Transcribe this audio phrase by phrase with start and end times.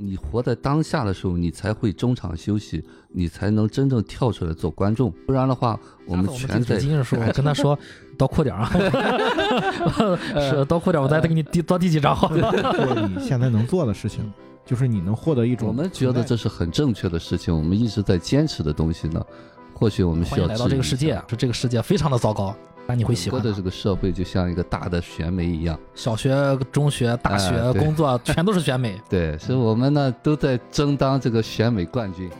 [0.00, 5.10] 你活在当下的时候，你才会中场休息，你才能真正跳出来做观众。
[5.26, 6.78] 不然的话，我们全在。
[6.78, 7.76] 今日说，跟他说
[8.16, 8.70] 多哭点啊，
[10.38, 12.14] 是多哭点，我再给你第多第几张。
[12.20, 14.32] 做你现在能做的事情，
[14.64, 15.66] 就是你能获得一种。
[15.66, 19.20] 我们觉得这是很正确的事情，我们一直在坚持的东西呢。
[19.74, 22.54] 或许我们需要来到这个世界，说这个世界非常的糟糕。
[22.90, 28.98] 那你会喜欢的这个社会就像一个大的选美一样，小学、中学、大学、工作全都是选美。
[29.10, 32.30] 对，所以我们呢都在争当这个选美冠军。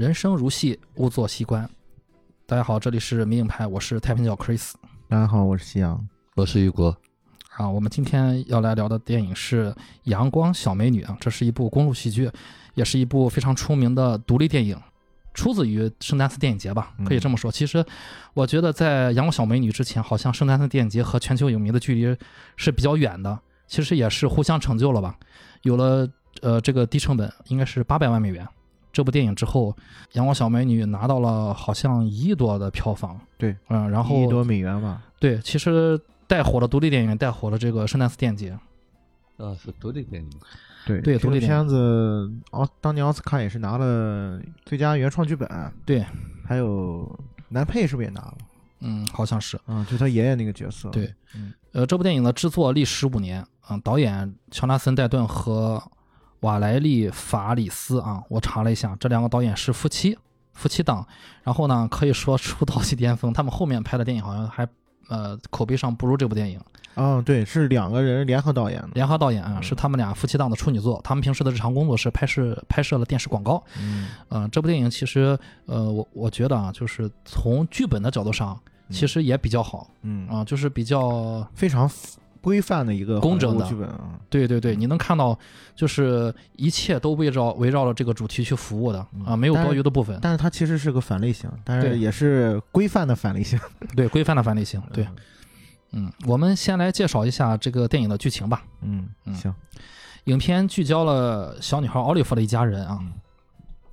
[0.00, 1.68] 人生如戏，勿做戏官。
[2.46, 4.72] 大家好，这里是迷影派，我是太平角 Chris。
[5.06, 6.96] 大家好，我是夕阳，我是雨果。
[7.50, 9.70] 啊，我们今天要来聊的电影是
[10.04, 12.30] 《阳光小美女》啊，这是一部公路喜剧，
[12.72, 14.74] 也是一部非常出名的独立电影，
[15.34, 17.52] 出自于圣丹斯电影节吧，可以这么说。
[17.52, 17.84] 其实，
[18.32, 22.16] 我觉得在《阳光小美女》之前，好像圣丹斯电影节和全球影迷的距离
[22.56, 23.38] 是比较远的。
[23.66, 25.14] 其实也是互相成就了吧，
[25.60, 26.08] 有了
[26.40, 28.48] 呃这个低成本，应该是八百万美元。
[28.92, 29.72] 这部电影之后，
[30.12, 33.20] 《阳光小美女》拿到了好像一亿多的票房。
[33.38, 35.02] 对，嗯，然后一亿多美元吧。
[35.18, 38.50] 对，其实带火了独立电影，带火了这个圣丹斯电影节。
[39.36, 40.30] 啊，是独立电影。
[40.86, 45.48] 对对，独立片子奥当年奥斯卡也是拿了最佳原创剧本。
[45.84, 46.04] 对，
[46.44, 47.08] 还有
[47.48, 48.34] 男配是不是也拿了？
[48.80, 49.60] 嗯，好像是。
[49.66, 50.88] 嗯，就他爷爷那个角色。
[50.88, 53.46] 对，嗯，呃，这部电影的制作历时五年。
[53.68, 55.80] 嗯，导演乔纳森·戴顿和。
[56.40, 60.16] 瓦莱丽·法里斯啊，我查了一下，这两个导演是夫妻，
[60.54, 61.06] 夫妻档。
[61.42, 63.32] 然后呢，可以说出道即巅峰。
[63.32, 64.66] 他们后面拍的电影好像还，
[65.08, 66.60] 呃，口碑上不如这部电影。
[66.96, 68.88] 嗯，对，是两个人联合导演的。
[68.94, 71.00] 联合导演啊，是他们俩夫妻档的处女作。
[71.04, 73.62] 他们平时的日常工作是拍摄拍摄了电视广告。
[73.78, 78.58] 嗯，呃，这部电影其实，呃，我我觉得啊，就是从剧本的角度上，
[78.90, 79.88] 其实也比较好。
[80.02, 81.88] 嗯啊，就是比较非常。
[82.40, 85.38] 规范的一个工整的剧本啊，对对对，你能看到，
[85.74, 90.18] 就是一切都围绕围绕着这个主题去服务的啊，没有多余的部分。
[90.22, 93.58] 但是它其实是个反类型，但是也是规范的反类型。
[93.94, 94.82] 对，规范的反类型。
[94.92, 95.06] 对，
[95.92, 98.62] 嗯，我们先来介绍一下这个电影的剧情吧。
[98.82, 99.54] 嗯嗯，行。
[100.24, 102.98] 影片聚焦了小女孩奥利弗的一家人啊。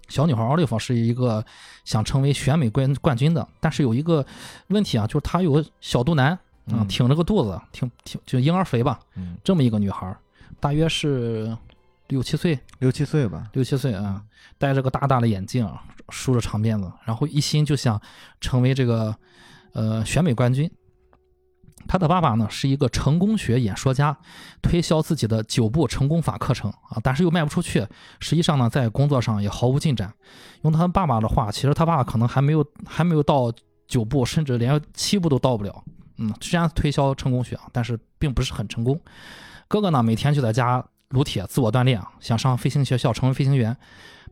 [0.09, 1.43] 小女孩奥利弗是一个
[1.83, 4.25] 想成为选美冠冠军的，但是有一个
[4.67, 6.37] 问题啊，就是她有个小肚腩。
[6.71, 10.15] 啊，挺着个肚子，挺挺就婴儿肥吧，嗯，这么一个女孩，
[10.59, 11.55] 大约是
[12.07, 14.21] 六七岁，六七岁吧，六七岁啊，
[14.57, 15.69] 戴着个大大的眼镜，
[16.09, 18.01] 梳着长辫子，然后一心就想
[18.41, 19.15] 成为这个
[19.73, 20.69] 呃选美冠军。
[21.87, 24.17] 他的爸爸呢是一个成功学演说家，
[24.61, 27.87] 推销自己的九步成功法课程啊，但是又卖不出去。
[28.19, 30.13] 实际上呢，在工作上也毫无进展。
[30.63, 33.53] 用他爸爸的话，其实他爸爸可能还没有还没有到
[33.87, 35.81] 九步，甚至连七步都到不了。
[36.17, 38.99] 嗯，虽然推销成功学啊，但是并不是很成功。
[39.67, 43.75] 哥哥呢，每天就在家撸铁自我锻炼啊，想上飞行学校成为飞行员，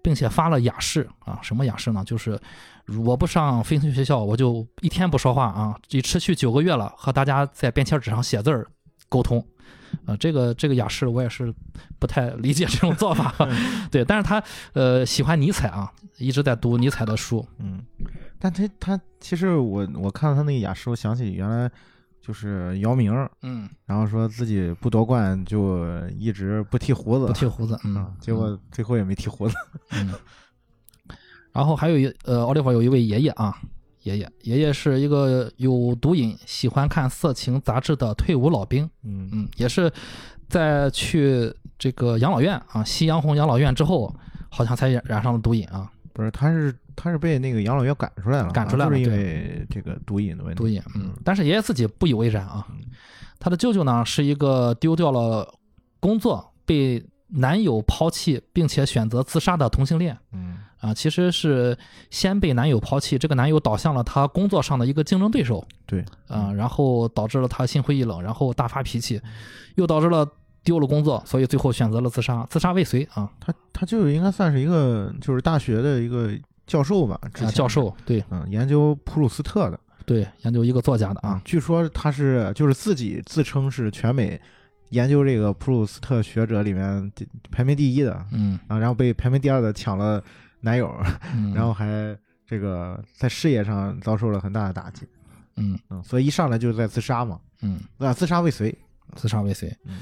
[0.02, 1.40] 并且发了雅誓啊。
[1.42, 2.04] 什么雅誓呢？
[2.06, 2.40] 就是
[3.04, 8.68] 我不上飞行学校，我就一天不说话啊，已持续九个月了，和大家在便签纸上写字儿
[9.10, 9.46] 沟通。
[10.06, 11.54] 呃，这个这个雅士我也是
[12.00, 13.34] 不太理解这种做法。
[13.92, 17.46] 对，但是他呃喜欢尼采啊，一直在读尼采的书。
[17.60, 17.84] 嗯。
[18.38, 21.72] 但他他其实我我看到他那个雅士，我想起原来
[22.22, 23.12] 就是姚明，
[23.42, 29.56] 嗯，然后说自己不夺冠就一直不剃胡子，不剃胡子，嗯，结果最后也没剃胡子，
[29.92, 30.14] 嗯。
[31.52, 33.58] 然后还有一呃，奥利弗有一位爷爷啊，
[34.06, 39.92] 爷爷爷爷是一个有毒瘾、喜欢看色情杂志的退伍老兵，嗯嗯，也是
[40.48, 44.16] 在去这个养老院啊，夕阳红养老院之后，
[44.50, 45.92] 好像才染上了毒瘾啊。
[46.14, 50.58] 不是，他是他是被那个养老院赶出来了，赶出来了，就是因为这个毒瘾的问题。
[50.58, 51.12] 毒瘾，嗯。
[51.24, 52.66] 但是爷爷自己不以为然啊。
[53.40, 55.52] 他的舅舅呢，是一个丢掉了
[56.00, 60.16] 工作、被男友抛弃，并且选择自杀的同性恋。
[60.32, 60.55] 嗯。
[60.86, 61.78] 啊，其实是
[62.10, 65.66] 先被男友抛弃，这个男友倒向了他工作上的一个竞争对手。
[65.86, 66.06] 对。
[66.28, 69.22] 啊，然后导致了他心灰意冷，然后大发脾气，
[69.76, 70.28] 又导致了。
[70.66, 72.44] 丢了工作，所以最后选择了自杀。
[72.50, 76.32] 自杀未遂啊，他他就应该算是一个就是大学的一个
[76.66, 77.20] 教授吧？
[77.22, 81.40] 啊，教授对，嗯，研究普鲁斯特的，对，研究一个作家的啊。
[81.46, 84.42] 据说他是就是自己自称是全美
[84.90, 87.12] 研究这个普鲁斯特学者里面
[87.52, 90.20] 排名第一的，嗯啊，然后被排名第二的抢了
[90.66, 90.92] 男友，
[91.54, 95.08] 然后还这个在事业上遭受了很大的打击，
[95.58, 98.76] 嗯嗯，所以一上来就是在自杀嘛，嗯，啊，自杀未遂，
[99.16, 99.72] 自杀未遂。
[99.86, 100.02] 嗯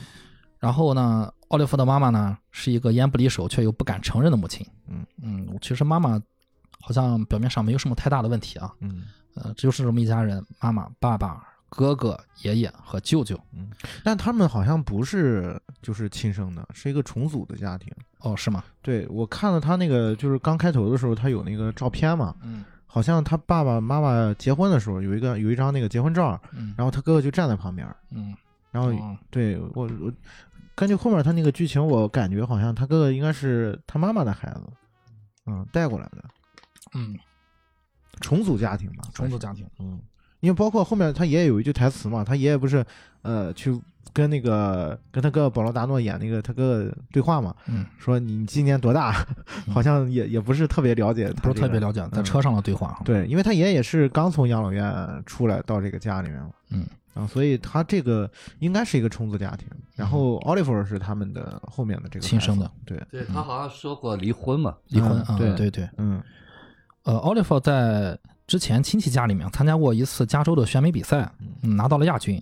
[0.63, 4.65] 然后呢，奥利弗的妈妈呢是一个烟不离手却又不敢承认的母亲。
[4.87, 6.17] 嗯嗯，其实妈妈
[6.79, 8.73] 好像表面上没有什么太大的问题啊。
[8.79, 9.03] 嗯，
[9.35, 13.37] 呃，就是这么一家人，妈妈、爸爸、哥哥、爷爷和舅舅。
[13.51, 13.69] 嗯
[14.05, 17.93] 但他们好像不是就是亲生的，是一个重组的家庭。
[18.23, 18.63] 哦，是吗？
[18.81, 28.35] 对我看了他那个，就是刚开头的时候，他有那个照片嘛，嗯好像他爸爸妈妈结婚的时候有一个有一张那个结婚照，嗯然后他哥哥就站在旁边，嗯。
[28.71, 30.11] 然后哦对我我
[30.75, 34.61] 根据后面他那个剧情，我感觉好像他哥哥应该是他妈妈的孩子，
[35.45, 36.23] 嗯，带过来的
[36.95, 37.15] 嗯，
[38.21, 39.67] 重组家庭吧，重组家庭。
[39.79, 39.99] 嗯，
[40.43, 42.85] 因为包括后面他爷爷有一句台词嘛，他爷爷不是
[43.21, 43.79] 呃去
[44.11, 49.25] 跟那个跟他哥哥保罗达诺演那个他哥哥对话嘛，嗯，说你今年多大？
[49.67, 52.99] 嗯好像也也不是特别了解他、不是特别了解，在车上的对话。
[53.05, 58.29] 对，因为他爷爷也是刚从养老院出来到这个家里面嘛，嗯，啊，所以他这个
[58.59, 59.65] 应该是一个重组家庭。
[59.95, 65.89] 然后奥利弗是他们的后面的这个亲生的，对，对他好像说过离婚嘛，离婚对对对。
[65.97, 66.21] 嗯
[67.03, 71.31] 呃，奥利弗在之前亲戚家里面参加过一次加州的选美比赛，
[71.61, 72.41] 嗯，拿到了亚军。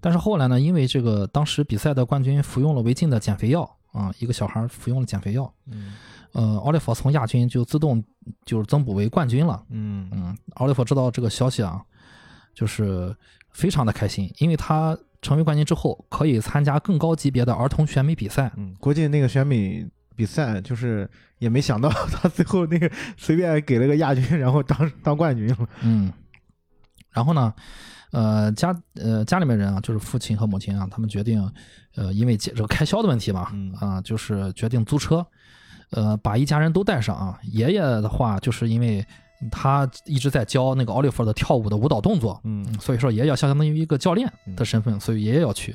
[0.00, 5.92] 但是后来呢，因为这个当时比赛的冠军服用了违禁的减肥药啊，一个小孩服用了减肥药，嗯
[6.32, 8.02] 呃，奥利弗从亚军就自动
[8.46, 9.62] 就是增补为冠军了。
[9.68, 11.82] 嗯嗯，奥利弗知道这个消息啊，
[12.54, 13.14] 就是
[13.50, 18.50] 非常的开心，因为他成为冠军之后，可以参加更高级别的儿童选美比赛。
[18.56, 19.84] 嗯，估计那个选美
[20.20, 21.08] 比赛就是
[21.38, 25.56] 也没想到 他最后那个随便给了个亚军，然后当当冠军了。
[25.80, 26.12] 嗯，
[27.10, 27.54] 然后呢，
[28.12, 31.40] 呃，家呃家里面人啊，就是父亲和母亲啊，他们决定，
[31.96, 35.26] 呃，因为这这个开销的问题嘛，嗯啊，就是决定租车，
[35.92, 37.38] 呃，把一家人都带上啊。
[37.44, 39.02] 爷爷的话，就是因为
[39.50, 45.74] 他一直在教那个奥利弗的跳舞的舞蹈动作，嗯所以说爷爷相当于一个教练的身份，所以爷爷要去。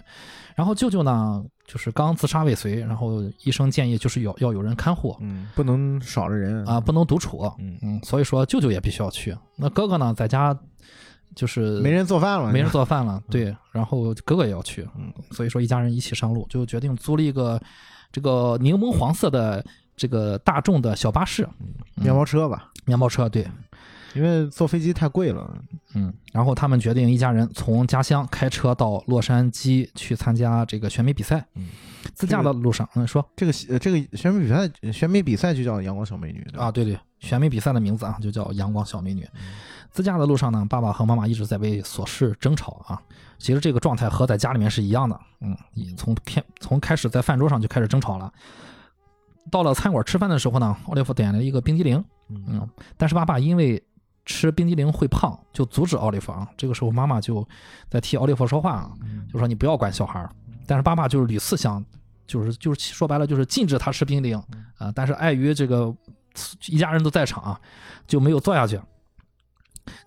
[0.55, 7.51] 然后舅舅呢，就是刚自杀未遂，然后医生建议就是要要有人看护嗯，不能少了人啊，不能独处。
[7.59, 9.35] 嗯嗯，所以说舅舅也必须要去。
[9.55, 10.57] 那哥哥呢，在家
[11.35, 17.61] 就是没人做饭了，没人做饭了，对，然后哥哥也要去，嗯，所以说一家人一起上路，就决定租了一个
[18.11, 19.65] 这个柠檬黄色的
[19.97, 21.47] 这个大众的小巴士，
[21.95, 23.45] 面包车吧，面包车，对，
[24.15, 25.53] 因为坐飞机太贵了。
[25.93, 31.45] 嗯，然后他们决定一家人从家乡开车到洛杉矶去参加这个选美比赛。
[31.55, 31.67] 嗯，
[32.13, 39.23] 自驾的路上，嗯，说这个呃这个选美比赛，选美比赛就叫阳光小美女啊，对对，选美比赛的名字啊就叫阳光小美女。
[39.35, 39.41] 嗯
[39.91, 43.01] 自驾的路上呢，爸爸和妈妈一直在为琐事争吵啊。
[43.37, 45.55] 其实这个状态和在家里面是一样的，嗯，
[45.95, 48.29] 从开从开始在饭桌上就开始争吵了。
[49.49, 52.67] 到了餐馆吃饭的时候呢，奥利弗点了一个冰激凌，嗯，
[52.97, 53.81] 但是爸爸因为
[54.25, 56.47] 吃冰激凌会胖，就阻止奥利弗啊。
[56.57, 57.47] 这个时候妈妈就
[57.89, 58.91] 在替奥利弗说话啊，
[59.31, 60.29] 就说你不要管小孩儿。
[60.67, 61.83] 但是爸爸就是屡次想，
[62.25, 64.43] 就是就是说白了就是禁止他吃冰激凌
[64.77, 65.95] 啊、但是碍于这个
[66.67, 67.61] 一家人都在场啊，
[68.07, 68.79] 就没有做下去。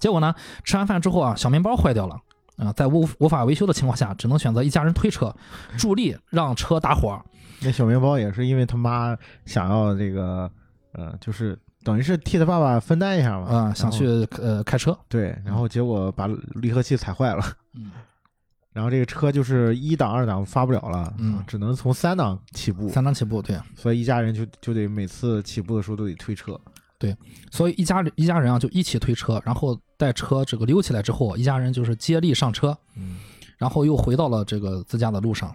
[0.00, 2.20] 结果呢，吃完饭之后啊，小面包坏掉了
[2.56, 5.32] 啊、在无无法维修的情况下，只能选择一家人推车，
[5.78, 7.16] 助力让车打火。
[7.62, 9.16] 那小面包也是因为他妈
[9.46, 10.50] 想要这个，
[10.92, 14.06] 呃，就是等于是替他爸爸分担一下嘛，啊、想去
[14.40, 17.42] 呃开车，对，然后结果把离合器踩坏了，
[17.74, 17.92] 嗯，
[18.72, 21.42] 然后这个车就是一档二档发不了了，嗯。
[21.46, 26.60] 只能从三档起步，三档起步，对，所以一家人就就得每次起步的时候都得推车，
[26.98, 27.16] 对
[27.50, 33.18] 所以一家一家人啊就一起推车，然后带车这个溜起来之后，一家人就是接力上车，嗯
[33.56, 35.54] 然后又回到了这个自驾的路上，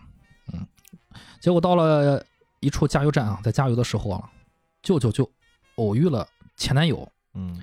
[0.51, 0.65] 嗯，
[1.39, 2.21] 结果到了
[2.59, 4.29] 一处加油站啊，在加油的时候啊，
[4.81, 5.29] 舅舅就
[5.75, 6.27] 偶遇了
[6.57, 7.61] 前男友，嗯。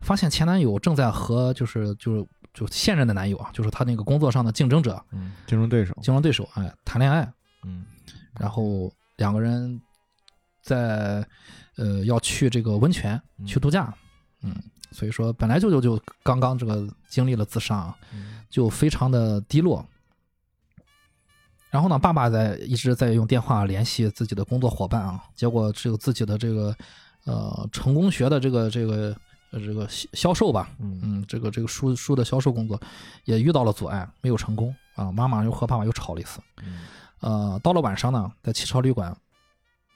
[0.00, 2.24] 发现前男友正在和就是就是
[2.54, 7.28] 就现任的男友啊，就是他那个工作上的竞争者、嗯，竞争对手，竞争对手，哎，谈恋爱，
[7.64, 7.84] 嗯。
[8.38, 9.80] 然后两个人
[10.62, 11.26] 在
[11.76, 13.44] 呃要去这个温泉嗯。
[13.44, 13.92] 去度假，
[14.42, 14.54] 嗯，
[14.92, 17.92] 所以说本来舅舅就刚刚这个经历了自杀
[18.48, 19.84] 就非常的低落。
[21.70, 26.74] 然后呢，爸爸在一直在用电话联系自己的工作伙伴啊，结果只有自己的这个
[27.28, 29.16] 呃成功学的这个这个
[29.52, 32.80] 呃这个销销售吧，嗯嗯，这个这个书书的销售工作
[33.24, 35.12] 也遇到了阻碍，没有成功啊。
[35.12, 36.40] 妈妈又和爸爸又吵了一次。
[36.64, 36.80] 嗯
[37.20, 39.16] 呃，到了晚上呢，在汽车旅馆，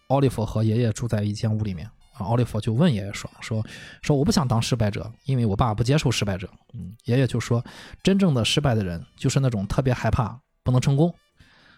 [0.08, 2.26] 奥利弗和爷爷住在一间屋里面啊。
[2.26, 3.64] 奥利弗就问爷爷说：“说
[4.02, 7.64] 说我不想当失败者，因为我爸不接受失败者。”嗯，爷爷就说
[8.02, 11.14] ：“真正的失败的人，就是那种特别害怕不能成功，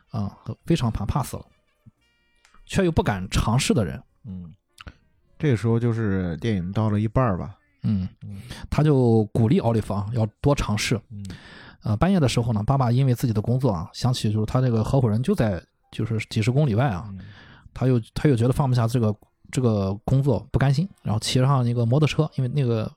[0.09, 0.35] 啊，
[0.65, 1.45] 非常怕怕死了，
[2.65, 4.03] 却又不敢尝试的人。
[4.25, 4.51] 嗯，
[5.45, 8.09] 这个时候就是电影到了一半儿吧，嗯，
[8.71, 10.99] 他就鼓励奥利弗啊要多尝试。
[11.11, 11.23] 嗯。
[11.83, 17.21] 呃，半夜的时候呢，爸爸因为自己的工作啊，想起就是他这个合伙人就在就是几十公里外啊，嗯。
[17.75, 19.15] 他又他又觉得放不下这个
[19.51, 22.91] 这个工作，不甘心，然后骑上那个摩托车，因为那个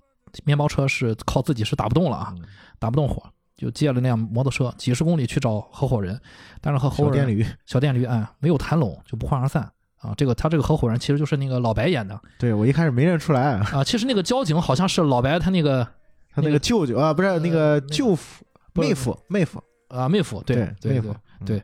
[0.45, 2.45] 面包车是靠自己是打不动了啊，嗯。
[2.79, 3.21] 打不动火，
[3.57, 6.17] 就借了辆摩托车，几十公里去找合伙人，
[6.61, 9.69] 但是和合伙人小电驴，小电驴哎没有谈拢，就不欢而散
[10.07, 10.13] 啊。
[10.15, 15.87] 这个他这个合伙人其实就是那个老白演的对我一开始没认出来，啊，其实那个交警好像是老白他那个
[16.33, 21.63] 他那个舅舅啊，不是那个舅父、妹夫、妹夫，啊妹夫，对对对妹夫，对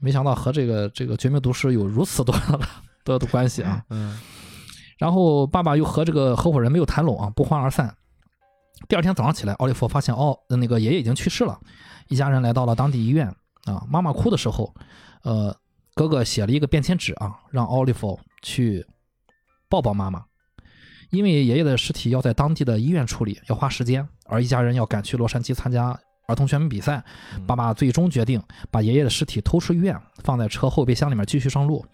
[0.00, 2.60] 没想到和这个这个绝命毒师有如此多的
[3.04, 3.84] 多的关系啊。
[3.90, 4.18] 嗯
[4.98, 7.92] 然后爸爸又和这个合伙人没有谈拢啊，不欢而散。
[8.88, 11.58] 第二天早上起来，奥利弗发现哦，那个爷爷已经去世了，
[12.06, 13.26] 一家人来到了当地医院
[13.64, 13.84] 啊。
[13.90, 14.72] 妈妈哭的时候，
[15.22, 15.56] 呃，
[15.94, 18.86] 哥哥写了一个便签纸啊，让奥利弗去
[19.68, 20.24] 抱抱妈妈，
[21.10, 27.04] 因为爷爷的尸体要在当地的医院处理，要花时间，而一家人要赶去洛杉矶参加儿童选美比赛。
[27.46, 31.84] 爸爸最终决定把爷爷的尸体偷出医院，放在车后备箱里面继续上路。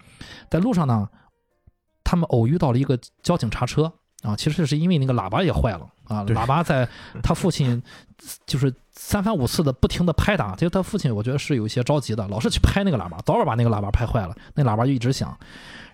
[0.48, 1.08] 在路上呢，
[2.04, 6.88] 他们偶遇到了一个交警查车啊，其实是因为那个喇叭也坏了啊，喇叭在
[7.22, 7.80] 他父亲
[8.46, 15.36] 就是三番五次的不停的拍打，就他父亲我觉得是有一些着急的，老是去拍那个喇叭，早晚把那个喇叭拍坏了，那喇叭就一直响。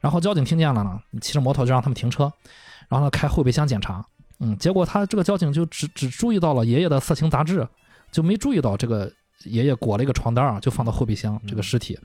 [0.00, 2.33] 然后交警听见了呢，骑着摩托就让他们停车，
[2.88, 4.04] 然后呢开后备箱检查，
[4.40, 7.66] 嗯，结果他这个交警就只只注意到了爷爷的色情杂志，
[8.11, 9.12] 就没注意到这个
[9.45, 11.99] 爷爷裹了一个床单啊，就放到后备箱，这个尸体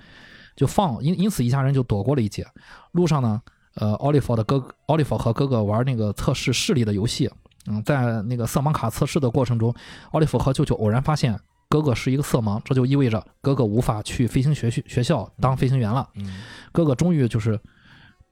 [0.56, 2.46] 就放，因因此一家人就躲过了一劫。
[2.92, 3.42] 路上呢，
[3.76, 7.30] 呃，奥利弗的哥哥，奥利弗和哥哥玩那个测试视力的游戏，
[7.68, 9.74] 嗯，在那个色盲卡测试的过程中，
[10.12, 16.08] 奥利弗和舅舅偶然发现哥哥是一个色盲，这就意味着哥哥无法去飞行学学学校当飞行员了。
[16.16, 17.60] 嗯哥哥终于就是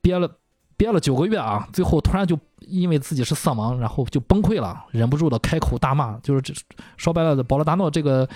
[0.01, 0.29] 憋了
[0.75, 6.17] 憋了九个月啊，最后突然就因为自己是色盲，然后就崩溃了，忍不住的开口大骂。
[6.19, 6.53] 就是这
[6.97, 8.27] 说白了，保罗达诺这个，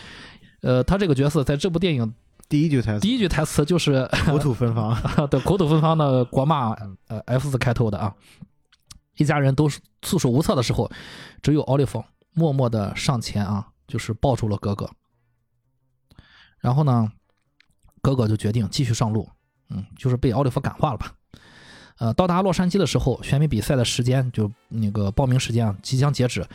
[0.62, 2.14] 呃，他这个角色在这部电影
[2.52, 4.94] 第一句台词第一句台词就是口吐芬芳，
[5.30, 6.74] 的口吐芬芳的国骂，
[7.08, 8.14] 呃，F 字开头的啊。
[9.16, 10.92] 一家人都是束手无策的时候，
[11.42, 12.04] 只有奥利弗
[12.34, 14.90] 默默的上前啊，就是抱住了哥哥。
[16.60, 17.10] 然后呢，
[18.02, 19.30] 哥哥就决定继续上路，
[19.70, 21.14] 嗯，就是被奥利弗感化了吧。
[22.00, 26.46] 呃，到达洛杉矶的时候，选美比赛的时间就那个报名时间啊即将截止，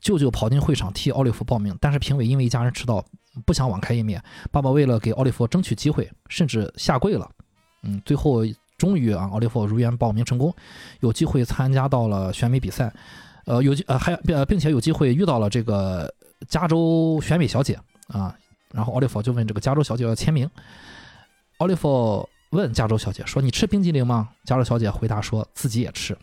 [0.00, 3.04] 舅舅跑进会场替奥利弗报名，但是评委因为一家人迟到，
[3.44, 4.22] 不想网开一面。
[4.50, 7.30] 爸爸为了给奥利弗争取机会，甚至下跪了。
[7.82, 8.42] 嗯，最后
[8.78, 10.54] 终于啊，奥利弗如愿报名成功，
[11.00, 12.92] 有机会参加到了选美比赛。
[13.46, 16.12] 呃，有机呃还呃，并且有机会遇到了这个
[16.48, 18.34] 加州选美小姐啊。
[18.72, 20.50] 然后奥利弗就问这个加州小姐要签名。
[21.58, 26.16] 奥利弗问加州小姐说：“你吃冰激凌吗？”加州小姐回答说自己也吃。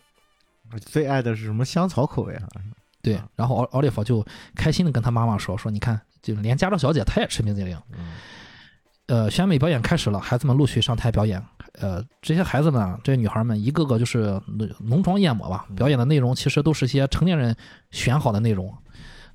[0.80, 2.48] 最爱的是什么香草口味啊？
[3.02, 8.12] 对，然后奥奥利弗就开心的跟他妈妈说：“说你看，就连加州小姐她也吃冰激凌。”嗯
[9.06, 11.44] 呃，选美表演开始了，孩子们陆续上台表演。
[11.74, 14.40] 呃，这些孩子们啊，这些女孩们，一个个就是
[14.78, 17.54] 浓妆艳抹吧，表演的内容其实都是一些成年人
[17.90, 18.72] 选好的内容，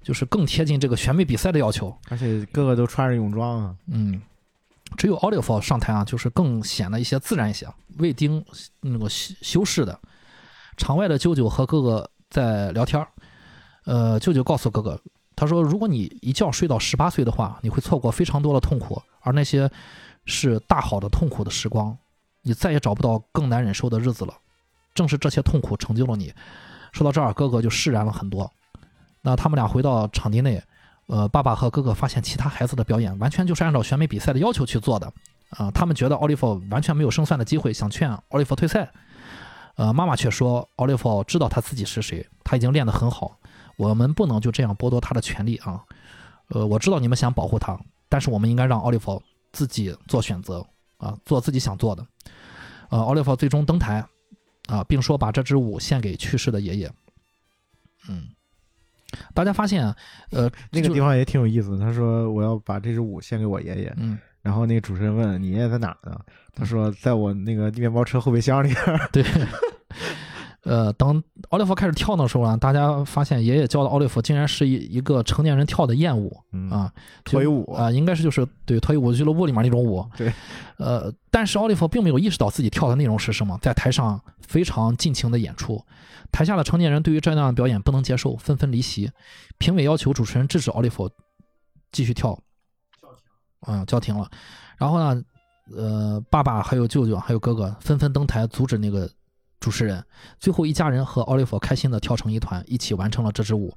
[0.01, 1.95] 就是更贴近这个选美比赛的要求。
[2.09, 4.19] 而且个个都穿着泳装啊，嗯，
[4.95, 7.67] 只有奥利弗上台啊，就是更显得一些自然一些，
[7.99, 8.43] 未经
[8.81, 9.99] 那个修修饰的。
[10.77, 13.07] 场外的舅舅和哥哥在聊天儿
[13.85, 14.99] 呃，舅舅告诉哥哥，
[15.37, 19.71] 他说，如果你一觉睡到十八岁的话，你会错过非常多的痛苦，而那些
[20.25, 21.95] 是大好的痛苦的时光，
[22.41, 24.33] 你再也找不到更难忍受的日子了。
[24.95, 26.33] 正是这些痛苦成就了你。
[26.91, 28.51] 说到这儿，哥哥就释然了很多。
[29.21, 30.59] 那他们俩回到场地内，
[31.05, 35.13] 呃，爸爸和哥哥发现其他孩子的表演完全就是按照选美比赛的要求去做的，
[35.51, 38.91] 啊、他们觉得奥利弗完全没有胜算的机会，想劝奥利弗退赛。
[39.75, 43.37] 呃，妈妈却说奥利弗知道他自己是谁，他已经练得很好，
[43.77, 45.81] 我们不能就这样剥夺他的权利啊。
[46.49, 47.79] 呃，我知道你们想保护他，
[48.09, 50.65] 但是我们应该让奥利弗自己做选择
[50.97, 52.05] 啊，做自己想做的。
[52.89, 54.05] 呃，奥利弗最终登台
[54.67, 56.91] 啊，并说把这支舞献给去世的爷爷。
[58.07, 58.29] 嗯，
[59.33, 59.83] 大家发现，
[60.31, 61.77] 呃， 那个地方也挺有意思。
[61.77, 66.17] 他说我要把这支舞献给我爷爷，嗯，然后那个主持人问你爷爷在哪儿呢？
[66.55, 68.73] 他说在我那个面包车后备箱里。
[69.11, 69.21] 对，
[70.67, 76.91] 呃，等奥利弗开始跳的时候呢，大家发现爷爷教的奥利弗竟然是一一个成年人跳的艳舞嗯啊，
[77.23, 80.05] 脱衣舞啊、应该是就是对脱衣舞俱乐部里面那种舞。
[80.17, 80.33] 对，
[80.77, 85.81] 呃，但是奥利弗并没有意识到自己跳的内容是什么，在台上非常尽情的演出。
[86.33, 89.09] 台下的成年人对于这样的表演不能接受，纷纷离席。
[89.57, 91.09] 评委要求主持人制止奥利弗
[91.93, 92.37] 继续跳，
[93.61, 94.29] 啊、叫停了。
[94.77, 95.23] 然后呢，
[95.73, 99.09] 呃，爸爸还有舅舅还有哥哥纷纷登台阻止那个
[99.59, 100.03] 主持人。
[100.39, 103.73] 最后，一家人和奥利弗开心地跳成一团，一起完成了这支舞。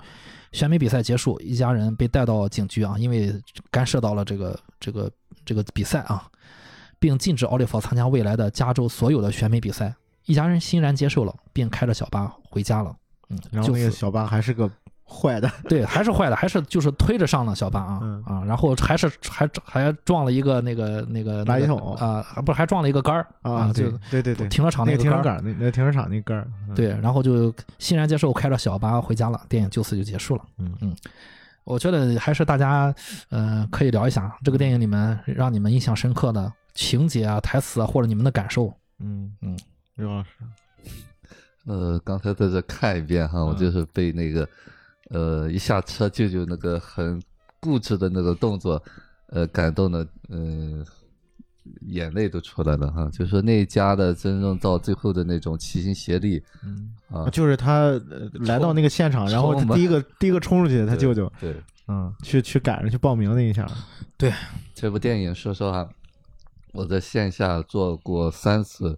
[0.53, 3.33] 选美比赛结束，一家人被带到警局啊，因为
[3.71, 5.11] 干涉到了这个这个
[5.45, 6.27] 这个比赛啊，
[6.99, 9.95] 并禁止奥利弗参加未来的加州所有的选美比赛。
[10.27, 12.95] 一家人欣然接受了，并开着小巴回家了。
[13.29, 14.71] 嗯，然后那个小巴还是个。
[15.13, 30.45] 坏的， 对，还是坏的，还是就是推着上了小巴啊啊，然后还是还还撞了一个那个那个垃圾桶啊，不是还撞了一个杆儿啊，就对对对，停车场那个停车杆那那停车场那杆儿，对，然后就欣然接受，开着小巴回家了，电影就此就结束了。
[30.59, 30.97] 嗯嗯，
[31.65, 32.95] 我觉得还是大家
[33.31, 38.73] 呃可以聊一下这个电影里面让你们印象深刻的情节啊、台词啊，或者你们的感受。
[39.01, 39.59] 嗯嗯，
[39.97, 40.29] 刘老师，
[41.67, 44.49] 呃，刚才在这看一遍哈，我就是被那个。
[45.11, 47.21] 呃，一下车，舅舅那个很
[47.59, 48.81] 固执的那个动作，
[49.27, 50.87] 呃，感动的，嗯，
[51.89, 53.11] 眼泪都出来了哈。
[53.13, 57.91] 就说那一家的真正到最后的那种齐心协力，嗯啊，就是他
[58.35, 61.57] 来到那个现场，然后第一个第一个冲出去，他舅舅，对，
[61.89, 63.69] 嗯，去去赶着去报名那一下，
[64.17, 64.33] 对，
[64.75, 65.89] 这部电影说实话，
[66.73, 68.97] 我在线下做过三次，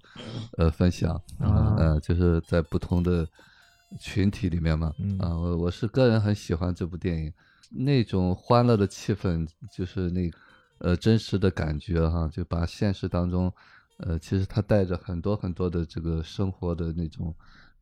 [0.59, 3.26] 呃，分享，呃，就是在不同的。
[3.99, 7.32] 群体里面嘛，啊，我我是个人很喜欢这部电影，
[7.70, 10.30] 那种欢乐的气氛，就是那，
[10.78, 13.52] 呃，真实的感觉哈，就把现实当中，
[13.99, 17.34] 呃，其实他带着很多很多的这个生活的那种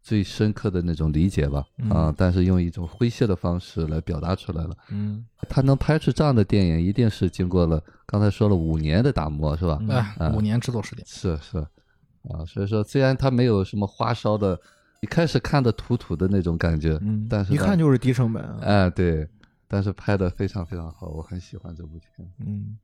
[0.02, 4.76] 最深刻的那种理解吧，啊，但是用一种诙谐的方式来表达出来了。
[4.90, 9.78] 嗯，他能拍出这样的电影，一定是经过了刚才说了五年的打磨，是吧？
[10.18, 11.04] 哎，五年制作时间。
[11.06, 14.60] 是是，啊，所以说虽然他没有什么花哨的。
[15.00, 19.26] 一开始看的土土的那种感觉，嗯，但是一看就是低成本，哎，对，
[19.66, 22.76] 但是拍的非常非常好，我很喜欢这部片，嗯，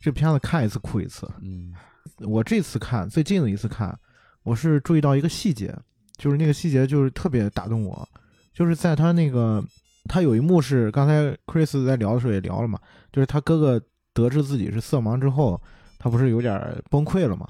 [0.00, 1.74] 这片子看一次哭一次，嗯，
[2.20, 3.96] 我这次看最近的一次看，
[4.42, 5.76] 我是注意到一个细节，
[6.16, 8.08] 就是那个细节就是特别打动我，
[8.54, 9.62] 就是在他那个
[10.08, 12.80] 他有一幕是刚才 Chris 在聊的时候也聊了嘛，
[13.12, 13.80] 就是他哥哥
[14.14, 15.60] 得知自己是色盲之后，
[15.98, 17.46] 他不是有点崩溃了嘛。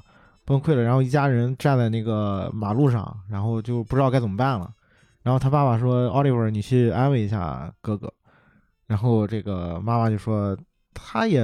[0.48, 4.72] 崩溃了，然后一家人站在那个马路上，然后就不知道该怎么办了。
[5.22, 8.10] 然后他爸爸说：“奥利弗，你去安慰一下哥哥。”
[8.88, 10.56] 然后这个妈妈就说
[10.94, 11.42] ：“他也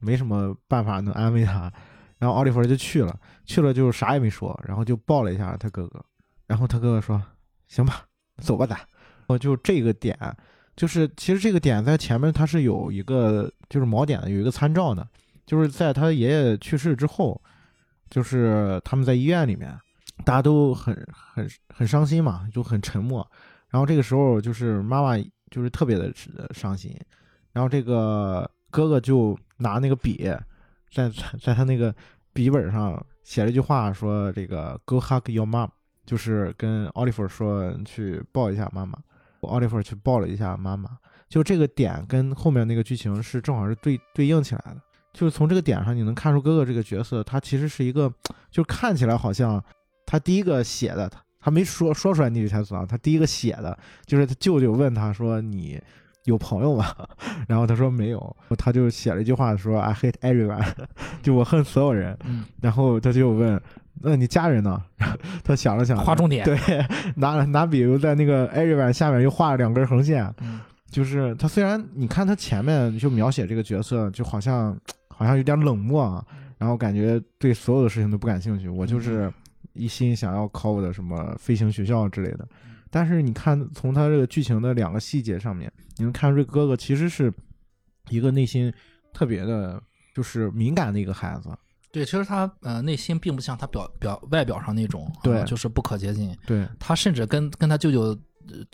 [0.00, 1.72] 没什么办法能安慰他。”
[2.18, 6.04] 然后奥利弗就去了，去了就啥也没说，然后就抱了一下他哥哥。
[6.48, 7.22] 然后他哥哥说
[7.68, 8.02] ：“行吧，
[8.38, 8.76] 走吧，咱。”
[9.28, 10.18] 哦就这个点，
[10.74, 15.06] 就是其实这个点在前面他是有一个就是锚点的，有一个参照的，
[15.46, 17.40] 就是在他爷爷去世之后。
[18.12, 19.74] 就是他们在医院里面，
[20.22, 20.94] 大家都很
[21.34, 23.26] 很很伤心嘛，就很沉默。
[23.70, 25.16] 然后这个时候，就是妈妈
[25.50, 26.12] 就是特别的
[26.52, 26.94] 伤心。
[27.52, 30.30] 然后这个哥哥就拿那个笔，
[30.92, 31.90] 在在他那个
[32.34, 35.70] 笔记本上写了一句话，说：“这个 Go hug your mom。”
[36.04, 38.98] 就是跟奥利弗说去抱一下妈妈。
[39.42, 40.90] 奥利弗去抱了一下妈妈。
[41.30, 44.80] 就这个点跟后面那个剧情是正好是对对应起来的。
[45.12, 48.12] 就是从这个点上，你能看出哥哥这个角色，他其实是一个，
[48.50, 49.62] 就看起来好像
[50.06, 55.78] 他第一个写的，他他没说说出来那句台词啊，他第一个写的就是他舅舅问他说你
[56.24, 56.86] 有朋友吗？
[57.48, 60.64] 然后他说没有，他就写了一句话说 I hate everyone，
[61.20, 62.16] 就我恨所有人。
[62.60, 63.60] 然后他就问
[64.00, 64.82] 那你家人呢？
[65.44, 66.56] 他想了想，划重点，对，
[67.16, 70.32] 拿拿笔又在那个 everyone 下面又画了两根横线，
[70.90, 74.74] 就是他虽然你看他前面就描写这个角色就好像。
[75.22, 76.26] 好像有点冷漠啊，
[76.58, 78.68] 然后感觉对所有的事情都不感兴趣。
[78.68, 79.32] 我就是
[79.72, 82.48] 一心想要考我的什么飞行学校之类的。
[82.90, 87.32] 但是你看，从他这个剧情的两个细节上面，你能看出这哥哥其实是
[88.10, 88.72] 一个内心
[89.12, 89.82] 特别的，
[90.14, 91.48] 就是敏感的一个孩子。
[91.90, 96.36] 对，其实他呃内心并不像他表表外表上那种，对，就是不可接近。
[96.46, 98.18] 对他甚至跟跟他舅舅。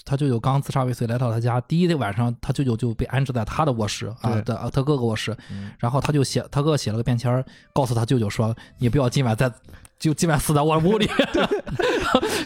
[0.04, 5.36] 他舅舅刚自杀未遂，来到他家，第一天晚上，他舅舅就被安置在他的卧室啊的他哥哥卧室，
[5.78, 9.52] 然后他就写他哥哥写了个便签，告诉他舅舅说：“你不要今晚在，
[9.98, 11.08] 就今晚死在我屋里。”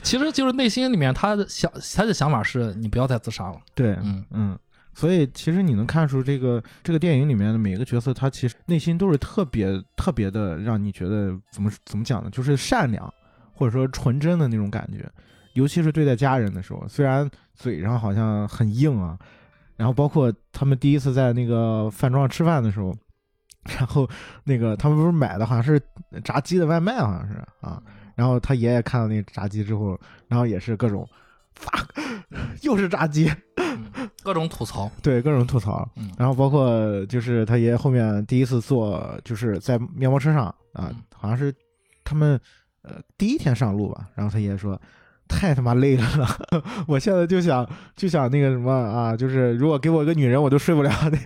[0.03, 3.57] 其实就是内心里面他的想他的想法是你不要再自杀了。
[3.75, 4.59] 对，嗯嗯，
[4.95, 12.31] 所以其实你能看出这个这个电影里面的每个角色，他其实内心都是特别特别的，让你觉得怎么怎么讲呢？
[12.31, 13.13] 就是善良
[13.55, 15.09] 或者说纯真的那种感觉。
[15.55, 19.19] 尤其是对待家人的时候，虽然嘴上好像很硬啊，
[19.77, 22.95] 然后包括他们第一次在那个饭庄吃饭的时候，
[23.79, 24.09] 然后
[24.45, 25.81] 那个他们不是买的好像是
[26.25, 27.83] 炸鸡的外卖，好像是啊，
[28.15, 31.09] 然后他爷爷看到那炸鸡之后，然后也是各种
[31.59, 31.87] ，fuck，
[32.63, 33.31] 又是炸鸡，
[34.23, 35.89] 各种吐槽， 对，各种吐槽，
[36.19, 41.55] 然后包括就是他爷爷后面第一次坐，就是在面包车上啊，好像是
[42.05, 42.41] 他们。
[42.85, 44.77] 呃第一天上路吧，然后他爷爷说。
[45.33, 46.07] 太他妈累了，
[46.87, 51.19] 我现在就想就想那个什么啊，就是如果给我一个女人，我都睡不了，那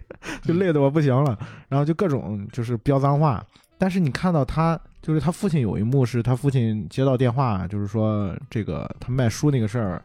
[0.42, 1.36] 就累得我不行了。
[1.68, 3.44] 然后就各种就是飙脏话。
[3.76, 10.02] 但是你看到他，就是他父亲有一幕是他父亲接到电话，就是说这个他卖书那个事儿，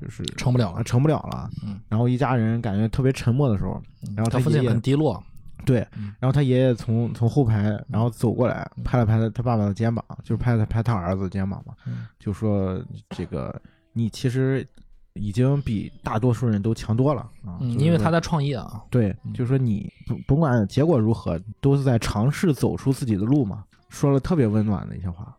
[0.00, 1.50] 就是成不了了，成不了了。
[1.66, 1.80] 嗯。
[1.88, 3.82] 然后一家人感觉特别沉默的时候，
[4.14, 5.20] 然后他父亲很低落。
[5.64, 5.86] 对。
[6.20, 11.74] 然后他爷爷从从后排然后走过来，拍了拍他他爸爸的肩膀，就是拍了拍他儿子的肩膀嘛，
[12.18, 13.60] 就说这个
[13.92, 14.66] 你其实。
[15.14, 17.60] 已经比大多数人都强多了啊！
[17.60, 18.82] 因为他在创业啊。
[18.88, 23.62] 对，就是说你不甭管结果如何，都是在尝试走出自己的路嘛。
[23.90, 25.36] 说了特别温暖的一些话，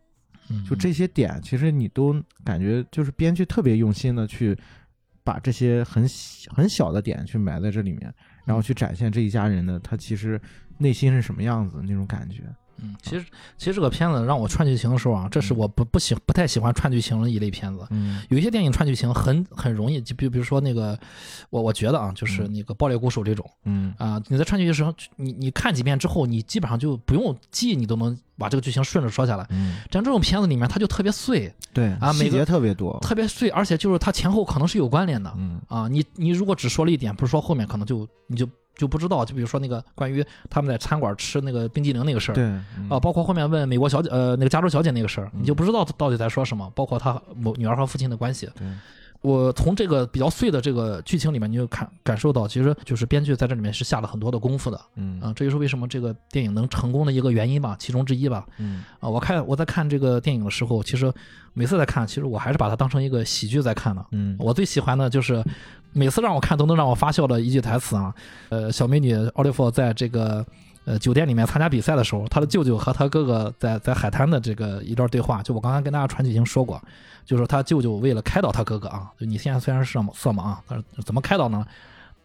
[0.69, 2.13] 就这些点，其实你都
[2.45, 4.55] 感觉就是编剧特别用心的去
[5.23, 6.07] 把这些很
[6.55, 8.13] 很小的点去埋在这里面，
[8.45, 10.39] 然后去展现这一家人的他其实
[10.77, 12.43] 内心是什么样子那种感觉。
[12.77, 13.25] 嗯，其实
[13.57, 17.85] 其实这个片子让我串剧情的时候啊，这是我不不喜不太喜欢串剧情的一类片子。
[17.91, 20.97] 嗯，有一些电影串剧情很很容易，就比比如说那个，
[21.49, 23.49] 我我觉得啊，就是那个《爆裂鼓手》这种。
[23.65, 29.45] 嗯啊，你在串剧的时候，你你看几遍之后，你基本上就不用记，你都能把这个剧情顺着说下来。
[29.49, 31.53] 嗯，像这种片子里面，它就特别碎。
[31.73, 35.33] 对啊，细节特别多，特别碎，而且就是它前后可能是有关联的。
[35.37, 38.47] 嗯啊，你你如果只说了一点，不是说后面可能就你就。
[38.75, 42.43] 就不知道，就比如说那个关于他们在餐馆吃那个冰激凌那个事儿，对，
[42.89, 48.49] 啊，包括后面问美国小姐，呃，那个加州小姐那个事儿，你就不知道到底在说什么，包括他母女儿和父亲的关系。
[49.23, 54.79] 对，我从这个比较碎的这个剧情里面，你就看感受到，其实就是编剧在这里面是下了很多的功夫的。
[54.95, 58.45] 嗯，啊，这就是为什么这个电影能成功的一个原因吧，其中之一吧。
[58.57, 61.11] 嗯，啊，我看我在看这个电影的时候，其实
[61.53, 64.05] 每次在看，其实我还是把它当成一个喜剧在看的。
[64.11, 65.43] 嗯，我最喜欢的就是。
[65.95, 68.11] 每次让我看都能让我发笑的一句台词啊，
[68.49, 70.43] 呃，小美女奥利弗在这个
[70.85, 76.81] 呃酒店里面参加比赛的时候，他的舅舅和他哥哥在在海滩的这个一段对话，就我刚才跟大家传剧情说过，
[77.25, 81.65] 就是他舅舅为了开导他哥哥啊，就你现在虽然是色盲啊，但是怎么开导呢？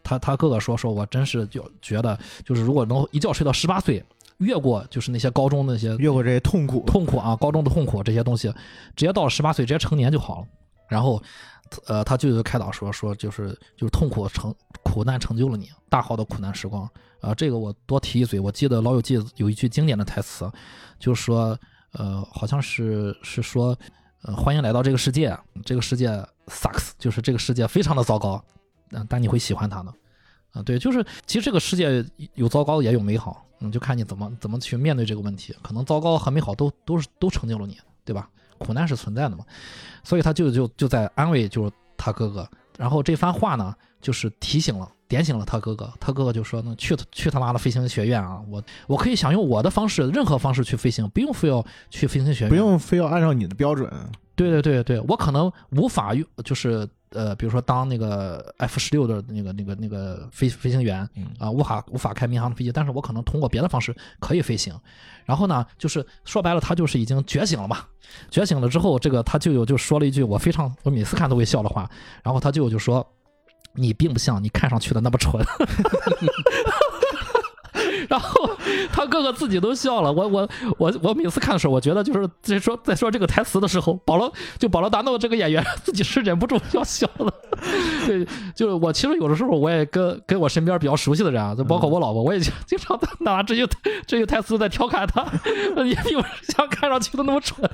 [0.02, 4.04] 他他哥哥说说我真是就觉得就是如果能一觉睡到十八岁，
[4.38, 8.48] 越过就是那些高中那些越过这些痛苦痛苦啊，高中的痛苦这些东西，
[8.96, 10.46] 直接到了十八岁直接成年就好了，
[10.88, 11.22] 然后。
[11.86, 16.88] 呃，他舅舅开导说说，就是就是痛苦成苦难成就了你，大好的苦难时光。
[17.20, 20.50] 啊，这个我多提一嘴，我记得《老友记》有一句经典的台词，
[20.98, 21.58] 就是说，
[21.92, 23.76] 呃，好像是是说，
[24.22, 26.08] 呃，欢迎来到这个世界，这个世界
[26.46, 28.42] sucks，就是这个世界非常的糟糕，
[28.90, 29.92] 嗯，但你会喜欢它的，
[30.52, 32.04] 啊，对，就是其实这个世界
[32.34, 38.28] 有糟糕也有美好，嗯，就看你怎么怎么去面对这个问题，可能糟糕和美好都都是都成就了你，对吧？
[38.58, 39.44] 苦难是存在的嘛，
[40.02, 42.48] 所以他就就就在安慰，就是他哥哥。
[42.76, 45.92] 然后这番话呢，就是提醒了、点醒了他哥哥。
[45.98, 48.40] 他哥哥就说：“呢，去去他妈的飞行学院啊！
[48.48, 53.90] 我我可以想用我的方式，任何方式去飞行，不用非要去飞行学院，不用非要按照你的标准。”
[54.36, 56.88] 对对对对，我可能无法用，就是。
[57.12, 64.78] 呃，比如说当那个 F 十六的那个、那个、那个飞飞行员啊，无法无法开民航的飞机，但是我可能通过别的方式可以飞行。
[65.24, 67.78] 然后呢，就是说白了，他就是已经觉醒了嘛。
[68.30, 71.90] 觉醒了之后，这个他舅舅就说了一句我非常我每次看都会笑的话。
[72.22, 72.98] 然后他舅舅就说
[73.74, 75.40] ：“你并不像你看上去的那么蠢。
[78.08, 78.50] ”然后
[78.92, 87.32] 他哥哥自己都笑了，我我我我每次看的时候，我觉得就是在说在说这个台词的时候，保罗就保罗达诺这个演员自己是忍不住要笑了。
[88.06, 93.66] 对，就是我其实有的时候我也跟跟我身边比较熟悉的人啊，就包括我老婆，我也经常拿这些
[94.06, 95.26] 这些台词在调侃他，
[95.84, 97.68] 也并不像看上去的那么蠢。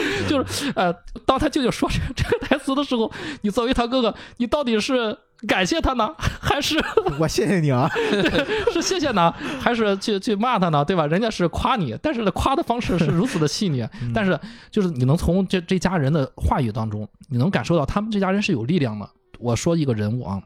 [0.28, 0.92] 就是呃，
[1.26, 3.10] 当他舅舅说这这个台词的时候，
[3.42, 5.16] 你作为他哥哥，你到底是？
[5.48, 6.08] 感谢他呢，
[6.40, 6.80] 还是
[7.18, 7.90] 我谢谢你啊？
[8.72, 10.84] 是谢谢呢，还是去去骂他呢？
[10.84, 11.04] 对吧？
[11.04, 13.84] 人家是夸你，但是夸的方式是如此的细腻。
[14.14, 14.38] 但是
[14.70, 19.10] 就是你能从这这家人的话语当中，你能感受到他们这家人是有力量的。
[19.40, 20.40] 我说一个人物啊，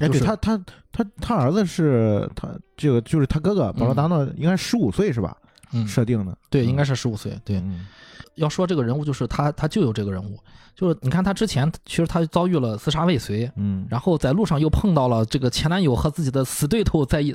[0.00, 5.36] 哎，对他他他他儿子是他这个就是他哥哥保罗达诺，应该十五岁是吧？
[5.72, 7.38] 嗯，设定的对，应该是十五岁。
[7.44, 7.62] 对，
[8.36, 10.38] 要说这个人物就是他他就有这个人物。
[10.76, 17.32] 就是你看他之前，其实他遭遇了自杀未遂，嗯，然后在路上又碰到了这个前男友和自己的死对头在一，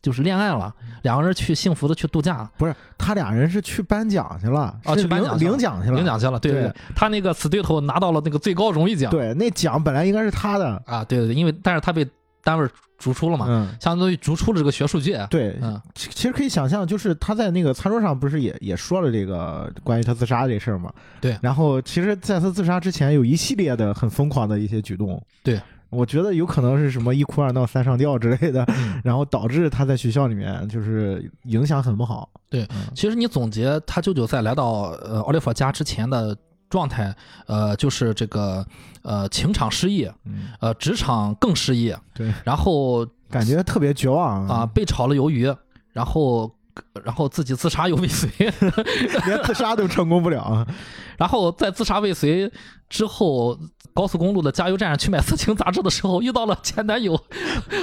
[0.00, 2.48] 就是恋爱了，两个人去幸福的去度假。
[2.56, 6.38] 不是，他俩人是去颁奖去了，啊，去颁奖领奖去了，领奖去了。
[6.38, 9.10] 对对，他那个死对头拿到了那个最高荣誉奖。
[9.10, 12.06] 对，那奖本来应该是他的啊，对对对，因为但是他被
[12.46, 15.26] 单位逐出了嘛，嗯，相当于逐出了这个学术界。
[15.28, 20.92] 对，嗯，其其实可以想象，就是他在那个餐桌上不是也也说了这个关于他自杀这事儿嘛？
[21.20, 21.36] 对。
[21.42, 25.20] 然后其实在他自杀之前，有一系列的很疯狂的一些举动。
[25.42, 25.60] 对。
[25.88, 28.66] 我觉得有可能是什么一哭二闹三上吊之类的，
[29.04, 32.28] 然后导致他在学校里面就是影响很不好。
[32.50, 36.36] 对，其实你总结他舅舅在来到呃奥利弗家之前的
[36.68, 37.14] 状态，
[37.46, 38.66] 呃，就是这个
[39.02, 40.08] 呃情场失意，
[40.60, 45.54] 呃职场更失意，对，然后感觉特别绝望啊，被炒了鱿鱼，
[45.92, 46.52] 然后。
[47.04, 48.28] 然后自己自杀又未遂，
[49.24, 50.66] 连自杀都成功不了。
[51.16, 52.52] 然后在自杀未遂
[52.90, 53.58] 之后，
[53.96, 57.18] 高速公路的加油站去买色情杂志的时候，遇到了前男友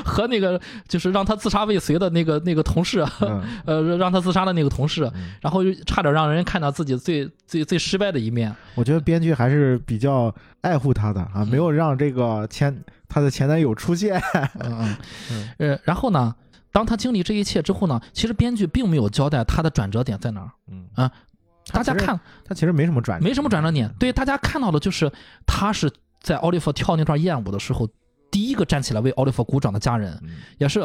[0.05, 3.03] 和那个就是让他自杀未遂的那个那个同事，
[3.65, 8.55] 呃，让他自杀的那个同事，然后差点让人看到自己最最最失败的一面。
[8.75, 14.21] 我觉得编剧还是比较爱护他的啊，没有让这个前他的前男友出现。
[14.59, 14.95] 嗯
[15.33, 16.35] 嗯，呃，然后呢？
[16.71, 20.49] 当他经历这一切之后呢，其实编剧并没有交代他的转折点在哪儿。
[20.71, 21.11] 嗯啊，
[21.71, 23.89] 大家看他其实没什么转，没什么转折点。
[23.99, 25.11] 对，大家看到的就是
[25.45, 27.87] 他是在奥利弗跳那段艳舞的时候，
[28.29, 30.21] 第一个站起来为奥利弗鼓掌的家人，
[30.57, 30.79] 也是。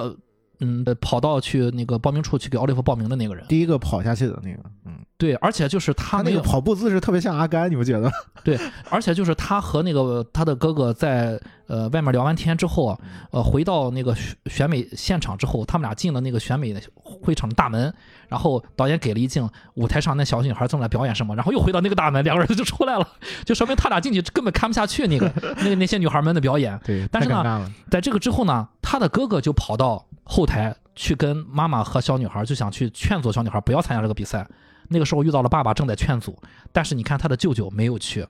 [0.61, 8.11] 嗯，跑到去那个报名处去给奥利弗报名的那个人，第一个跑下去的那个，嗯，对，而且就是他那个跑步姿势特别像阿甘，你不觉得？
[8.43, 8.59] 对，
[8.91, 12.99] 而且就是他和那个他的哥哥在呃外面聊完天之后啊，
[13.31, 14.17] 呃回到那个
[14.47, 17.95] 选美现场之后，他们俩进了那个选美会场的大门，
[18.29, 23.07] 然后导演给了一镜舞台上那小女孩正在表演什么，然后又回到那个大门， 两个人就出来了，
[23.45, 26.77] 就说明他俩进去根本看不下去那个那那些女孩们的表演。
[26.85, 30.07] 对，但是呢，在这个之后呢，他的哥哥就跑到。
[30.29, 34.47] 后台去跟妈妈和小女孩就想去劝阻小女孩不要参加这个比赛。
[34.91, 36.39] 那个时候遇到了爸爸正在劝阻，
[36.71, 38.27] 但是你看他的舅舅没有去。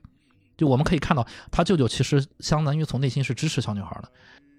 [0.56, 4.08] 就我们可以看到，他舅舅其实相当于从内心是支持小女孩的。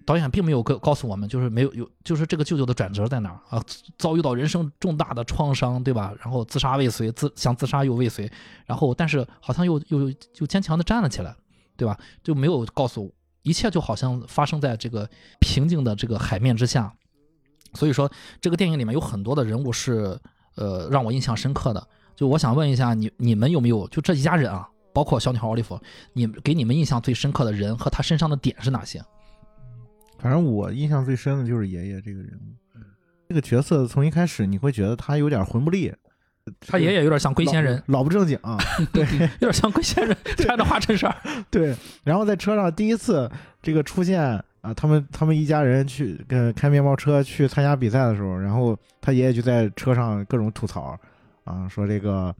[0.06, 3.62] 导演并没有告告诉我们，就是没有有，就是这个舅舅的转折在哪儿啊？
[3.98, 6.12] 遭遇到人生重大的创伤，对吧？
[6.20, 8.30] 然后自杀未遂，自想自杀又未遂，
[8.64, 11.36] 然后但是好像又又又坚强的站了起来，
[11.76, 11.98] 对吧？
[12.22, 16.92] 就没有告诉一切，就好像发生在这个平静的这个海面之下。
[17.74, 20.18] 所以说，这个电影里面有很多的人物是，
[20.56, 21.86] 呃，让我印象深刻的。
[22.16, 25.80] 就我想问一下你，你们有没有就这一家人啊，包括小女孩奥利弗，
[26.12, 29.02] 你给你们印象最深刻的人和他身上的点是哪些？
[30.18, 32.78] 反正我印象最深的就是爷爷这个人物，
[33.28, 35.94] 这个角色从一开始你会觉得他有点魂不吝，
[36.60, 38.58] 他爷爷有点像龟仙人，老不正经啊，
[38.92, 39.02] 对，
[39.40, 41.14] 有点像龟仙人，穿着花衬衫，
[41.50, 41.74] 对。
[42.04, 43.30] 然后在车上第一次
[43.62, 44.44] 这个出现。
[44.60, 50.98] 啊，他们他们一家人去跟开面包车去参加比赛的时候，然后他爷爷就在车上各种吐槽，
[51.44, 52.34] 啊，说这个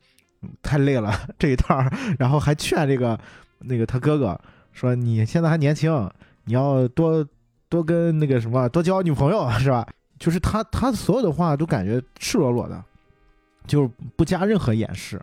[0.63, 3.19] 太累了这一趟， 然后还劝这个
[3.61, 4.39] 那个他哥哥
[4.73, 6.11] 说你现在还年轻，
[6.45, 7.27] 你要多
[7.69, 9.87] 多跟那个什么多交女朋友 是吧？
[10.19, 12.85] 就是他他所有的话都感觉赤裸裸的，
[13.67, 15.19] 就是不加任何掩饰。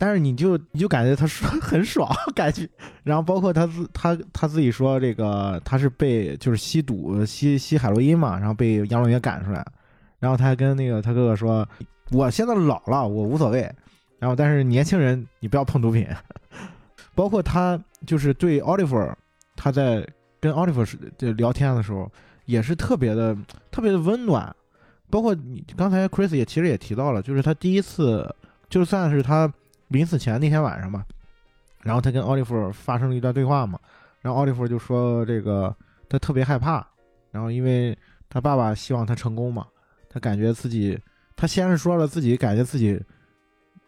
[0.00, 2.68] 但是你就你就感觉他说很爽， 感觉，
[3.02, 9.66] 然后包括他自他他自己说这个他是被就是吸毒吸吸海洛因嘛，然后被养老院赶出来，
[10.20, 11.68] 然后他还跟那个他哥哥说，
[12.12, 13.68] 我现在老了，我无所谓，
[14.20, 16.06] 然后但是年轻人你不要碰毒品，
[17.16, 18.96] 包括他就是对奥利弗，
[19.56, 20.06] 他在
[20.38, 20.96] 跟奥利弗是
[21.36, 22.08] 聊天的时候
[22.44, 23.36] 也是特别的
[23.72, 24.54] 特别的温暖，
[25.10, 28.32] 包括你刚才 Chris 也其实也提到了，就是他第一次
[28.70, 29.52] 就算是他。
[29.88, 31.04] 临死前那天晚上嘛，
[31.82, 33.78] 然后他跟奥利弗发生了一段对话嘛，
[34.20, 35.74] 然后奥利弗就说这个
[36.08, 36.86] 他特别害怕，
[37.30, 37.96] 然后因为
[38.28, 39.66] 他爸爸希望他成功嘛，
[40.10, 41.00] 他感觉自己
[41.36, 43.00] 他先是说了自己感觉自己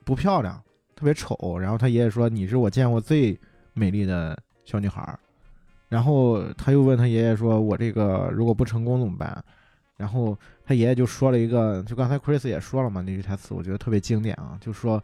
[0.05, 0.63] 不漂亮，
[0.97, 3.39] 特别丑，然后他爷爷说你是我见过最
[3.75, 5.19] 美丽的小女孩儿，
[5.89, 9.45] 然后他又问他爷爷说我这个如果不成功怎么办？
[9.99, 10.35] 然后
[10.65, 15.03] 他爷爷就说了一个，就刚才 Chris 也说了嘛，那句台词我觉得特别经典啊，就说。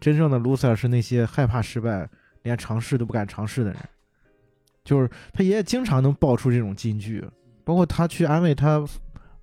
[0.00, 2.08] 真正的 loser 是那些害怕失败、
[2.42, 3.78] 连尝试都不敢尝试的人。
[4.84, 7.24] 就是他爷爷经常能爆出这种金句，
[7.64, 8.84] 包括他去安慰他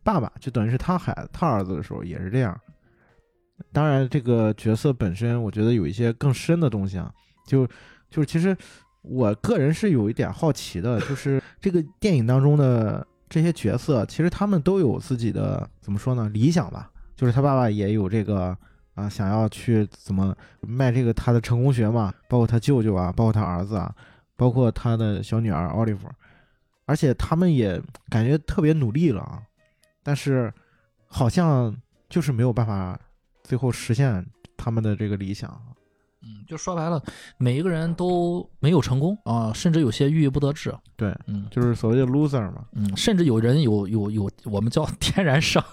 [0.01, 2.57] 爸爸，就等于是他孩子、他儿子的时候也是这样。
[3.71, 7.11] 当然，这个角色本身，我觉得有一些更深的东西啊。
[7.45, 7.67] 就
[8.09, 8.55] 就是，其实
[9.01, 16.29] 我个人是有一点好奇的，就是这个电影当中的这些角色，其实他们都有自己的怎么说呢？
[16.29, 16.89] 理想吧。
[17.15, 18.57] 就是他爸爸也有这个。
[18.95, 22.13] 啊，想要去怎么卖这个他的成功学嘛？
[22.27, 23.93] 包括他舅舅啊，包括他儿子啊，
[24.35, 26.07] 包括他的小女儿奥利弗，
[26.85, 29.41] 而且他们也感觉特别努力了啊，
[30.03, 30.53] 但是
[31.07, 31.75] 好像
[32.09, 32.99] 就是没有办法
[33.43, 34.25] 最后实现
[34.55, 35.59] 他们的这个理想。
[36.23, 37.01] 嗯，就说白了，
[37.37, 40.73] 每一个人都没有成功啊，甚至有些郁郁不得志。
[40.95, 42.63] 对，嗯，就是所谓的 loser 嘛。
[42.73, 45.63] 嗯，甚至有人有有有我们叫 天然伤，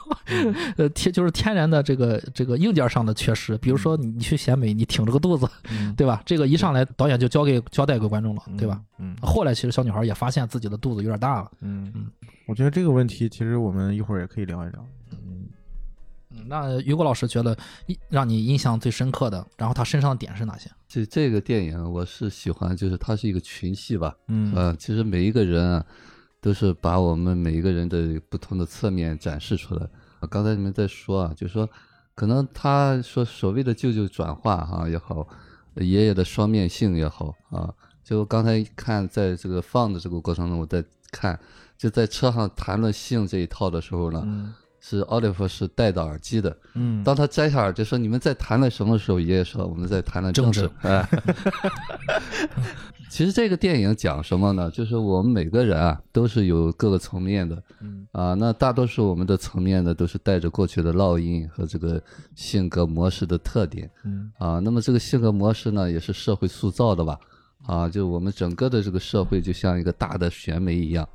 [0.76, 3.56] 呃，天就是天然的这个这个硬件上的缺失。
[3.58, 5.48] 比如说你你去选美，你挺着个肚子，
[5.96, 6.20] 对吧？
[6.26, 8.80] 这个一上来导演就交给交代给观众了，对吧？
[8.98, 9.16] 嗯。
[9.22, 11.50] 后来其实小女孩也发现自己的肚子有点大了。
[11.60, 12.06] 嗯嗯，
[12.46, 14.84] 我觉得这个问题其实我们一会儿也可以聊一聊。
[16.32, 17.56] 嗯，那于果老师觉得
[18.08, 20.70] 让你印象最深刻的，然后他身上的点是哪些？
[20.88, 24.14] 这这个电影我是喜欢，就是它是一个群戏吧。
[24.28, 25.84] 嗯呃，其实每一个人啊，
[26.40, 29.88] 都是把我们每一个人的不同的侧面展示出来。
[30.28, 31.68] 刚才你们在说啊，就是说
[32.14, 35.26] 可能他说所谓的舅舅转化哈也好，
[35.74, 41.38] 爷爷的双面性也好啊，就刚才看在这个放的这个过程中，我在看
[41.76, 44.54] 就在车上谈论性这一套的时候呢。
[44.82, 50.68] 是奥利弗是戴着耳机的，嗯，当他摘下耳机说你们在谈论什么时候，爷爷说我们在谈论政治。
[50.80, 51.06] 哎，
[53.10, 54.70] 其实这个电影讲什么呢？
[54.70, 62.02] 就是我们每个人啊都是有各个层面的，嗯啊，那大多数我们的层面呢都是带着过去的烙印和这个
[62.34, 67.18] 性格模式的特点，嗯啊，那么这个性格模式呢也是社会塑造的吧？
[67.66, 71.06] 啊，就我们整个的这个社会就像一个大的选美一样，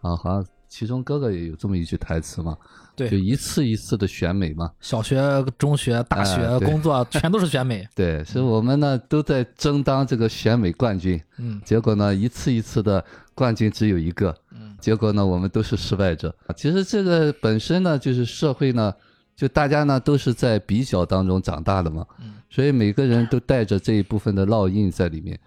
[0.00, 0.46] 啊，好像。
[0.72, 2.56] 其中哥哥也有这么一句台词嘛，
[2.96, 7.88] 对，就一次一次的选美嘛，小学、中学、大学、工作 全都是选美。
[7.94, 16.34] 对，所以我们呢都在争当这个选美冠军，嗯，结果呢一次一次的冠军只有一个，嗯，结果呢我们都是失败者。
[16.56, 18.94] 其实这个本身呢就是社会呢，
[19.34, 25.38] 就大家呢都是在比较当中长大的嘛，嗯，所以每个人都带着这一部分的烙印在里面。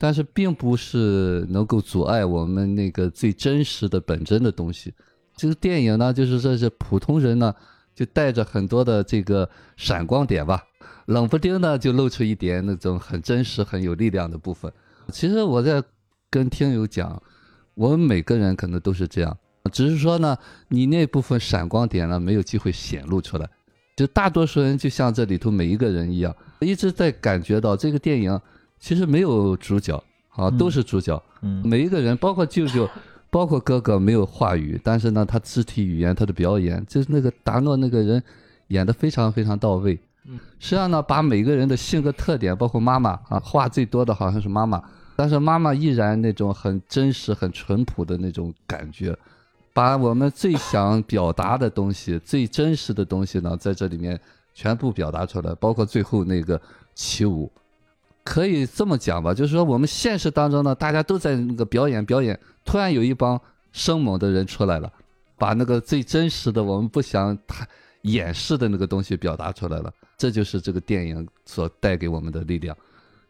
[0.00, 4.94] 但是并不是能够阻碍我们那个最真实的本真的东西。
[5.38, 7.54] 这个电影呢，就是说是普通人呢，
[7.94, 10.62] 就带着很多的这个闪光点吧，
[11.06, 14.70] 冷不丁呢就露出一点那种很真实、很有力量的部分。
[15.10, 15.82] 其实我在
[16.28, 17.22] 跟听友讲，
[17.74, 19.38] 我们每个人可能都是这样，
[19.72, 20.36] 只是说呢，
[20.68, 23.48] 你那部分闪光点呢没有机会显露出来。
[23.96, 28.40] 就大多数人就像这里头每一个人一样，一直在感觉到这个电影。
[28.80, 31.20] 其实没有主角啊，都是主角。
[31.42, 32.88] 嗯，每一个人，包括舅舅，
[33.30, 38.22] 包括哥哥，没有话语，但是呢，他肢体语言，他的表演，就是那个达诺那个人
[38.68, 39.98] 演的非常非常到位。
[40.24, 44.82] 嗯，实际上呢，把每个人的性格特点，包括妈妈啊，话最多的好像是妈妈，
[45.14, 49.16] 但是妈妈依然那种很真实、很淳朴的那种感觉，
[49.72, 54.18] 把我们最想表达的东西、最真实的东西呢，在这里面
[54.54, 56.60] 全部表达出来，包括最后那个
[56.94, 57.50] 起舞。
[58.28, 63.40] 可以这么讲吧，就是说我们现实当中呢，大家都在那个表演表演，突然有一帮
[63.72, 64.92] 生猛的人出来了，
[65.38, 67.66] 把那个最真实的我们不想他
[68.02, 69.90] 掩饰的那个东西表达出来了。
[70.18, 72.76] 这就是这个电影所带给我们的力量。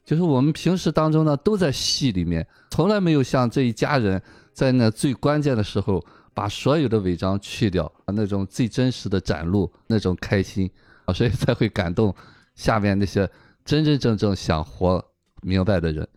[0.05, 4.21] 就是我们平时当中呢，都在戏里面，从来没有像这一家人
[4.53, 10.69] 在那最关键的时候，把所有的伪装去掉，那种最真实的展露，那种开心
[11.05, 12.13] 啊，所以才会感动
[12.57, 13.31] 下面那些。
[13.69, 15.05] 真真正正想活
[15.43, 16.09] 明白的人，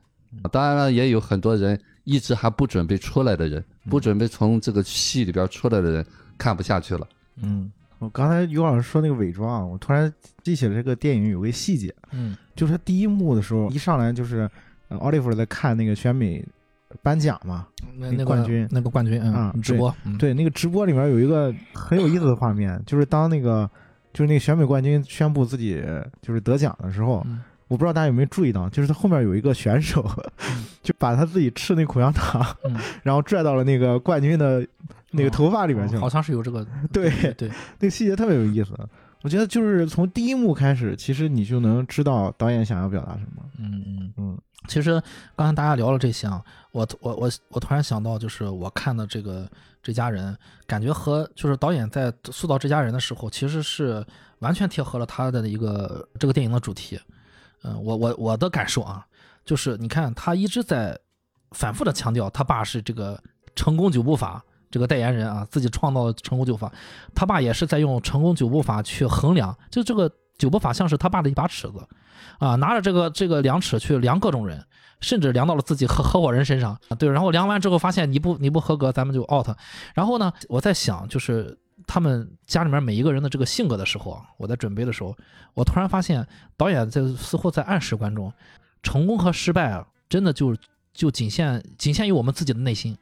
[0.53, 6.05] 当然了，也有很多人一直还不准备出来的人，不准备从这个戏里边出来的人，
[6.37, 7.05] 看不下去了。
[7.41, 10.11] 嗯，我刚才于老师说那个伪装，我突然
[10.41, 14.49] 记起了这个电影有个细节，嗯，就是他第一幕的时候，一上来就是
[14.99, 16.41] 奥利弗在看那个选美
[17.03, 23.69] 颁奖嘛，那个冠军，那个冠军，嗯，直播，对，那个直播里面有一个很有意思的画面，就是当那个。
[24.13, 25.81] 就是那个选美冠军宣布自己
[26.21, 27.25] 就是得奖的时候，
[27.67, 30.05] 我不知道大家有没有注意到，就是他后面有一个选手，
[30.83, 32.45] 就把他自己吃那口香糖，
[33.03, 34.65] 然后拽到了那个冠军的
[35.11, 36.01] 那个头发里面去了。
[36.01, 38.71] 好像是有这个， 对对，那个细节特别有意思。
[39.21, 43.43] 我觉得就是从第一幕开始，其实你就能知道导演想要表达什么。
[43.59, 44.37] 嗯嗯嗯。
[44.67, 45.01] 其实
[45.35, 49.47] 刚才大家聊了这些啊，我我我我突然想到，就是我看的这个
[49.83, 54.05] 这家人，感觉和就是导演在塑造这家人的时候，其实是
[54.39, 56.99] 完全贴合了他的一个这个电影的主题。
[57.63, 59.05] 嗯，我我我的感受啊，
[59.45, 60.97] 就是你看他一直在
[61.51, 63.21] 反复的强调，他爸是这个
[63.55, 66.71] 成功九步法这个代言人啊，自己创造的成功九法，
[67.13, 71.87] 他爸也是在用成功九步法去衡量，就这个九步法像是他爸的一把尺子。
[72.39, 74.63] 啊，拿着这个这个量尺去量各种人，
[75.01, 76.95] 甚至量到了自己合合伙人身上啊。
[76.95, 79.49] 对，然后量完之后发现你不你不合格，咱们就 out。
[79.93, 85.15] 然后呢，我在想，就是他们家里面每一个人的这个性格的时候啊，我在准备的时候，
[85.53, 88.31] 我突然发现导演在似乎在暗示观众，
[88.81, 90.55] 成功和失败啊，真的就
[90.93, 92.97] 就仅限仅限于我们自己的内心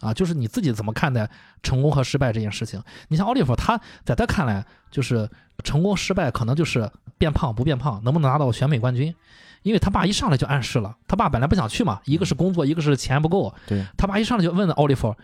[0.00, 1.28] 啊，就是你自己怎么看待
[1.62, 2.82] 成功和失败这件事情。
[3.08, 5.28] 你像奥利弗，他在他看来就是
[5.64, 6.90] 成功失败可能就是。
[7.20, 9.14] 变胖不变胖，能不能拿到选美冠军？
[9.62, 13.52] 因为他爸一上来就暗示了，他爸本来不想去嘛，一个是工作，一个是钱不够。
[13.66, 15.14] 对他爸一上来就问了奥利弗，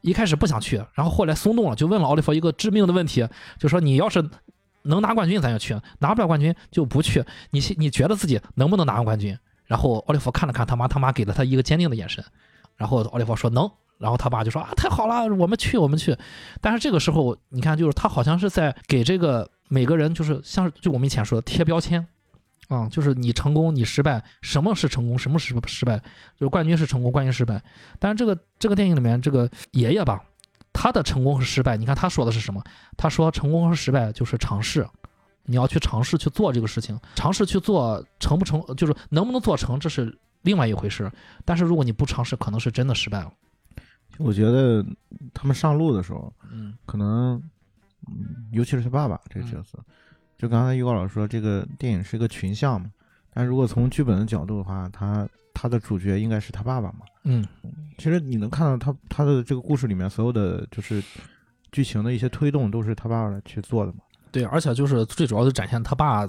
[0.00, 3.26] 一开始不想去，然后后来松动了，就问了奥利弗一个致命的问题，
[3.58, 4.28] 就说你要是
[4.82, 7.24] 能拿冠军，咱就去；拿不了冠军就不去。
[7.50, 9.38] 你你觉得自己能不能拿冠军？
[9.64, 12.24] 然后奥利弗看了看他妈，他妈给了他一个坚定的眼神。
[12.76, 13.70] 然后奥利弗说能。
[13.96, 16.14] 然后他爸就说啊，太好了，我们去，我们去。
[16.60, 22.04] 但是这个时候，你看，就是他好像是在给这个每个人，就是像就我们以前说的贴标签。
[22.68, 25.98] 啊，就是你成功，你失败，什么是成功，什么是失败？
[26.36, 27.62] 就是冠军是成功，冠军失败。
[27.98, 30.22] 但是这个这个电影里面，这个爷爷吧，
[30.72, 32.62] 他的成功和失败，你看他说的是什么？
[32.96, 34.86] 他说成功和失败就是尝试，
[35.44, 41.10] 你要去尝试去做这个事情，尝试去做成不成，就是能不能做成，这是另外一回事。
[41.44, 43.32] 但是如果你不尝试，可能是真的失败了。
[44.18, 44.84] 我觉得
[45.34, 47.34] 他们上路的时候，嗯，可能，
[48.06, 49.78] 嗯，尤其是他爸爸这个角色。
[50.36, 52.90] 就刚才预告老师说，这个电影是一个群像嘛，
[53.32, 57.00] 但如果从剧本的角度的话，他他的主角应该是他爸爸嘛。
[57.24, 57.46] 嗯，
[57.98, 61.02] 其实你能看到他他的这个故事里面所有的就是
[61.72, 63.98] 剧情的一些推动，都是他爸爸去做的嘛。
[64.30, 66.28] 对，而且就是最主要的展现他爸。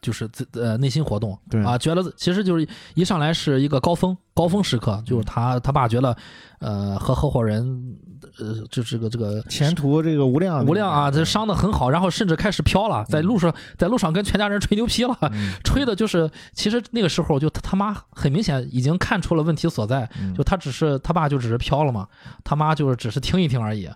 [0.00, 1.62] 就是自呃内心活动，对。
[1.64, 6.16] 啊，觉得其实就是一上来是一个高峰高峰时刻，就是他他爸觉得，
[6.58, 7.96] 呃和合伙人，
[8.38, 15.16] 呃就这个这个前途这个无量无量啊，这伤的很好，然后甚至开始飘了，在路上在路上跟全家人吹牛皮了，
[15.62, 22.08] 吹的就是其实那个时候就他他妈很明显已经看出了问题所在，就他只是他爸就只是飘了嘛，
[22.42, 23.88] 他妈就是只是听一听而已，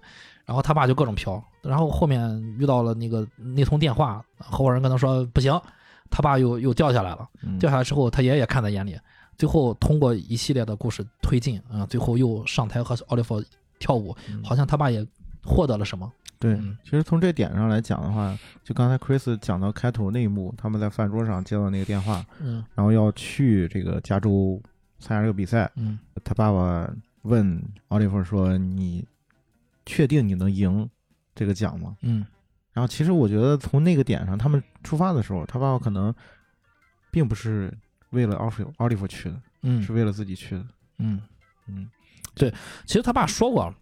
[0.45, 5.61] 然后他爸就各种飘，然后后面遇到了那个那通电话，合伙人跟他说不行。
[6.11, 7.29] 他爸又又掉下来了，
[7.59, 8.99] 掉下来之后，他爷爷看在眼里，
[9.37, 13.43] 最后通过一系列的故事推进，啊，最后又上台和奥利弗
[13.79, 15.07] 跳舞，好像他爸也
[15.45, 16.11] 获得了什么。
[16.41, 24.61] 对，其实从这点上来讲的话，就刚才 Chris 讲到开头那一幕，他们在饭桌上接到那个电话，嗯，然后要去这个加州
[25.01, 26.89] 参加这个比赛，嗯，他爸爸
[27.23, 29.05] 问奥利弗说：“你
[29.85, 30.89] 确定你能赢
[31.35, 32.25] 这个奖吗？”嗯。
[32.79, 36.15] 然后，其实我觉得从那个点上，他们出发的时候，他爸爸可能
[37.11, 37.77] 并不是
[38.11, 40.65] 为了奥弗奥利弗去的，嗯，是为了自己去的，
[40.99, 41.21] 嗯
[41.67, 41.91] 嗯，
[42.37, 42.55] 对。
[42.87, 43.75] 其实他爸说过，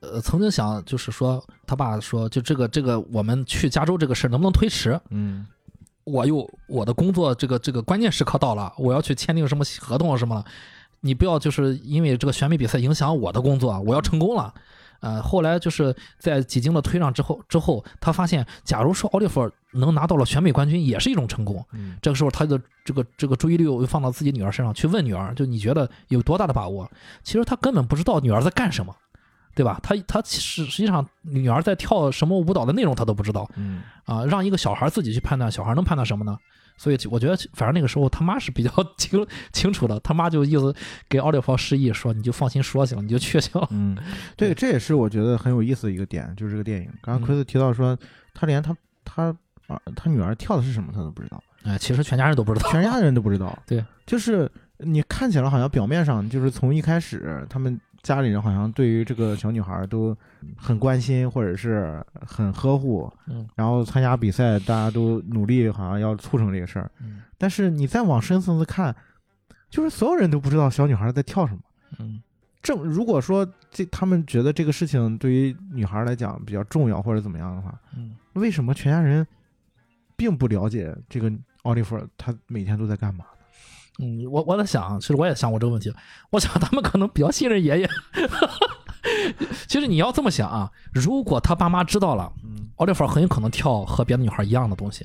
[0.00, 5.00] 呃，曾经想就是说，他爸说，就这个这个我们去加州这个事能不能推迟？
[5.08, 5.46] 嗯，
[6.04, 10.44] 我又我的工作，这个这个关键时刻到了，我要去签订什么合同什么了，
[11.00, 14.52] 你不要就是因为这个选美比赛影响我的工作，我要成功了。
[15.02, 21.62] 呃，后来就是在几经的推让之后，之后他发现，假如说奥利弗能拿到了全美冠军，也是一种成功。
[21.72, 26.88] 嗯，这个时候他的这个这个注意力又放到自己女儿身上，去问女儿，就你觉得有多大的把握？
[27.24, 28.94] 其实他根本不知道女儿在干什么，
[29.56, 29.80] 对吧？
[29.82, 33.50] 他他实实际上女儿在跳什么舞蹈的内容他都不知道。
[33.56, 36.38] 嗯，啊，让一个小孩自己去判断，小孩能判断什么呢？
[36.76, 39.98] 所以我觉得，反正那个时候他妈是比较 清清楚的。
[40.00, 40.74] 他妈就意思
[41.08, 43.96] 给奥利弗示意说：“你就放心说行了，你就去行了。”嗯，
[44.36, 46.90] 对，这也是我觉得很有意思的一个点，就是这个电影。
[47.00, 47.96] 刚刚奎斯提到说，
[48.34, 49.34] 他连他他
[49.68, 51.42] 啊他女儿跳的是什么他都不知道。
[51.64, 53.56] 哎，其实全家人都不知道，全家人都不知道。
[53.66, 57.80] 对，就是你看起来好像表面上就是从一开始他们。
[58.02, 60.16] 家里人好像对于这个小女孩都
[60.56, 63.10] 很关心，或者是很呵护。
[63.28, 66.90] 嗯，然后参加比赛，大家都努力，好像要促成这个事儿。
[67.00, 68.94] 嗯，但是你再往深层次看，
[69.70, 71.60] 就是所有人都不知道小女孩在跳什么。
[72.00, 72.20] 嗯，
[72.60, 79.24] 正如果说这他们觉得这个事情对于女孩来讲比较重要或者怎么样的话，嗯，为什么全家人
[80.16, 81.32] 并不了解这个
[81.62, 83.24] 奥利弗他每天都在干嘛？
[83.98, 85.92] 嗯，我我在想，其实我也想过这个问题。
[86.30, 87.88] 我想他们可能比较信任爷爷。
[89.68, 92.32] 其实你要这么想啊，如果他爸妈知道了，
[92.76, 95.04] 奥利弗很有可能跳和别的女孩一样的东西，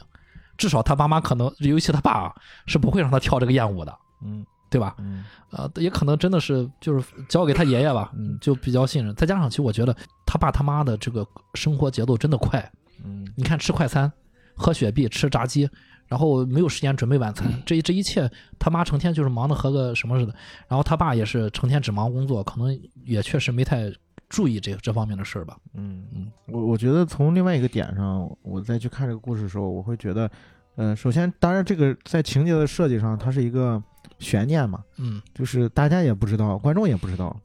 [0.56, 2.36] 至少他爸妈可能，尤其他爸啊
[2.66, 4.96] 是不会让他跳这个艳舞的，嗯，对吧？
[5.00, 9.14] 嗯，呃，也可能真的是就是交给他爷爷吧，嗯，就比较信任。
[9.16, 12.72] 再加上，其实我觉得他爸他妈的这个生活节奏真的快，
[13.04, 14.12] 嗯，你看吃快餐、
[14.56, 15.70] 喝雪碧、吃炸鸡。
[16.08, 20.34] 然后没有时间准备晚餐，这这一切他妈成天就是忙的和个什么似的，
[20.68, 23.92] 然后他爸也是成天只忙工作，可能也确实没太
[24.30, 25.58] 注意这这方面的事儿吧。
[25.74, 26.06] 嗯。
[26.16, 30.32] 嗯，我我觉得从另外一个点上，我再去看这个故事的时候，我会觉得，
[30.78, 33.82] 嗯，首先，当然这个在情节的设计上，它是一个
[34.20, 37.38] 悬念嘛，嗯，就是大家也不知道，观众也不知道，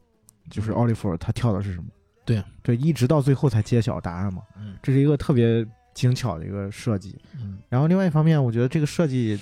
[0.49, 1.85] 就是奥利弗他跳的是什么，
[2.23, 2.41] 对。
[2.61, 5.67] 对，一直到最后才揭晓答案嘛，嗯，这是一个特别。
[5.93, 9.39] 精巧的一个设计，嗯，然后另外一方面，我觉得这个设计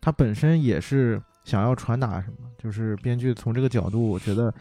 [0.00, 4.52] 它本身也是想要传达什么，就是编剧从这个角度，我觉得，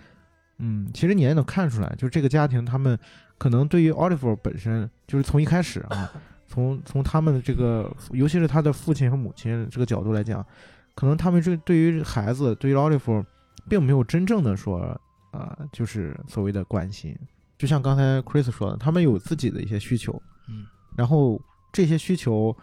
[0.57, 2.97] 嗯，其实你也能看出来，就是这个家庭他们
[3.37, 6.11] 可能对于奥利弗本身，就是从一开始啊，
[6.47, 10.45] 从从他们的这个，尤其是他的父亲和母亲这个角度来讲，
[10.95, 13.23] 可能他们这对于孩子，对于奥利弗，
[13.69, 14.99] 并没有真正的说，
[15.31, 17.15] 呃，就是所谓的关心。
[17.57, 20.65] 就像刚才 Chris 说的，他们有自己的一些需求，嗯，
[20.99, 21.39] 然后
[21.71, 22.53] 这些需求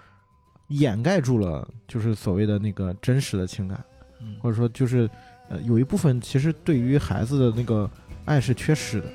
[0.69, 3.83] 掩盖住了，就是所谓的那个真实的情感，
[4.21, 5.09] 嗯，或者说就是
[5.49, 7.91] 呃，有一部分其实对于孩子的那个
[8.27, 9.07] 爱是缺失的，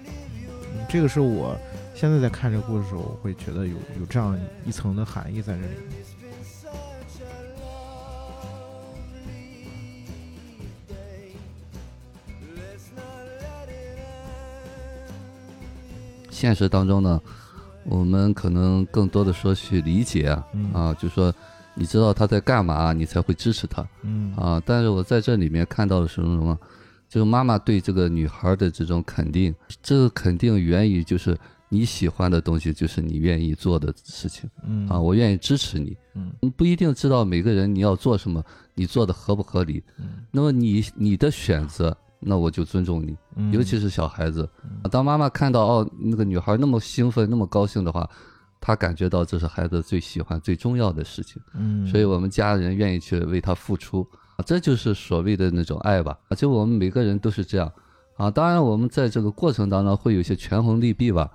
[0.73, 1.55] 嗯，这个是我。
[1.93, 5.67] 现在在看这个故事的时候，我会觉得有有这样一层的含义在这里。
[16.31, 17.21] 现实当中呢，
[17.85, 21.33] 我们可能更多的说去理解啊，啊，就说
[21.73, 24.33] 你知道他在干嘛，你才会支持他，嗯。
[24.35, 24.61] 啊。
[24.65, 26.57] 但是我在这里面看到的是什么？
[27.09, 31.37] 就是妈妈对这个女孩的这种肯定，这个肯定源于就是。
[31.73, 34.85] 你喜欢的东西就是你愿意做的事情，嗯。
[34.89, 38.43] 啊，我愿意支持你，嗯，不一定知道每个人你要做什么，
[38.75, 43.17] 你做的合不合理，嗯，那么你你的选择，那我就尊重你，
[43.51, 44.47] 尤其是小孩子，
[44.91, 48.07] 当妈妈看到哦那个女孩那么兴奋那么高兴的话，
[48.59, 54.07] 她感觉到这是孩子最喜欢最重要的事情，嗯，所以我们家人愿意去为她付出，
[54.45, 57.71] 这就是所谓的那种爱吧，就我们每个人都是这样，
[58.17, 61.29] 啊，当然我们在这个过程当中会有些权衡利弊吧。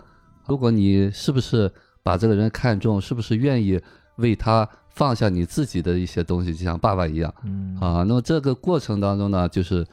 [0.47, 1.68] 如果你是不是
[2.05, 3.80] 把这个人看中，是不是愿意
[4.18, 7.76] 为他放下你自己的一些东西，就像爸爸一样，嗯。
[7.80, 9.84] 啊，那么这个过程当中呢，就是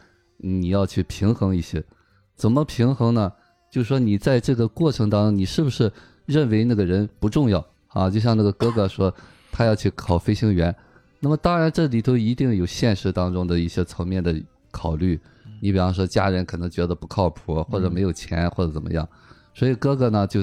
[0.44, 1.82] 你要去平衡一些，
[2.36, 3.32] 怎么平衡呢？
[3.72, 5.92] 就是说你在这个过程当中，你是不是
[6.26, 8.10] 认为那个人不重要啊？
[8.10, 9.12] 就像那个哥哥说，
[9.52, 10.76] 他要去考飞行员，
[11.22, 14.36] 那么当然这里头一定有现实当中的一些层面的
[14.70, 15.20] 考虑，
[15.62, 19.08] 你比方说家人可能觉得不靠谱，或者没有钱，或者怎么样。
[19.54, 20.42] 所以哥哥呢，就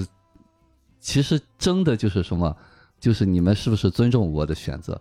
[0.99, 2.57] 其实争的就是什么，
[2.99, 5.01] 就是你们是不是尊重我的选择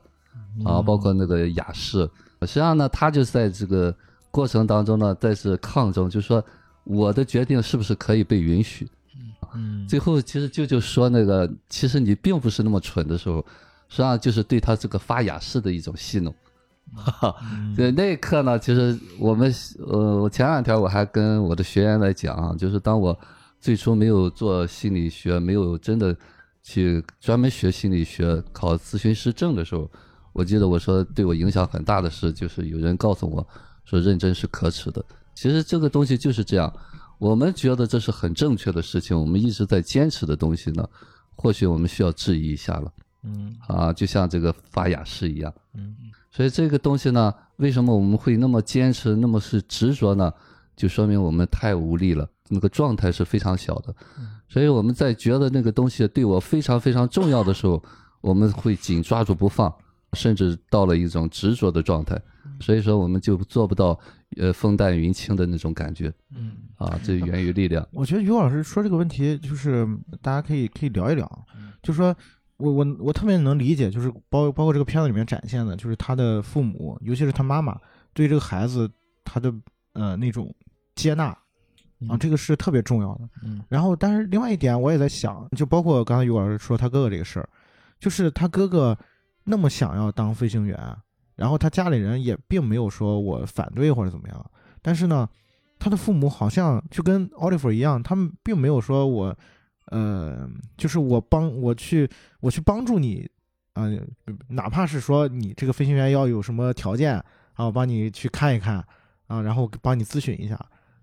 [0.65, 0.81] 啊？
[0.81, 2.09] 包括那个雅士，
[2.41, 3.95] 实际上呢，他就在这个
[4.31, 6.43] 过程当中呢，再是抗争，就是说
[6.83, 8.87] 我的决定是不是可以被允许？
[9.53, 13.45] 嗯，最后其实舅舅说那个，其实你并不是那么蠢的时候，
[13.87, 16.33] 实际上就是对他这个发雅式的一种戏弄。
[16.95, 17.35] 哈哈，
[17.75, 19.53] 对那一刻呢，其实我们
[19.87, 23.17] 呃，我前两天我还跟我的学员来讲啊，就是当我。
[23.61, 26.15] 最初没有做心理学，没有真的
[26.63, 29.91] 去专门学心理学、考咨询师证的时候，
[30.31, 33.45] 我记得我说对我影响很大的是，就是有人告诉我
[33.89, 35.03] 说认真是可耻的。
[35.33, 36.71] 其实这个东西就是这样，
[37.17, 40.87] 我们觉得这是很正确的事情，我们一直在坚持的东西呢，
[41.35, 42.91] 或许我们需要质疑一下了。
[43.23, 45.51] 嗯，啊，就像这个发雅士一样。
[45.73, 45.95] 嗯，
[46.29, 50.31] 所以这个东西呢，为什么我们会那么坚持，那么是执着呢？
[50.75, 52.29] 就说明我们太无力了。
[52.51, 53.93] 那个状态是非常小的，
[54.47, 57.81] 所以我们在觉得那个东西对我非常非常重要的时候，
[58.21, 59.73] 我们会紧抓住不放，
[60.13, 62.19] 甚至到了一种执着的状态。
[62.59, 63.99] 所以说，我们就做不到
[64.37, 66.13] 呃风淡云轻的那种感觉。
[66.35, 67.87] 嗯，啊，这源于力量。
[67.91, 69.87] 我觉得于老师说这个问题，就是
[70.21, 71.47] 大家可以可以聊一聊。
[71.81, 72.15] 就说
[72.57, 77.77] 我我我特别能理解，就是包包括这个片子里面展现的，就是他的父母，尤其是他妈妈
[78.13, 78.89] 对这个孩子
[79.23, 79.53] 他的
[79.93, 80.53] 呃那种
[80.95, 81.37] 接纳。
[82.07, 83.27] 啊，这个是特别重要的。
[83.43, 87.49] 嗯，然后，但是另外一点，我也在想，就包括刚才于老师说他哥哥这个事儿，
[87.99, 88.97] 就是他哥哥
[89.43, 90.79] 那么想要当飞行员，
[91.39, 95.27] 然后他家里人也并没有说我反对或者怎么样，但是呢，
[95.79, 99.37] 他的父母好像就跟奥利弗一样，他们并没有说我，
[99.85, 102.09] 呃，就是我帮我去
[102.41, 103.25] 我去帮助你，
[103.73, 103.87] 啊，
[104.49, 107.15] 哪怕是说你这个飞行员要有什么条件
[107.53, 108.85] 啊，我帮你去看一看
[109.27, 110.59] 啊，然后帮你咨询一下，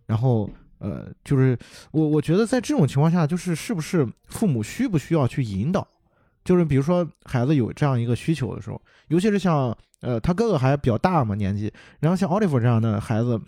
[0.06, 0.48] 然后。
[0.78, 1.58] 呃，就是
[1.90, 5.88] 我我觉得在这种情况下，就是是不是父母需不需要去引导？
[6.44, 8.78] 就是比如说孩子有这样一个需求的时候，
[9.08, 9.74] 尤其是像
[10.06, 13.40] 呃他哥哥还比较大嘛年纪，然后像奥利弗这样的孩子，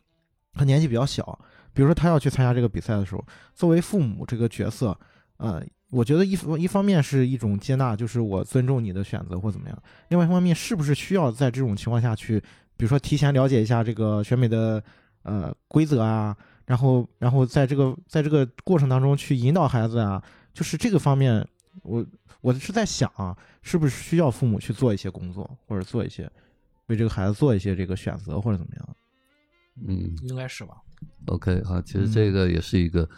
[0.54, 1.38] 他年纪比较小，
[1.72, 4.98] 比如说他要去参加这个比赛的时候，作为父母这个角色，
[5.36, 9.78] 呃，我觉得一一方面是一种接纳，就是我尊重你的选择或怎么样；
[10.08, 12.40] 另外一方面，是不是需要在这种情况下去，
[12.76, 14.82] 比如说提前了解一下这个选美的
[15.22, 16.36] 呃规则啊？
[16.66, 21.42] 然后，然后在这个在这个过程当中去引导孩子啊，就是这个方面，
[21.82, 22.04] 我
[22.42, 26.30] 我是在想啊，是不是需要父母去做一些工作，或者做一些
[26.88, 28.96] 为这个孩子做一些这个选择，或者怎么样？
[29.86, 30.74] 嗯，应该是吧。
[31.26, 33.08] OK 啊，其实这个也是一个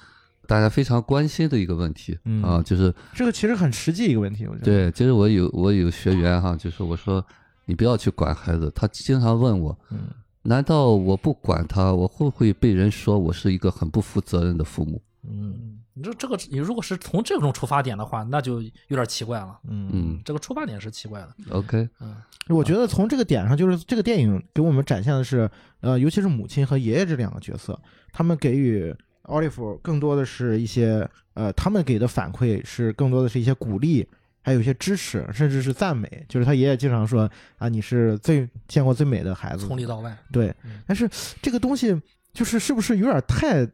[0.46, 4.64] 大家非常关心的一个问题啊，就是这个其实很实际一个问题，我觉得。
[4.64, 7.24] 对，其实我有我有学员哈，就是我说
[7.64, 9.78] 你不要去管孩子，他经常问我。
[9.90, 9.98] 嗯。
[10.42, 15.02] 难道我不管他，我会不会被人说我是一个很不负责任的父母？
[15.28, 19.58] 嗯，你这这个你如果是从这种出发点的话，那就有点奇怪了。
[19.68, 21.34] 嗯嗯这个出发点是奇怪的。
[21.50, 22.16] ，OK，嗯
[22.48, 25.48] 我觉得从这个点上，就是这个电影给我们展现的是，
[25.80, 27.78] 呃，尤其是母亲和爷爷这两个角色，
[28.12, 34.08] 他们给予奥利弗更多的是一些，呃，他们给的反馈是更多的是一些鼓励，
[34.42, 36.24] 还有一些支持，甚至是赞美。
[36.28, 40.80] 就是他爷爷经常说啊，你是最见过最美的孩子，从里到外，对嗯。
[40.86, 41.08] 但是
[41.42, 42.00] 这个东西
[42.32, 43.64] 就是是不是有点太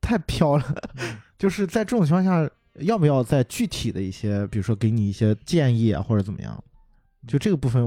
[0.00, 0.64] 太飘了？
[0.98, 6.62] 嗯就是在这种情况下，要不要再具体的一些，比如说给你一些建议啊，或者怎么样？
[7.26, 7.82] 就这个部分，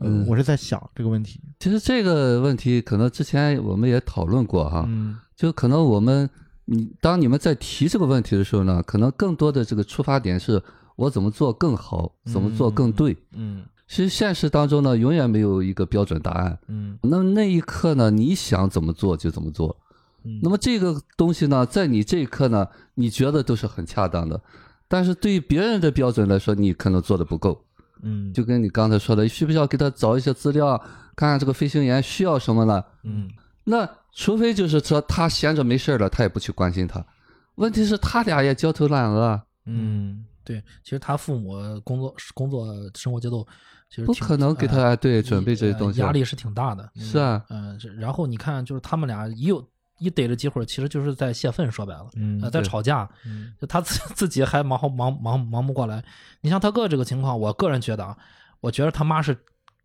[0.00, 1.40] 呃，嗯我是在想这个问题。
[1.58, 6.28] 其实这个问题可能之前我们也讨论过哈，嗯就可能我们
[6.66, 10.62] 你当你们在提这个问题的时候呢，可能更多的这个出发点是
[10.94, 13.16] 我怎么做更好，怎么做更对。
[13.32, 16.58] 嗯其实现实当中呢，永远没有一个标准答案。
[16.68, 19.74] 嗯那那一刻呢，你想怎么做就怎么做。
[20.26, 24.40] 嗯那么这个东西呢，在你这一刻呢，你觉得都是很恰当的，
[24.88, 27.64] 但是对于别人的标准来说，你可能做的不够。
[28.02, 30.76] 嗯就跟你刚才说的，需不需要给他找一些资料，
[31.16, 32.84] 看看这个飞行员需要什么呢？
[33.04, 33.30] 嗯
[33.64, 37.04] 那除非就是说他闲着没事儿了，他也不去关心他。
[37.56, 43.44] 问题是，他俩也焦头烂额啊，嗯对，其实他父母工作工作生活节奏
[43.88, 46.00] 其实不可能给他、呃对准备这些东西。
[46.00, 46.88] 呃压力是挺大的。
[46.94, 49.66] 是啊，嗯、是然后你看，就是他们俩也有
[49.98, 56.02] 一逮着机会，其实就是在泄愤，说白了，嗯呃，在吵架，嗯就他自自己还忙忙忙忙不过来。
[56.42, 58.16] 你像他哥这个情况，我个人觉得啊，
[58.60, 59.36] 我觉得他妈是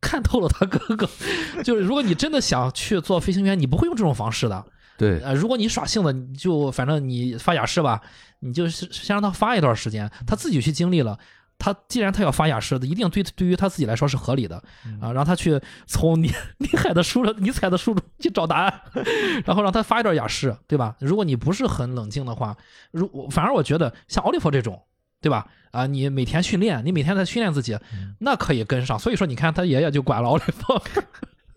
[0.02, 1.10] 看透了他哥哥，
[1.64, 4.66] 就是如果你真的想去做飞行员，你不会用这种方式的。
[4.98, 8.02] 对，呃，如果你耍性子，你就反正你发雅誓吧，
[8.40, 11.18] 你就是先让他发一段时间，他自己去经历了。
[11.64, 14.56] 他既然他要发雅士的，一定对对于他自己来说是合理的
[15.00, 18.82] 啊，让他去从尼尼海的书尼采的书中去找答案，
[19.46, 20.96] 然后让他发一段雅诗，对吧？
[21.00, 22.58] 如果你不是很冷静的话，
[22.90, 24.82] 如我反而我觉得像奥利弗这种，
[25.22, 25.46] 对吧？
[25.70, 27.78] 啊，你每天训练，你每天在训练自己，
[28.18, 28.98] 那可以跟上。
[28.98, 30.82] 所以说，你看他爷爷就管了奥利弗，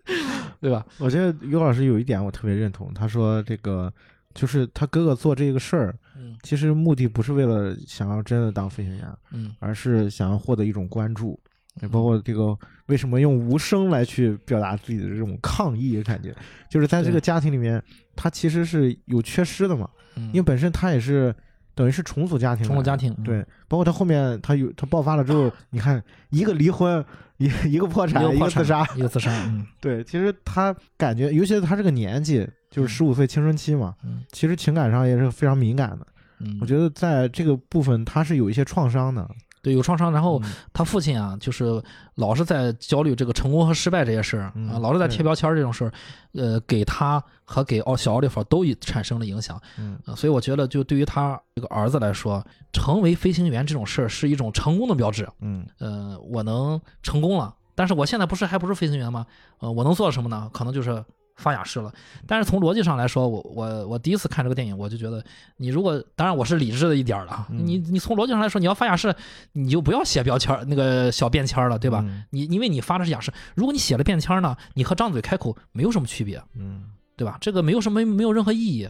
[0.61, 0.85] 对吧？
[0.99, 3.91] 我觉得于老师有一点我特别认同，他说这个
[4.35, 6.35] 就是他哥哥做这个事儿，嗯。
[6.43, 9.55] 其实目的不是为了想要真的当飞行员，嗯。
[9.59, 11.39] 而是想要获得一种关注，
[11.81, 12.57] 也包括这个
[12.87, 16.35] 为什么用无声来去表达自己的这种抗议，感觉
[16.69, 17.81] 就是在这个家庭里面，
[18.15, 21.35] 他其实是有缺失的嘛，嗯，因为本身他也是
[21.75, 27.03] 等于是重组家庭，重组家庭，嗯对，包括他后面他有他爆发了之后，你看一个离婚，
[27.37, 36.07] 一一个破产，一一个自杀，一个自杀，嗯 对，其实他感觉，尤其是他这个年纪，就是十五岁青春期嘛，嗯其实情感上也是非常敏感的。
[36.39, 39.29] 嗯，我觉得在这个部分他是有一些创伤的。
[39.65, 41.81] 对有创伤，然后嗯他父亲啊，就是
[42.13, 45.91] 老是在焦虑这个成功和失败这些事儿嗯啊，老是在贴标签儿这种事儿，
[46.33, 49.59] 呃，给他和给奥小奥利弗都以产生了影响。
[49.79, 55.27] 嗯啊，所以我觉得，就对于他这个儿子来说，成为飞行员这种事儿是一种成功的标志。
[55.41, 59.25] 嗯呃，我能成功了，但是我现在不是还不是飞行员吗？
[59.61, 60.47] 呃，我能做什么呢？
[60.53, 61.03] 可能就是
[61.35, 61.93] 发雅式了。
[62.27, 65.23] 但是从逻辑上来说，我我我第一次看这个电影，我就觉得，
[65.57, 69.15] 你如果当然我是理智的一点儿了啊，嗯你你从逻辑上来说，你要发雅式，
[69.53, 72.01] 你就不要写标签儿那个小便签儿了，对吧？
[72.05, 76.41] 嗯你因为你发的是雅式，如果你写了便签儿呢，你和张嘴开口没有什么区别。
[76.55, 77.37] 嗯对吧？
[77.39, 78.89] 这个没有什么没有任何意义，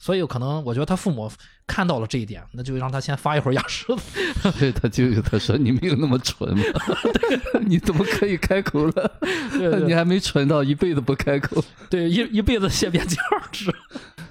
[0.00, 1.30] 所以可能我觉得他父母
[1.66, 3.84] 看到了这一点，那就让他先发一会儿雅诗。
[4.58, 6.64] 所以他就有他说你没有那么蠢嘛，
[7.66, 9.12] 你怎么可以开口了？
[9.52, 11.62] 对你还没蠢到一辈子不开口。
[11.88, 13.70] 对，一一辈子写便签儿纸。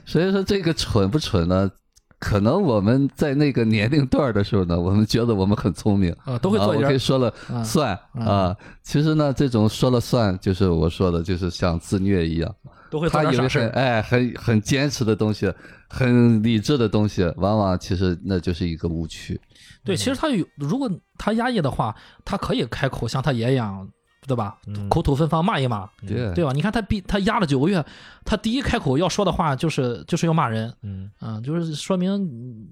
[0.05, 1.71] 所以说这个蠢不蠢呢？
[2.17, 8.57] 可能我们在那个年龄段的时候呢，我们觉得我们很聪明，啊，都会啊我做一以说了嗯算嗯啊。
[8.83, 12.53] 其实呢，这种说了算，就是我说的，就是像自虐一样。
[12.89, 15.51] 都会做他以为点傻事哎很很坚持的东西，
[15.89, 19.39] 很理智的东西，往往其实那就是一个误区。
[19.83, 23.87] 对，其实他有，如果他压抑的话，他可以开口像他爷一样，
[24.27, 24.57] 对吧？
[24.67, 26.51] 嗯口吐芬芳骂一骂，对对吧？
[26.51, 27.83] 你看他逼他压了九个月，
[28.25, 32.21] 他第一开口要说的话就是就是要骂人，嗯嗯，就是说明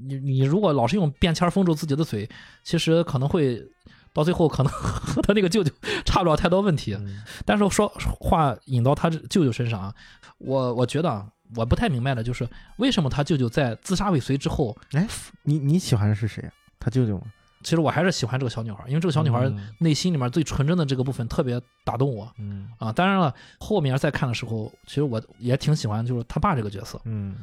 [0.07, 2.29] 你你如果老是用便签封住自己的嘴，
[2.63, 3.63] 其实可能会
[4.17, 5.71] 到最后可能和 他那个舅舅
[6.03, 6.95] 差不了太多问题。
[6.95, 7.87] 嗯但是说
[8.19, 9.93] 话引到他舅舅身上啊，
[10.39, 15.07] 我我觉得啊，我不太明白的就是为什么他舅舅在自杀未遂之后，哎，
[15.43, 16.49] 你你喜欢的是谁呀？
[16.79, 17.25] 他舅舅吗？
[17.63, 22.91] 其实我还是喜欢这个小女孩，因为这个小女孩嗯内心里面最纯真的这个部分特别打动我嗯啊。
[22.91, 26.99] 当然了，后面再看的时候，其实我也挺喜欢就是他爸这个角色。
[27.05, 27.35] 嗯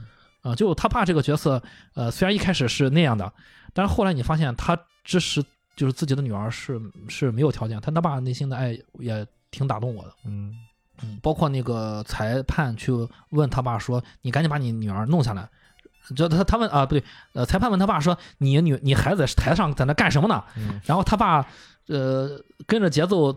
[0.43, 1.63] 啊，就他爸这个角色，
[1.95, 3.33] 呃，虽然一开始是那样的，
[3.73, 5.43] 但是后来你发现他支持
[5.77, 10.55] 就是自己的女儿是是没有条件，他他爸内心的爱也挺打动我的，嗯
[11.03, 12.93] 嗯，包括那个裁判去
[13.31, 15.49] 问他爸说：“你赶紧把你女儿弄下来，
[16.15, 17.03] 就他他问啊，不对，
[17.33, 20.45] 呃，裁判问他爸说：“你女你孩子在台上在那干什么呢？”
[20.85, 21.45] 然后他爸
[21.89, 23.35] 呃跟着节奏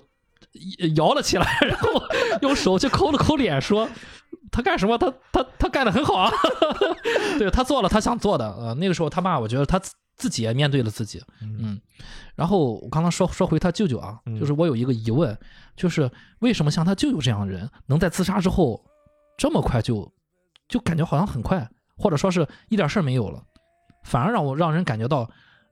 [0.95, 1.89] 摇了起来，然后
[2.41, 3.89] 用手去抠了抠脸，说
[4.51, 4.97] ：“他干什么？
[4.97, 6.31] 他他他干的很好啊！
[7.39, 8.51] 对他做了他想做的。
[8.53, 9.81] 呃，那个时候他爸，我觉得他
[10.17, 11.23] 自己也面对了自己。
[11.41, 11.79] 嗯，
[12.35, 15.37] 然后我刚刚说说回他舅舅啊，就是我有一个疑问，
[15.75, 18.83] 就是为什么像他舅舅这样的人，能在自杀之后
[19.37, 20.11] 这么快就
[20.67, 21.65] 就感觉好像很快。
[21.99, 23.43] 或者说是一点事儿没有了，
[24.03, 25.27] 反而让我让人感觉到，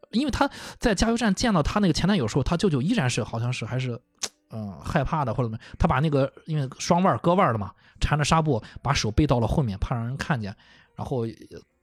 [0.09, 4.01] 因为他在加油站见到他那个前男友时候，他舅舅依然是好像是还是，
[4.49, 10.55] 嗯，害怕的或者怎么，他把那个因为双腕割腕了嘛，缠着纱布把手背到了后面，怕让人看见，
[10.95, 11.27] 然后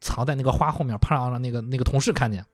[0.03, 2.45] 藏在那个花后面，怕让那个那个同事看见。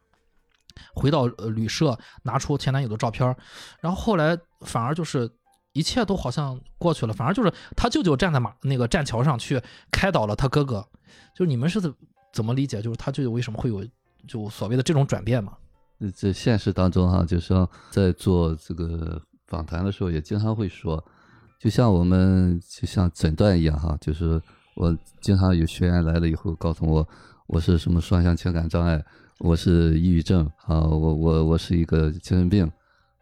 [0.94, 3.26] 回到旅社拿出前男友的照片，
[3.80, 5.28] 然后后来反而就是
[5.72, 10.86] 一切都好像过去了，反而就是他舅舅站在马那个栈桥上去开导了他哥哥。
[11.34, 11.80] 就是你们是
[12.32, 12.80] 怎么理解？
[12.80, 13.84] 就是他舅舅为什么会有
[14.28, 15.54] 就所谓的这种转变嘛？
[16.14, 17.52] 在现实当中哈，就是
[17.90, 21.04] 在做这个访谈的时候，也经常会说，
[21.58, 24.40] 就像我们就像诊断一样哈，就是
[24.76, 27.08] 我经常有学员来了以后，告诉我
[27.48, 29.02] 我是什么双向情感障碍，
[29.38, 32.70] 我是抑郁症啊，我我我是一个精神病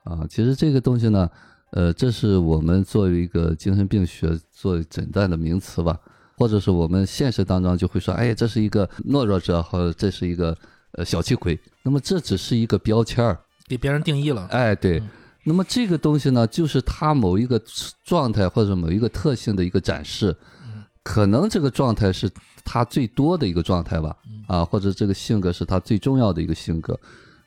[0.03, 0.27] 啊。
[0.29, 1.31] 其实这个东西呢，
[1.71, 5.97] 呃，这是我们作为一个精神病学做诊断的名词吧。
[6.39, 10.55] 或者是我们现实当中就会说，哎，这是一个懦弱者，或者这是一个
[10.93, 11.59] 呃小气鬼。
[11.85, 14.47] 那么这只是一个标签儿，给别人定义了。
[14.51, 15.01] 哎，对。
[15.45, 17.63] 那么这个东西呢，就是他某一个
[18.05, 20.37] 状态或者某一个特性的一个展示。
[21.03, 22.29] 可能这个状态是
[22.67, 24.15] 他最多的一个状态吧，
[24.47, 26.99] 啊，或者这个性格是他最重要的一个性格。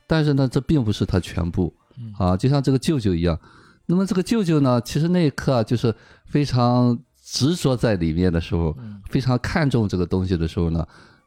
[0.08, 1.72] 但是呢，这并不是他全部。
[2.18, 3.38] 啊，就像这个舅舅一样。
[3.86, 5.94] 那么这个舅舅呢，其实那一刻就是
[6.26, 6.98] 非常。
[7.32, 8.76] 执着在里面的时候，
[9.08, 10.84] 非常看重这个东西的时候呢，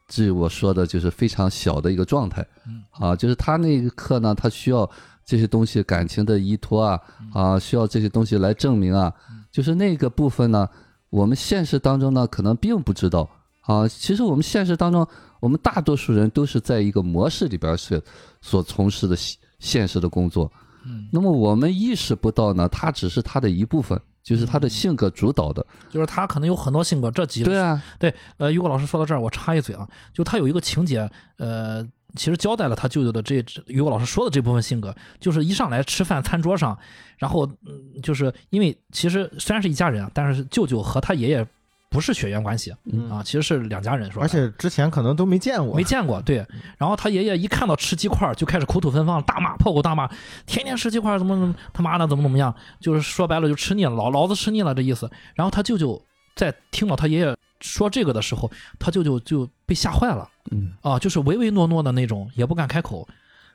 [0.09, 2.45] 至于我说的就是非常小的一个状态，
[2.91, 4.91] 啊，就是他那一刻呢，他需要
[5.25, 7.01] 这些东西感情的依托啊，
[7.33, 9.15] 啊，需要这些东西来证明啊，
[9.53, 10.69] 就是那个部分呢，
[11.09, 13.31] 我们现实当中呢可能并不知道
[13.73, 15.07] 啊，其实我们现实当中，
[15.41, 18.03] 我们大多数人都是在一个模式里边是
[18.41, 19.17] 所从事的
[19.59, 20.51] 现实的工作，
[20.85, 24.01] 嗯那么我们意识不到呢，它只是它的一部分。
[24.25, 36.79] 就是他的性格主导的，就是他可能有很多性格，这几对啊，对，呃，于果老师说到这儿，我插一嘴啊，就他有一个情节，呃，其实交代了他舅舅的这于果老师说的这部分性格，就是一上来吃饭餐桌上，
[37.19, 41.45] 然后嗯，就是因为其实虽然是一家人啊，但是舅舅和他爷爷。
[41.93, 42.73] 不是血缘关系
[43.11, 46.21] 啊，其实是两家人说，而且之前可能都没见过，没见过。
[46.23, 46.45] 对，
[46.79, 50.09] 然后他爷爷一看到吃鸡块就开始口吐芬芳，大骂破口大骂，
[50.47, 55.09] 天天吃鸡块怎么怎么他妈的怎么怎么样，就是说白了就吃腻了，老老子吃腻了这意思。
[55.35, 56.03] 然后他舅舅
[56.35, 63.07] 在听到他爷爷说这个的时候，他舅舅就被吓坏了，嗯啊，就是唯唯诺诺的那种，也不敢开口。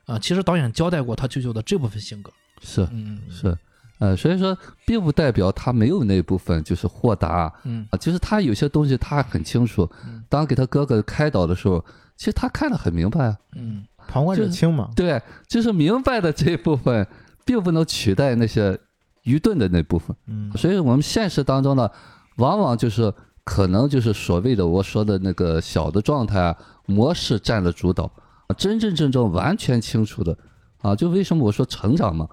[0.06, 2.32] 啊，其实导演交代过他舅舅的这部分性格，
[2.62, 3.54] 是，嗯是。
[3.98, 9.90] 呃，所以说并不代表他没有那部分就是豁达，嗯啊，就是他有些东西他很清楚，
[10.28, 11.84] 当给他哥哥开导的时候，
[12.16, 17.04] 其实他看得很明白啊，嗯，旁观者清嘛，对，就是明白的这一部分，
[17.44, 18.78] 并不能取代那些
[19.24, 21.90] 愚钝的那部分，嗯，所以我们现实当中呢，
[22.36, 28.08] 往往就是可能就是所谓的我说的那个小的状态啊模式占了主导，
[28.56, 30.38] 真真正正完全清楚的，
[30.82, 32.28] 啊，就为什么我说成长嘛。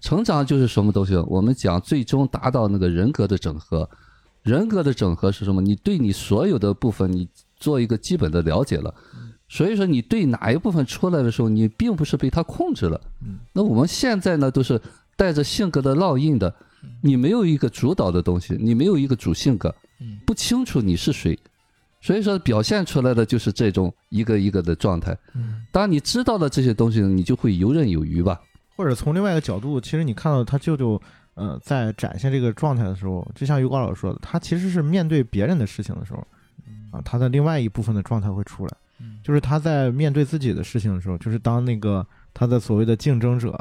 [0.00, 1.14] 成长就是什么东西？
[1.28, 3.88] 我们讲最终达到那个人格的整合。
[4.42, 5.60] 人格的整合是什么？
[5.60, 8.94] 你对你所有的部分，你做一个基本的了解了。
[9.48, 12.98] 所以说，你对哪一部分出来的时候，你并不是被他控制了。
[13.52, 14.80] 那我们现在呢，都是
[15.16, 16.54] 带着性格的烙印的。
[17.02, 19.74] 你没有一个主导的东西，你没有一个主性格，
[20.24, 21.38] 不清楚你是谁。
[22.00, 25.14] 所以说，表现出来的就是这种一个一个的状态。
[25.70, 28.40] 当你知道了这些东西，你就会游刃有余吧。
[28.80, 30.98] 或者从另外一个角度，其实你看到他舅舅，
[31.34, 36.26] 呃，在展现这个状态的时候，就像于光老师说的，他其实是面对别人的事情的时候，
[36.90, 38.72] 啊，他的另外一部分的状态会出来，
[39.22, 43.52] 就是他在面对自己的事情的时候，就是当那个他的所谓的竞争者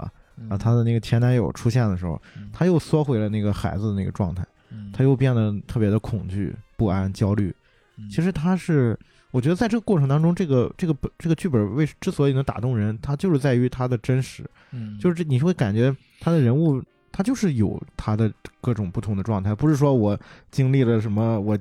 [0.47, 2.21] 啊，他的那个前男友出现的时候，
[2.53, 4.45] 他又缩回了那个孩子的那个状态，
[4.93, 7.53] 他又变得特别的恐惧、不安、焦虑。
[8.09, 8.97] 其实他是。
[9.31, 20.19] 我觉得在这个过程当中，这个这个本这个剧本为之所以能打动人，它就是在于它的真实，嗯，就是这你会感觉他的人物他就是有他的各种不同的状态，不是说我
[20.49, 21.57] 经历了什么，我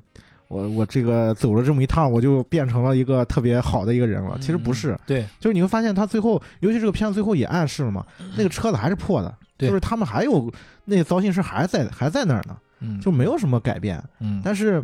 [0.48, 4.38] 我我这个走了这么一趟，我就变成了一个特别好的一个人了。
[4.40, 10.50] 其实不是，对，就是你会发现他最后，尤其这个片子最后也暗示了嘛， 那个车子还是破的，就是他们还有
[10.86, 14.82] 那个糟心事还在还在那儿呢，嗯，就没有什么改变，嗯，但是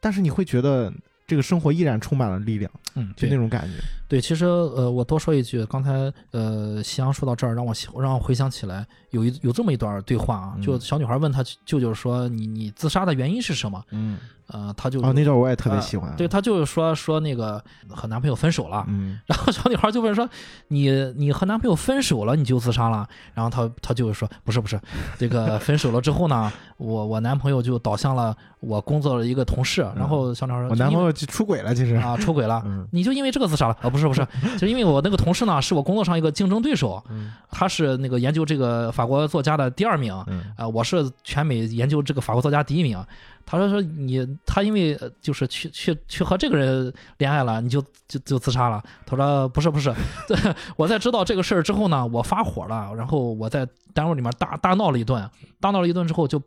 [0.00, 0.92] 但是你会觉得。
[1.28, 3.74] 这个生活依然充满了力量，嗯，就那种感觉。
[4.08, 14.18] 对，其实呃，我多说一句，刚才呃，夕阳说到这儿，让我让我回想起来，有一有这么一段对话啊，就小女孩问她舅舅说：“你你自杀的原因是什么？”嗯，
[14.48, 16.14] 呃，他就哦，那段我也特别喜欢。
[16.16, 20.28] 对他就是说说那个和男朋友分手了，嗯， 然后小女孩就问说
[20.68, 24.80] ：“你你和男朋友分手了，你就自杀了？”然后他他就说：“不是不是，
[25.18, 34.26] 这个分手了之后呢，我我男朋友就倒向了我工作的一个同事，然后小女孩说：‘我男朋友就出轨了，其实啊，出轨了，你就因为这个自杀了啊？’不是不是，
[34.58, 37.02] 就因为我那个同事呢，是我工作上一个竞争对手，
[37.50, 40.14] 他是那个研究这个法国作家的第二名，
[40.56, 42.98] 啊，我是全美研究这个法国作家第一名。
[43.50, 48.82] 他说说你，他因为就是去去去和这个人恋爱了，你就就就自杀了。
[49.06, 49.90] 他说不是不是，
[50.76, 55.26] 我在知道这个事儿之后呢，我发火了，然后我在单位里面大大闹了一顿，
[55.60, 56.38] 大闹了一顿之后就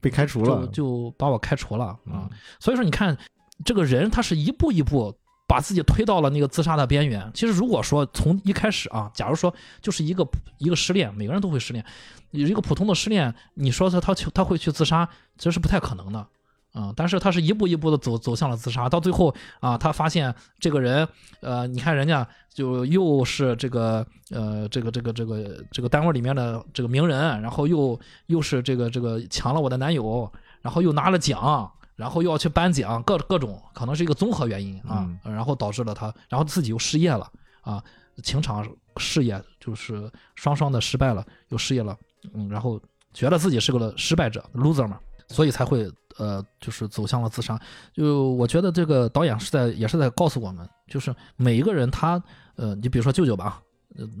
[0.00, 2.28] 被开除了，就把我开除了啊。
[2.58, 3.16] 所以说你看，
[3.64, 5.14] 这个人他是一步一步。
[5.50, 7.28] 把自己推到了那个自杀的边缘。
[7.34, 10.24] 其实，如果说从一开始啊，假如说就是一个
[10.58, 11.84] 一个失恋，每个人都会失恋，
[12.30, 16.24] 一个普通的失恋，你说他他他会去自杀，其实是不太可能的
[16.72, 16.92] 啊。
[16.96, 21.06] 但是他是一步一步的走走向了自杀，到最后啊，他发现这个人，
[21.40, 30.30] 呃，你看人家就又是这个呃这个这个这个这个单位里面的这个名人，然后又又是这个这个抢了我的男友，
[30.62, 31.70] 然后又拿了奖。
[31.96, 37.84] 然后又要去颁奖，各各种可能是一个综合原因啊，然后导致了他，然后自己又失业了啊，
[38.22, 38.66] 情场
[38.96, 41.94] 事业就是双双的失败了，又失业了，
[42.32, 42.80] 嗯，然后
[43.12, 44.98] 觉得自己是个失败者，loser 嘛，
[45.28, 47.60] 所以才会呃，就是走向了自杀。
[47.92, 52.22] 就我觉得这个导演是在也是在告诉我们，就是每一个人他
[52.56, 53.62] 呃，你比如说舅舅吧。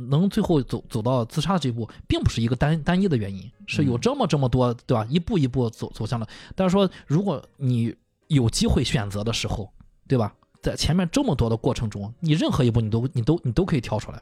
[0.08, 5.06] 能最后走走到自杀这一步，并不是一个单单一的原因，是有这么这么多，对吧？
[5.08, 6.26] 一步一步走走向了。
[6.56, 7.94] 但是说，如果你
[8.26, 9.72] 有机会选择的时候，
[10.08, 10.34] 对吧？
[10.60, 14.20] 在前面这么多的过程中，你任何一步你都你都你都可以跳出来，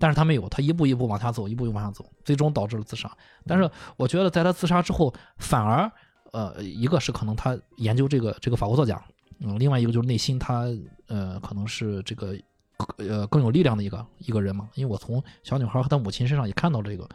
[0.00, 3.08] 但是他没有，他一步一步往下走，一步一步往下走，最终导致了自杀。
[3.46, 5.90] 但是我觉得，在他自杀之后，反而
[6.32, 9.02] 呃，一个是可能他研究这个这个法国作家，
[9.40, 10.66] 嗯，另外一个就是内心他
[11.06, 12.36] 呃，可能是这个。
[12.98, 17.08] 呃，更有力量的一个一个人嘛，因为我从小女孩和她母亲身上也看到这个，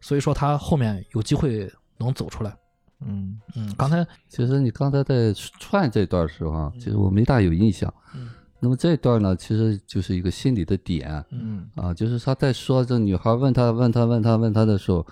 [0.00, 1.68] 所以说他后面有机会
[1.98, 2.56] 能走出来。
[3.00, 7.92] 嗯嗯，刚才其实你刚才在串这段时候啊，其实我没大有印象。
[8.14, 8.30] 嗯，
[8.60, 11.24] 那么这段呢，其实就是一个心理的点。
[11.30, 15.04] 嗯啊，就是他在说这女孩问他问他问他问他的时候，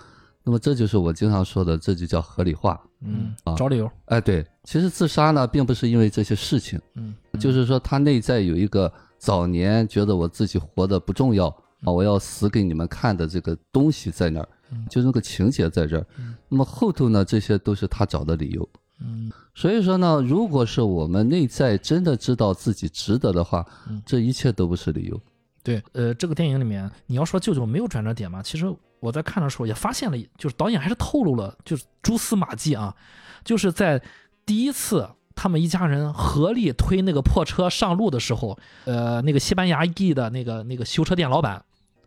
[0.43, 2.79] 那么这就是我经常说的，这就叫合理化。
[3.01, 3.89] 嗯啊，找理由。
[4.05, 6.79] 哎，对，其实自杀呢，并不是因为这些事情。
[6.95, 8.91] 嗯，就是说他内在有一个。
[9.23, 11.47] 早年觉得我自己活的不重要
[11.85, 14.49] 啊，我要死给你们看的这个东西在那儿，
[14.89, 16.05] 就那个情节在这儿。
[16.49, 18.69] 那么后头呢，这些都是他找的理由。
[18.99, 23.65] 嗯，所以说呢，如果是我们内在真的知道自己值得的话，
[24.05, 25.17] 这一切都不是理由。
[25.63, 28.65] 对，呃，这个电影里面你要说舅舅没有转折点嘛，其实
[29.03, 32.95] 我在看的时候也发现了，就是导演还是透露了，就是蛛丝马迹啊，
[33.43, 34.01] 就是在
[34.45, 35.09] 第一次。
[35.35, 41.55] 他们一家人合力推那个破车上路的时候，呃，那个西班牙裔的那个那个修车店老板，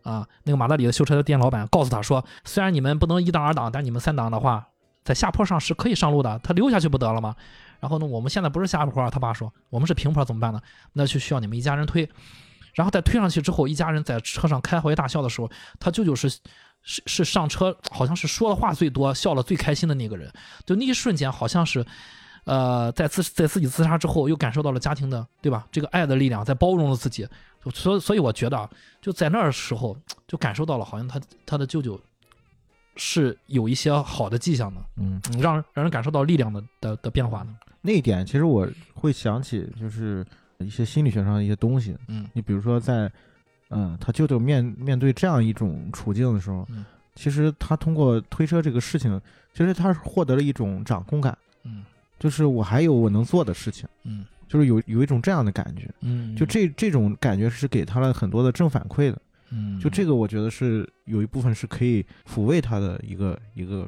[0.01, 4.69] 啊，那个马德里的修车店老板告诉他说，虽然你们不能一档二档，但你们三档的话，
[5.03, 6.39] 在下坡上是可以上路的。
[6.41, 7.35] 他溜下去不得了吗？
[7.81, 10.61] 然后呢，我们现在不是下坡，他爸说我们是平坡，怎么办呢？
[10.93, 12.09] 那就需要你们一家人推。
[12.75, 16.29] 然后在推上去之后，一家人在车上开怀大笑的时候，他舅舅是
[16.87, 20.27] 是是上车，好像是说的话最多、笑了最开心的那个人。
[20.65, 21.85] 就那一瞬间，好像是。
[22.45, 25.67] 呃，在自在自己自杀之后，又感受到了家庭的，对吧？
[25.69, 27.27] 这个爱的力量在包容了自己，
[27.73, 28.69] 所所以我觉得啊，
[29.01, 31.99] 就在那儿时候，就感受到了，好像他他的舅舅
[32.95, 37.53] 是有一些好的迹象的，嗯，让让人感受到力量的的的变化呢。
[37.81, 40.25] 那一点，其实我会想起，就是
[40.59, 43.11] 一些心理学上的一些东西，嗯，你比如说在，
[43.69, 46.67] 嗯，他舅舅面面对这样一种处境的时候，
[47.15, 49.19] 其实他通过推车这个事情，
[49.53, 51.83] 其实他获得了一种掌控感，嗯。
[52.19, 63.87] 就是我还有我能做的事情，嗯，就是有有一种这样的感觉，嗯，就这这种感觉是给他了很多的正反馈的，嗯，就这个我觉得是有一部分是可以抚慰他的一个一个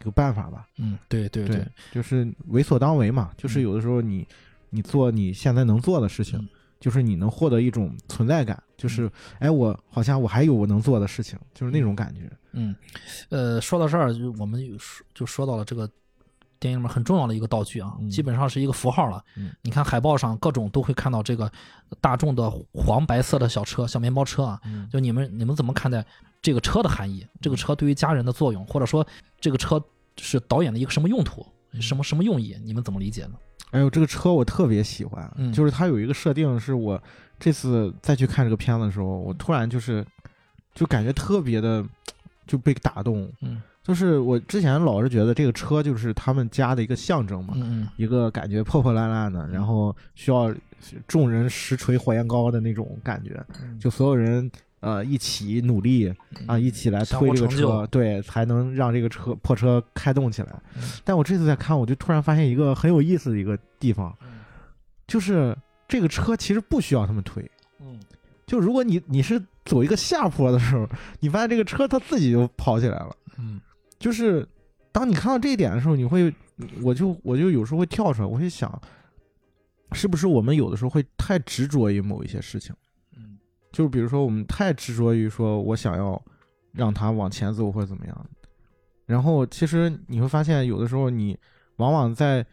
[0.00, 4.28] 一个办法吧，嗯，对对对，就是为所当为嘛，就是有的时候你
[4.68, 6.46] 你做你现在能做的事情，
[6.80, 12.74] 就是你能获得一种存在感，就是哎我好像我还有我能做的事情，就是那种感觉，嗯，
[13.28, 15.88] 呃，说到这儿就我们说就说到了这个。
[16.58, 19.22] 电影里面很重要的一个道具啊，基本上是一个符号了。
[19.60, 21.52] 你看海报上各种都会看到这个
[22.00, 24.58] 大众的黄白色的小车、小面包车啊。
[24.90, 26.04] 就你们你们怎么看待
[26.40, 27.26] 这个车的含义？
[27.42, 29.06] 这个车对于家人的作用，或者说
[29.38, 29.80] 这个车
[30.16, 31.46] 是导演的一个什么用途、
[31.78, 32.56] 什么什么用意？
[32.64, 33.34] 你们怎么理解呢？
[33.72, 37.02] 哎呦，这个车我特别喜欢，就是它有一个设定，是我
[37.38, 40.04] 这次再去看这个片子的时候，我突然就是
[40.74, 41.84] 就感觉特别的
[42.46, 43.30] 就被打动。
[43.42, 50.54] 嗯，就是我之前老是觉得这个车就是他们家的一个象征嘛，嗯一个感觉破破烂烂的，然后需要
[51.06, 53.44] 众人实锤火焰高的那种感觉，
[53.80, 54.50] 就所有人。
[54.86, 56.14] 呃，一起努力
[56.46, 60.62] 啊，一起来推这个车，对，才能让这个车破车开动起来。
[61.02, 64.16] 但我这次在看，我就突然发现一个很有意思的一个地方，
[65.08, 65.56] 就是
[65.88, 67.42] 这个车其实不需要他们推。
[67.80, 67.98] 嗯，
[68.46, 73.10] 就如果你你是走一个下坡的时候， 你发现这个车它自己就跑起来了。
[73.38, 73.60] 嗯，
[73.98, 74.46] 就是
[74.92, 76.32] 当你看到这一点的时候，你会，
[76.80, 78.80] 我就我就有时候会跳出来，我会想，
[79.90, 82.72] 是不是我们有的时候会太执着于某一些事情？
[83.76, 86.24] 就比如说，我们太执着于说我想要
[86.72, 88.26] 让他往前走或者怎么样，
[89.04, 91.38] 然后其实你会发现，有的时候你
[91.76, 92.46] 往往在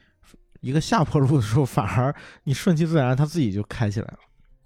[0.59, 2.13] 一个下坡路的时候，反而
[2.43, 4.19] 你顺其自然，他自己就开起来了。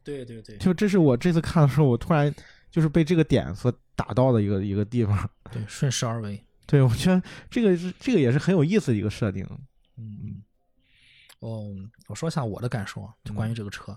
[0.03, 2.33] 对对对，就这是我这次看的时候，我突然
[2.71, 5.29] 就是被这个点所打到的一个一个地方。
[5.51, 6.43] 对，顺势而为。
[6.65, 9.47] 对，我觉得这个是这个也是很有意思的一个设定。
[9.95, 10.41] 嗯嗯。
[11.37, 11.67] 哦，
[12.07, 13.95] 我说一下我的感受啊，就关于这个车，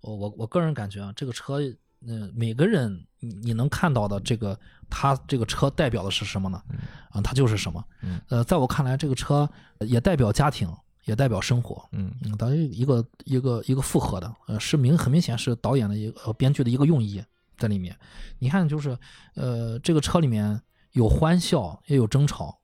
[0.00, 1.60] 我我我个人感觉啊，这个车。
[2.06, 6.62] 嗯，每个人你你能看到的这个，它这个车代表的是什么呢？
[7.10, 7.84] 啊，它就是什么？
[8.28, 9.48] 呃，在我看来，这个车
[9.80, 10.66] 也代表家庭，
[11.04, 11.86] 也代表生活。
[11.92, 17.22] 嗯嗯，等于一个一个一个复合的，呃，是明很明显是导演的一个编剧的一个用意
[17.58, 17.94] 在里面。
[18.38, 18.96] 你看，就是
[19.34, 20.58] 呃，这个车里面
[20.92, 22.58] 有欢笑，也有争吵，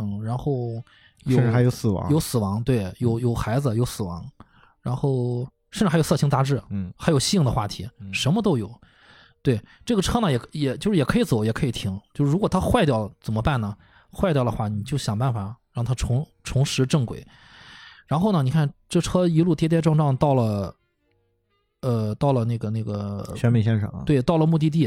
[0.00, 0.82] 嗯，然后
[1.26, 4.28] 甚至还有死亡，有死亡，对，有有孩子，有死亡，
[4.80, 5.48] 然后。
[5.70, 8.80] 甚至还有色情杂志，嗯，还有性的话题，什么都有。
[9.42, 11.98] 对这个车呢，也也就是也可以走，也可以停。
[12.12, 13.74] 就是如果它坏掉怎么办呢？
[14.12, 17.26] 坏掉的话，你就想办法让它重重拾正轨。
[18.06, 20.74] 然后呢，你看这车一路跌跌撞撞到了，
[21.80, 24.86] 呃，到了那个那个选美现场，对，到了目的地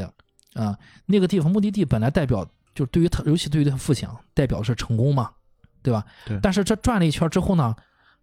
[0.54, 0.78] 啊，
[1.08, 5.32] 那个地方目的地本来代表就对于他，尤其对于他父亲，代表是成功嘛，
[5.82, 6.06] 对吧？
[6.26, 6.38] 对。
[6.44, 7.76] 但是这转了一圈之后呢，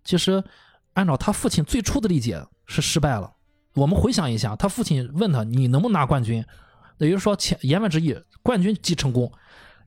[0.05, 0.45] 其实。
[0.95, 3.33] 按照他父亲最初的理解是失败了。
[3.75, 6.45] 我们回想一下，他父亲问他：“你能不能拿冠军？”
[6.99, 9.33] 也就是说，前言外之意，冠军即成功，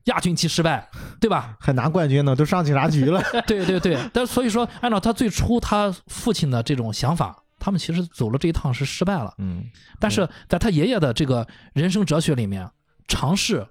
[0.04, 0.88] 亚军即失败，
[1.20, 1.56] 对吧？
[1.60, 3.22] 还拿冠军呢，都上警察局了。
[3.46, 9.34] 对对对，但所以说，按照他最初他父亲的这种想法，他们其实走了这一趟是失败了。
[9.38, 9.64] 嗯。
[10.00, 12.68] 但是在他爷爷的这个人生哲学里面，
[13.06, 13.68] 尝试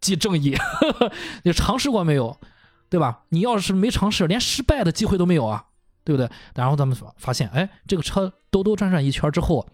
[0.00, 0.56] 即正义。
[1.44, 2.40] 你尝试过没有？
[2.88, 3.20] 对吧？
[3.28, 5.66] 你要是没尝试，连失败的机会都没有啊。
[6.04, 6.30] 对不对？
[6.54, 9.68] 然后咱们发现，哎，这个车兜兜转转一圈之后，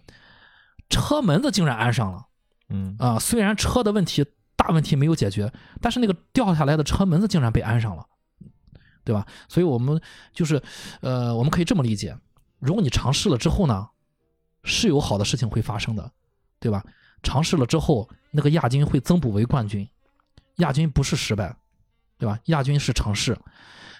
[0.91, 2.27] 车门子竟然安上了。
[2.71, 4.23] 嗯啊，虽然车的问题
[4.55, 5.51] 大问题没有解决，
[5.81, 8.07] 但是那个掉下来的车门子竟然被安上了，
[9.05, 9.27] 对吧？
[9.49, 9.99] 所以我们
[10.35, 10.63] 就是，
[11.01, 12.15] 呃，我们可以这么理解：
[12.59, 13.89] 如果你尝试了之后呢，
[14.65, 16.13] 是有好的事情会发生的，
[16.61, 16.85] 对吧？
[17.23, 19.89] 尝试了之后，那个亚军会增补为冠军，
[20.57, 21.57] 亚军不是失败，
[22.19, 22.39] 对吧？
[22.47, 23.35] 亚军是尝试。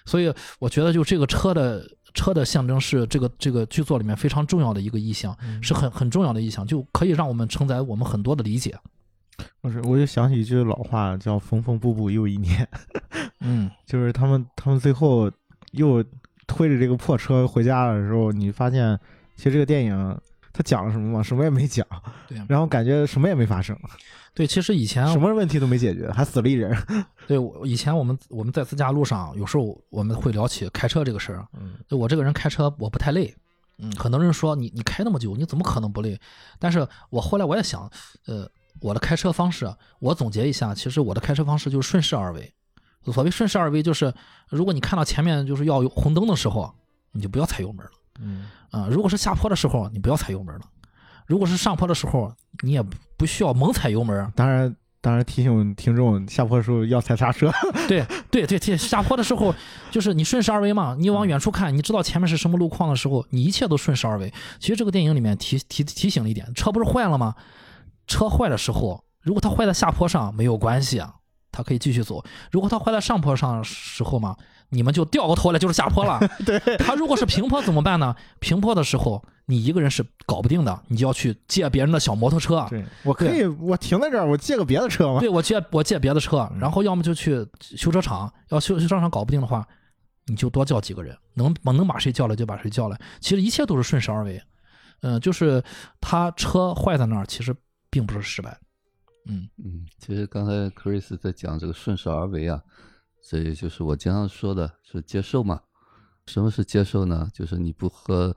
[0.05, 1.83] 所以我觉得，就这个车的。
[2.13, 8.77] 车的象征是这个这个剧作里面非常重要的一个意象，是很很重要的意象，就可以让我们承载我们很多的理解。
[9.61, 12.67] 不是，我就想起一句老话，叫“缝缝补补又一年”。
[13.39, 15.31] 嗯， 就是他们他们最后
[15.71, 16.03] 又
[16.45, 18.99] 推着这个破车回家的时候，你发现
[19.35, 20.19] 其实这个电影
[20.51, 21.23] 他讲了什么吗？
[21.23, 21.85] 什么也没讲。
[22.27, 23.77] 对，然后感觉什么也没发生。
[24.33, 26.75] 对，其实以前什么问题都没解决，还死了一人。
[27.27, 31.45] 对，我以前我们我们在自驾路上，有时候我们会聊起开车这个事儿。
[31.53, 33.35] 嗯，我这个人开车我不太累。
[33.77, 36.19] 嗯，很多人说你你开那么久，你怎么可能不累？
[36.57, 37.89] 但是我后来我也想，
[38.27, 38.49] 呃，
[38.81, 42.53] 我的开车方式，我总结一下，其实我的开车方式就是顺势而为。
[43.05, 44.13] 所谓顺势而为，就是
[44.49, 46.73] 如果你看到前面就是要红灯的时候，
[47.11, 47.91] 你就不要踩油门了。
[48.21, 50.61] 嗯，啊，如果是下坡的时候，你不要踩油门了。
[51.25, 52.83] 如果是上坡的时候，你也
[53.15, 54.31] 不需要猛踩油门。
[54.35, 57.51] 当然，当然提醒听众，下坡的时候要踩刹车。
[57.87, 59.53] 对对对对，下坡的时候
[59.91, 60.95] 就是你顺势而为嘛。
[60.97, 64.33] 你往远处看，你知道前面是什么路况的时候，你一切都顺势而为。
[64.59, 67.35] 其实这个电影里面提提提醒了一点，车不是坏了吗？
[68.07, 71.13] 车坏的时候，如果它坏在下坡上没有关系啊，
[71.51, 72.23] 它可以继续走。
[72.51, 74.35] 如果它坏在上坡上时候嘛。
[74.69, 76.19] 你们就掉过头来就是下坡了。
[76.45, 78.15] 对他如果是平坡怎么办呢？
[78.39, 82.65] 平坡的时候你一个人是搞不定的，你就要去借别人的小摩托车。
[82.69, 85.19] 对，我可以我停在这儿，我借个别的车吗？
[85.19, 89.67] 对，我借我借别的车，然后要么就去修车厂，要修修车厂搞不定的话，
[90.27, 92.99] 你就多叫几个人，能能把谁叫来就把谁叫来。
[93.19, 94.41] 其实一切都是顺势而为。
[95.01, 95.63] 嗯，就是
[96.01, 97.55] 他车坏在那儿，其实
[97.89, 98.55] 并不是失败。
[99.25, 102.61] 嗯嗯，其实刚才 Chris 在讲这个顺势而为啊。
[103.21, 105.61] 所以就是我经常说的，是接受嘛，
[106.25, 107.29] 什么是接受呢？
[107.33, 108.35] 就是你不和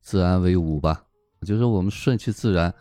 [0.00, 1.04] 自然为伍吧，
[1.46, 2.74] 就是我们顺其自然。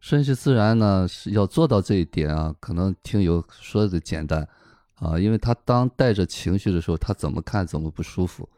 [0.00, 4.48] 顺其自然呢，是要做到这一点啊，可能听友说的简单
[4.94, 8.48] 啊，因为他当带着情绪的时候，他怎么看怎么不舒服。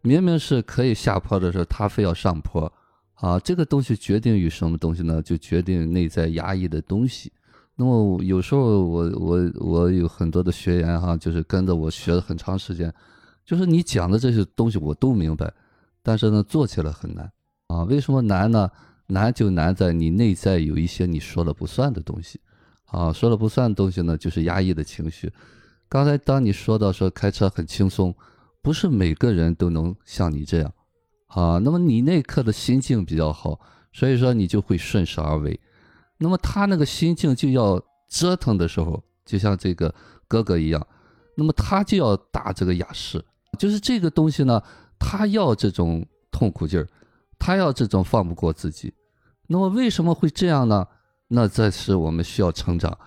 [0.00, 2.72] 明明是可以下坡的时候，他非要上坡
[3.16, 5.20] 啊，这个东西决定于什么东西呢？
[5.20, 7.30] 就决定内在压抑的东西。
[7.80, 12.92] 那么有时候我我我有很多的学员哈，就是跟着我学了很长时间，
[13.44, 15.54] 就是你讲的这些东西我都明白，
[16.02, 17.30] 但是呢做起来很难
[17.68, 17.84] 啊。
[17.84, 18.68] 为什么难呢？
[19.06, 22.40] 难就难在你内在有一些你说了不算的东西，
[22.86, 25.32] 啊，说了不算的东西呢，就是压抑的情绪。
[25.88, 28.12] 刚才当你说到说开车很轻松，
[28.60, 30.74] 不是每个人都能像你这样，
[31.28, 33.60] 啊，那么你那刻的心境比较好，
[33.92, 35.58] 所以说你就会顺势而为。
[36.18, 39.94] 那么他那个心境就要折腾的时候，就像这个
[40.26, 40.86] 哥哥一样，
[41.36, 43.24] 那么他就要打这个雅士，
[43.58, 44.62] 就是这个东西呢，
[44.98, 46.88] 他要这种痛苦劲儿，
[47.38, 48.92] 他要这种放不过自己。
[49.46, 50.86] 那么为什么会这样呢？
[51.28, 52.98] 那这是我们需要成长。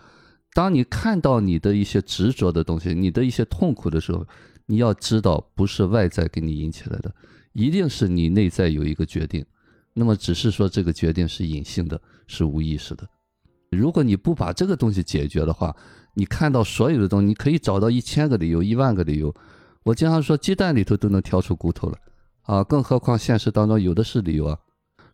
[0.53, 4.25] 当你看到你的一些执着的东西，你的一些痛苦的时候，
[4.65, 7.13] 你要知道不是外在给你引起来的，
[7.53, 9.45] 一定是你内在有一个决定。
[9.93, 12.01] 那么只是说这个决定是隐性的，
[12.31, 13.05] 是无意识的。
[13.69, 15.75] 如果你不把这个东西解决的话，
[16.13, 19.33] 你看到所有的东西，你可以找到一千个理由、一万个理由。
[19.83, 21.97] 我经常说，鸡蛋里头都能挑出骨头了
[22.43, 24.57] 啊，更何况现实当中有的是理由啊。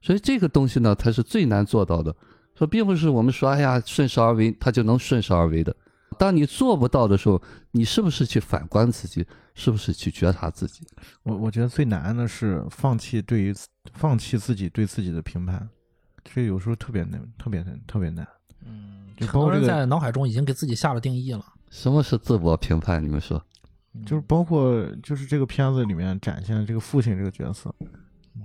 [0.01, 2.15] 所以这个东西呢，它是最难做到的。
[2.55, 5.75] 说并不是我们说，哎呀，顺势而为，它就能顺势而为的。
[6.17, 7.39] 当你做不到的时候，
[7.71, 9.25] 你是不是去反观自己？
[9.53, 10.85] 是不是去觉察自己？
[11.23, 13.53] 我我觉得最难的是放弃对于
[13.93, 15.67] 放弃自己对自己的评判，
[16.29, 18.27] 这有时候特别难，特别难，特别难。
[18.65, 21.43] 嗯，就包括这个在脑海中已经给自己下了定义了。
[21.69, 23.01] 什么是自我评判？
[23.01, 23.41] 你们说，
[24.05, 27.73] 就是包括就是这个片子里面展现的这个父亲这个角色。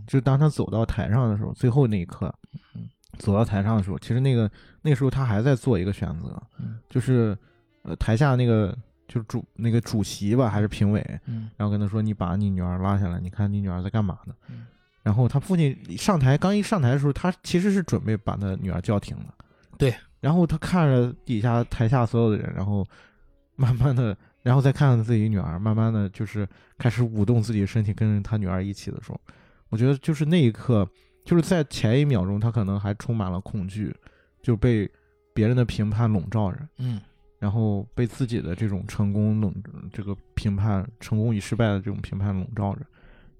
[0.06, 2.34] 就当他走到台上的时候，最后那一刻，
[3.18, 6.42] 走到台上的时候，其实那个那时候他还在做一个选择，
[6.88, 7.36] 就是
[7.82, 8.76] 呃台下那个
[9.06, 11.04] 就是主那个主席吧，还是评委，
[11.56, 14.34] 然后跟他说：“你把你女儿拉下来，你看你女儿在干嘛呢？”
[15.02, 19.34] 然后他父亲上台刚一上台的时候，他其实是准备把他女儿叫停的，
[19.78, 19.94] 对。
[20.20, 22.86] 然后他看着底下台下所有的人，然后
[23.56, 26.48] 慢慢的，然后再看看自己女儿，慢慢的就是
[26.78, 29.20] 开始舞动自己的身体，跟着他女儿一起的时候。
[29.68, 30.88] 我觉得就是那一刻，
[31.24, 33.92] 就是在前一秒钟，他可能还充满了恐惧，
[34.42, 34.88] 就被
[35.34, 37.00] 别人的评判笼罩着，嗯，
[37.40, 39.52] 然后被自己的这种成功笼
[39.92, 42.82] 这个评判、成功与失败的这种评判笼罩着。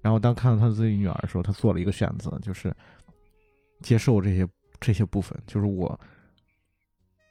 [0.03, 2.71] 然后当看到他自己女儿的时候，他做了一个选择，就是
[3.81, 4.45] 接受这些
[4.79, 5.99] 这些部分，就是我，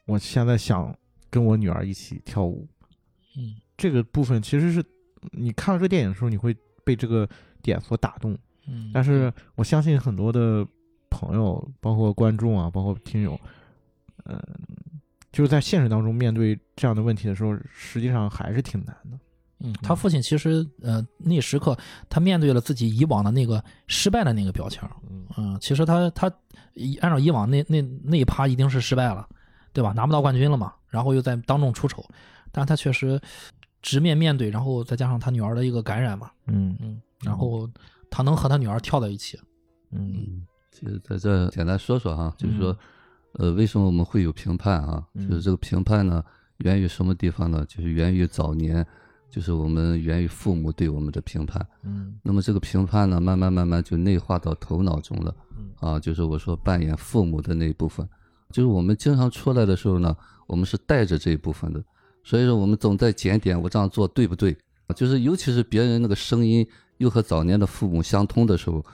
[0.06, 0.92] 我现在想
[1.28, 2.66] 跟我女儿一起跳舞，
[3.36, 4.82] 嗯，这个部分其实是
[5.32, 7.28] 你看到这个电影的时候，你会被这个
[7.60, 8.36] 点所打动。
[8.66, 10.66] 嗯，但是我相信很多的
[11.10, 13.38] 朋友，包括观众啊，包括听友，
[14.24, 14.40] 嗯，
[15.30, 19.18] 就是在现实当中面对这样的问题的时候，实际上还是挺难的。
[19.62, 21.76] 嗯，他父亲其实呃那时刻
[22.08, 24.88] 他面对了自己以往的那个失败的那个标签，
[25.36, 26.30] 嗯，其实他他
[27.00, 29.28] 按照以往那那那一趴一定是失败了，
[29.72, 29.92] 对吧？
[29.92, 32.04] 拿不到冠军了嘛，然后又在当众出丑，
[32.50, 33.20] 但他确实
[33.80, 37.68] 直面面对，然后再加上他女儿的一个感染嘛，嗯嗯，然后。
[38.14, 39.40] 他能和他女儿跳在一起，
[39.90, 42.76] 嗯，其实在这简单说说哈，就是说，
[43.38, 45.02] 呃，为什么我们会有评判啊？
[45.14, 46.22] 就是这个评判呢，
[46.58, 47.64] 源于什么地方呢？
[47.66, 48.86] 就是源于早年，
[49.32, 55.34] 就是我们源于父母对我们的评判，嗯，那么这个评判呢，慢慢慢慢就内化到头脑中了，
[55.80, 58.06] 啊，就是我说扮演父母的那一部分，
[58.50, 60.14] 就是我们经常出来的时候呢，
[60.46, 61.82] 我们是带着这一部分的，
[62.22, 64.56] 所以说我们总在检点我这样做对不对？
[64.94, 66.64] 就是尤其是别人那个声音。
[66.98, 68.84] 又和早年的父母相通的时候，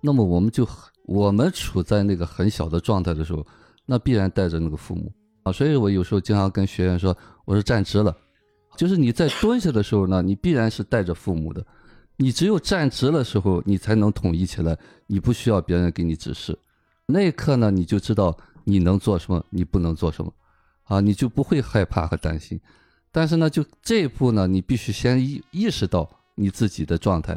[0.00, 0.66] 那么我们就
[1.04, 3.46] 我们处在那个很小的状态的时候，
[3.84, 5.52] 那必然带着那个父母啊。
[5.52, 8.16] 所以我有时候经常跟学员说，我是站直了，
[8.78, 11.66] 就是你在蹲下的时候呢，你必然是带着父母的。
[12.16, 14.78] 你只有站直的时候，你才能统一起来，
[15.08, 16.56] 你不需要别人给你指示。
[17.06, 20.32] 那一刻呢，你就知道你能做什么，你不能做什么，
[20.84, 22.60] 啊，你就不会害怕和担心。
[23.10, 27.36] 但是呢，就这一步呢，你必须先意意识到你自己的状态。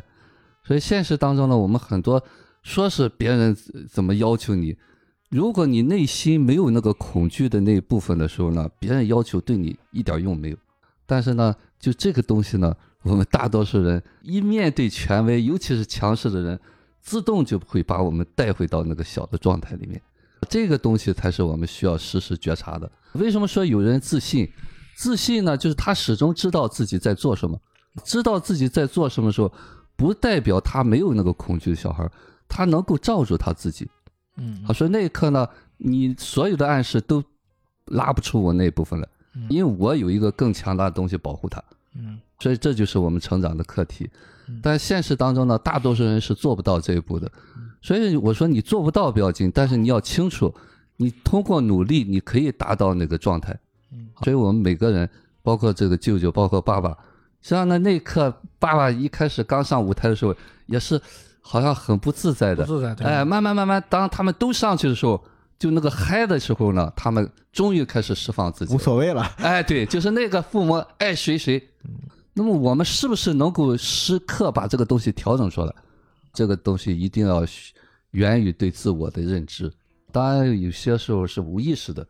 [0.64, 2.24] 所以现实当中呢，我们很多
[2.62, 3.58] 说是别人
[3.90, 4.78] 怎么要求你，
[5.32, 10.58] 如果你内心没有那个恐惧的那一部分的时候呢，别人要求对你一点用没有。
[11.12, 12.74] 但是呢，就这个东西呢，
[13.04, 16.58] 我们大多数人一面对权威，尤其是强势的人，
[17.02, 20.02] 自动就会把我们带回到那个小的状态里面。
[20.50, 22.90] 这个东西才是我们需要时时觉察的。
[23.16, 24.50] 为什么说有人自信？
[24.96, 27.60] 自信呢，就是他始终知道自己在做什么，
[28.06, 29.52] 知道自己在做什么时候。
[29.98, 32.10] 不代表他没有那个恐惧的小孩，
[32.48, 33.88] 他能够罩住他自己。
[34.38, 35.46] 嗯，他说那一刻呢，
[35.78, 37.24] 你所有的暗示都
[37.86, 39.08] 拉不出我那一部分来，
[39.50, 41.64] 因为我有一个更强大的东西保护他。
[41.96, 44.10] 嗯，所以这就是我们成长的课题。
[44.62, 47.32] 但现实当中呢，大多数人是做不到这一步的。
[47.82, 50.54] 所以我说你做不到不要紧，但是你要清楚，
[50.98, 53.58] 你通过努力你可以达到那个状态。
[53.92, 55.10] 嗯，所以我们每个人，
[55.42, 56.90] 包括这个舅舅，包括爸爸，
[57.42, 60.36] 实际上呢，那一刻爸爸一开始刚上舞台的时候，
[60.68, 61.02] 也是
[61.40, 62.66] 好像很不自在的。
[62.66, 62.94] 不自在。
[63.06, 65.24] 哎，慢慢慢慢，当他们都上去的时候，
[65.62, 69.22] 就那个嗨的时候呢，他们终于开始释放自己，无所谓了。
[69.38, 71.62] 哎，对，就是那个父母爱谁谁。
[72.34, 75.72] 那么我们是不是能够时刻把这个东西调整出来？
[76.34, 77.46] 这个东西一定要
[78.10, 79.72] 源于对自我的认知，
[80.12, 82.08] 当然有些时候是无意识的。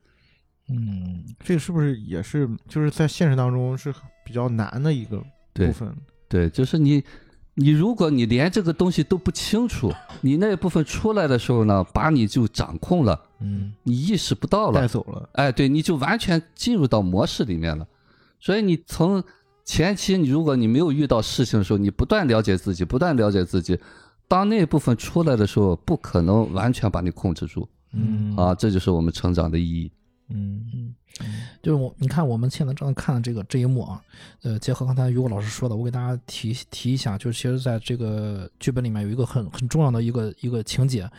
[0.70, 5.18] 嗯，这个是不是也是就是在现实当中是比较难的一个
[5.52, 5.94] 部分？
[6.30, 7.04] 对，就是你，
[7.56, 9.92] 你如果你连这个东西都不清楚，
[10.22, 15.30] 你那部分出来的时候呢，把你就掌控了，嗯，你意识不到了，带走了。
[15.34, 17.88] 哎，对，你就完全进入到模式里面了。
[18.40, 19.24] 所以你从
[19.66, 23.80] 前期，你如果你没有遇到事情的时候，你不断了解自己，不断了解自己。
[24.28, 29.92] 当那部分出来的时候，不可能完全把你控制住，嗯啊，这就是我们成长的意义。
[30.30, 30.96] 嗯嗯，
[31.62, 34.02] 就是我，你看我们现在正在看的这个这一幕啊，
[34.44, 41.10] 呃，结合刚才于果老师说的，我给大家提提一下，就是其实在这个剧本里面有一个很很重要的一个一个情节，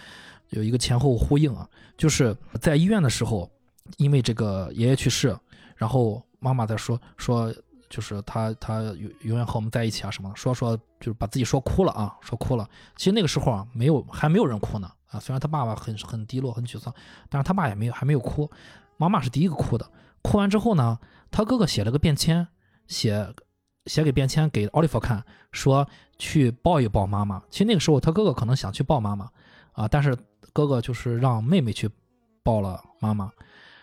[0.53, 1.69] 有一个前后呼应啊，
[1.99, 3.51] 就是在医院的时候，
[3.99, 5.37] 因为这个爷爷去世，
[5.77, 7.53] 然后妈妈在说说。
[7.93, 12.67] 就是他，他永永远和我们在一起啊，什么说说，就是把自己说哭了啊，说哭了。
[12.97, 15.21] 其实那个时候啊，没有，还没有人哭呢啊。
[15.21, 16.91] 虽然他爸爸很很低落，很沮丧，
[17.29, 18.51] 但是他爸也没有，还没有哭。
[18.97, 19.87] 妈妈是第一个哭的。
[20.23, 20.99] 哭完之后呢，
[21.31, 22.49] 他哥哥写了个便签，
[22.87, 23.31] 写
[23.85, 27.43] 写给便签给奥利弗看，说去抱一抱妈妈。
[27.51, 29.29] 其实那个时候他哥哥可能想去抱妈妈
[29.73, 30.17] 啊，但是
[30.53, 31.91] 哥哥就是让妹妹去
[32.43, 33.31] 抱了妈妈。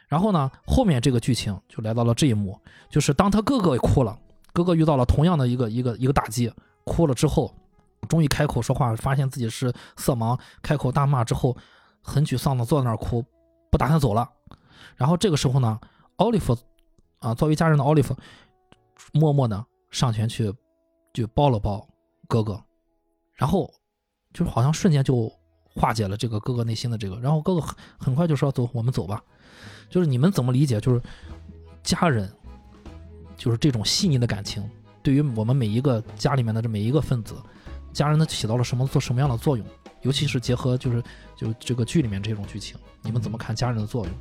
[0.08, 2.60] 然后呢，后面这个剧情就来到了这一幕，
[2.90, 4.18] 就是当他哥哥也哭了，
[4.54, 6.52] 哥哥遇到了同样的一个一个一个打击，
[6.84, 7.54] 哭了之后，
[8.08, 11.56] 终于开口说话，发现自己是色盲，开口大骂之后，
[12.02, 13.24] 很沮丧的坐在那儿哭，
[13.70, 14.28] 不打算走了。
[14.96, 15.80] 然后这个时候呢，
[16.16, 16.58] 奥利弗，
[17.20, 18.16] 啊，作为家人的奥利弗，
[19.14, 20.52] 默默的上前去，
[21.14, 21.88] 就抱了抱
[22.28, 22.60] 哥哥，
[23.36, 23.72] 然后，
[24.34, 25.32] 就好像瞬间就
[25.80, 29.24] 化解了这个哥哥内心的这个，然后哥哥很很快就说：“走，我们走吧。”
[29.90, 30.82] 就是你们怎么理解？
[30.82, 31.02] 就是
[31.82, 32.30] 家人，
[33.38, 34.70] 就是这种细腻的感情，
[35.02, 37.36] 对于我们每一个家里面的这每一个分子，
[37.94, 39.66] 家人呢起到了什么做什么样的作用？
[40.02, 41.02] 尤其是结合就是
[41.36, 44.14] 就这个剧里面这种剧情，你们怎么看家人的作用？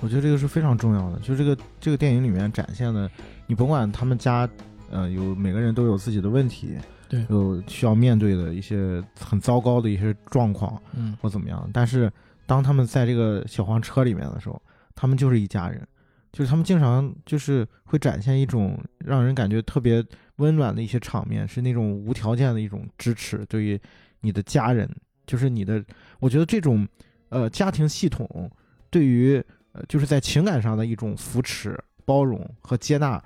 [0.00, 1.18] 我觉得这个是非常重要的。
[1.20, 3.08] 就这个这个电影里面展现的，
[3.52, 4.48] 你甭管他们家，
[4.90, 6.74] 呃，有每个人都有自己的问题。
[7.06, 11.68] 对，有需要面对的一些很糟糕的一些状况，嗯，或怎么样。
[11.70, 12.10] 但是
[12.46, 14.58] 当他们在这个小黄车里面的时候，
[14.94, 15.86] 他们就是一家人，
[16.32, 20.02] 就是他们经常就是会展现一种让人感觉特别
[20.36, 23.78] 温暖的一些场面，是那种无条件的一种支持，对于
[24.22, 24.88] 你的家人，
[25.26, 25.84] 就是你的。
[26.20, 26.88] 我觉得这种
[27.28, 28.50] 呃家庭系统
[28.88, 33.22] 对于呃就是在情感上的一种扶持、包容和接纳，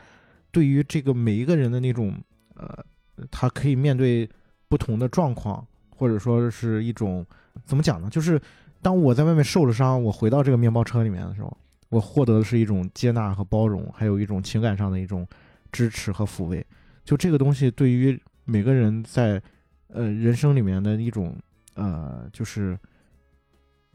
[0.57, 2.15] 对于这个每一个人的那种
[2.55, 2.85] 呃。
[3.31, 4.29] 他可以面对
[4.69, 7.25] 不同的状况，或者说是一种
[7.65, 8.11] 怎么讲呢？
[8.11, 8.39] 就是
[8.83, 11.57] 当我在外面受了伤，我回到这个面包车里面的时候，
[11.89, 15.27] 我获得的是一种接纳和包容，还有一种情感上的一种
[15.73, 16.63] 支持和抚慰。
[17.05, 19.43] 就这个东西，对于每个人在
[19.89, 21.35] 呃人生里面的一种
[21.73, 22.79] 呃，就是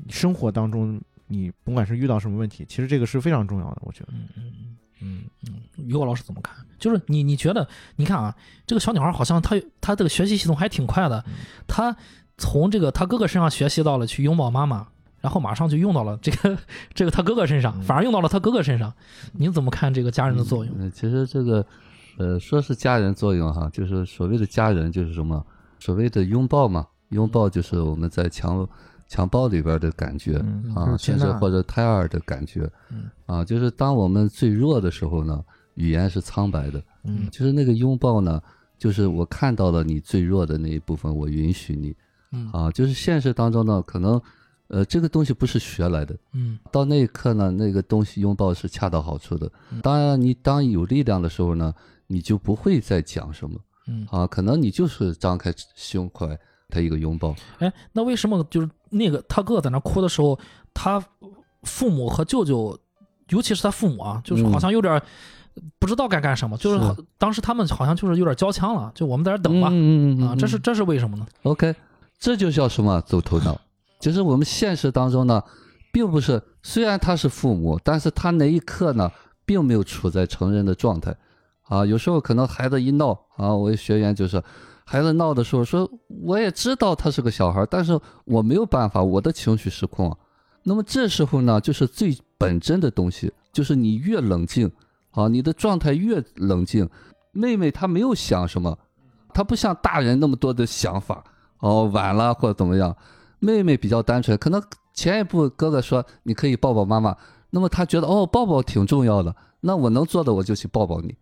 [0.10, 3.84] 生活当中，你甭管是遇到什么问题，其实这个是非常重要的。
[3.86, 4.78] 我觉得，嗯嗯嗯。
[5.02, 6.56] 嗯嗯，于果老师怎么看？
[6.80, 11.24] 就是你你觉得，你看啊，这个小女孩好像她她这个学习系统还挺快的，
[11.68, 11.96] 她
[12.38, 14.88] 从这个她哥哥身上学习到了去拥抱妈妈，
[15.20, 16.58] 然后马上就用到了这个
[16.94, 18.92] 这个她哥哥身上，反而用到了她哥哥身上。
[19.34, 20.74] 您怎么看这个家人的作用？
[20.80, 21.66] 嗯，其实这个
[22.18, 25.46] 呃，说是家人作用哈，就是所谓的家人就是什么？
[25.80, 28.68] 所谓的拥抱嘛，拥抱就是我们在强。
[29.12, 30.38] 襁褓里边的感觉
[30.74, 32.72] 啊，甚至或者胎儿的感觉，
[33.26, 35.44] 啊，就是当我们最弱的时候呢，
[35.74, 38.42] 语言是苍白的，嗯，就是那个拥抱呢，
[38.78, 41.94] 就是我看到了你最弱的那一部分，我允许你，
[42.32, 44.22] 嗯，啊，就是现实当中呢，可能，
[44.70, 49.52] 呃，这个东西不是学来的，嗯，到那一刻呢，那个东西拥抱是恰到好处的。
[49.82, 51.74] 当然，你当有力量的时候呢，
[52.08, 56.40] 你就不会再讲什么，嗯，啊，可能你就是张开胸怀。
[56.74, 60.38] 他一个拥抱，哎，那为什么就是那个他哥哥在那哭的时候，
[60.74, 61.04] 他
[61.64, 62.78] 父母和舅舅
[63.30, 65.02] 尤其是他父母啊，就是好像有点
[65.80, 69.68] 不知道该干什么，就是当时他们好像就是有点交枪了，就我们在这等吧，
[70.28, 71.74] 啊，这是这是为什么呢？OK，
[72.20, 73.60] 这就叫什么走头脑？
[74.00, 75.42] 就是我们现实当中呢，
[75.92, 79.12] 并不是虽然他是父母，但是他那一刻呢，
[79.46, 81.16] 并没有处在成人的状态
[81.64, 81.86] 啊。
[81.86, 84.44] 有时候可能孩子一闹啊，我学员就是。
[84.92, 85.90] 孩子闹的时候，说
[86.22, 90.14] 我也知道他是个小孩，但是我没有办法，我的情绪失控。
[90.64, 94.70] 那么这时候呢，就是最本真的东西，就是你越冷静，
[95.12, 96.90] 啊，你的状态越冷静。
[97.32, 98.78] 妹妹她没有想什么，
[99.34, 101.24] 她不像大人那么多的想法，
[101.60, 102.94] 哦，晚了或者怎么样。
[103.40, 104.62] 妹妹比较单纯，可能
[104.94, 107.16] 前一步哥哥说你可以抱抱妈妈，
[107.52, 111.16] 那么她觉得哦，抱抱挺重要的，那我能做的我就去抱抱你。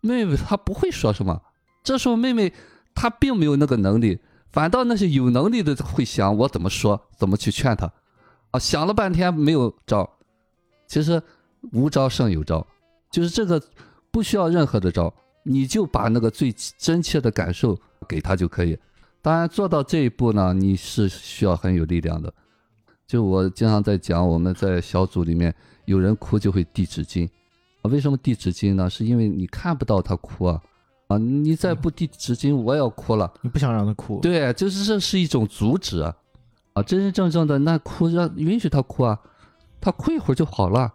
[0.00, 1.42] 妹妹她不会说什么，
[1.84, 2.50] 这时候妹妹。
[2.94, 4.18] 他并没有那个能力，
[4.50, 7.92] 反倒那些有能力的会想我怎么说，怎么去劝他，
[8.50, 10.08] 啊，想了半天没有招，
[10.86, 11.22] 其实
[11.72, 12.66] 无招胜有招，
[13.10, 13.62] 就是这个
[14.10, 15.12] 不需要任何的招，
[15.44, 17.78] 你就把那个最真切的感受
[18.08, 18.78] 给他就可以。
[19.20, 22.32] 当然做到这一步呢，你是需要很有力量的。
[23.06, 25.54] 就我经常在讲，我们在小组里面
[25.84, 27.28] 有人哭就会递纸巾，
[27.82, 28.90] 啊，为什么递纸巾呢？
[28.90, 30.60] 是因为你看不到他哭啊。
[31.12, 31.18] 啊！
[31.18, 33.32] 你再不递纸巾，我要哭了。
[33.42, 34.20] 你不想让他哭？
[34.20, 36.14] 对，就是这是一种阻止啊！
[36.72, 39.18] 啊，真真正正的那哭，让允许他哭啊，
[39.80, 40.92] 他哭一会儿就好了。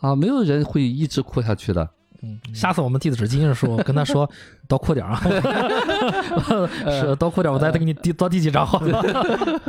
[0.00, 1.88] 啊，没有人会一直哭下去的。
[2.22, 4.30] 嗯，下次我们递纸巾的时候，跟他说
[4.68, 5.20] 多哭点啊。
[6.88, 9.02] 是多哭点，我再给你递多递几张好了。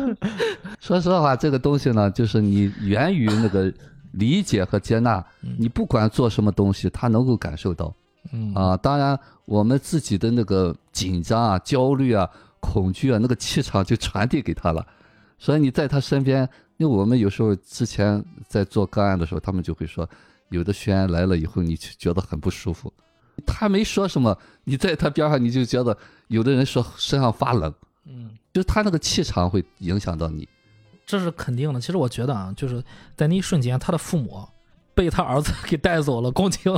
[0.80, 3.74] 说实话，这个东西呢，就是你源于那个
[4.12, 5.26] 理解和接纳。
[5.58, 7.94] 你不管做什么东西，他能够感受到。
[8.32, 12.30] 嗯啊，当然，我们自己的那个紧张啊、焦虑啊、
[12.60, 14.86] 恐惧啊，那个气场就传递给他了。
[15.38, 16.48] 所以你在他身边，
[16.78, 20.10] 因为我们有时候之前在做个案的时候，他们就会说，
[20.50, 22.92] 有的学员来了以后，你就觉得很不舒服。
[23.46, 25.96] 他没说什么，你在他边上，你就觉得
[26.28, 27.74] 有的人说身上发冷，
[28.06, 30.48] 嗯，就是他那个气场会影响到你。
[31.06, 31.80] 这是肯定的。
[31.80, 32.84] 其实我觉得啊，就是
[33.16, 34.48] 在那一瞬间，他的父母。
[34.96, 36.74] 被他儿子给带走了，共情，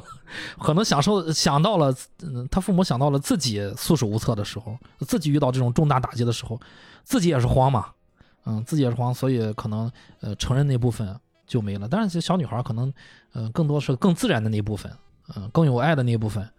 [0.59, 1.95] 可能享受想到了，
[2.49, 6.59] 他父母想到了自己束手无策的时候，自己遇到这种重大打击的时候，
[7.03, 7.91] 自己也是慌嘛，
[8.45, 9.89] 嗯，自己也是慌，所以可能
[10.19, 12.91] 呃承认那部分就没了，但是小女孩可能，
[13.33, 14.91] 呃，更多是更自然的那部分，
[15.35, 16.49] 嗯，更有爱的那部分，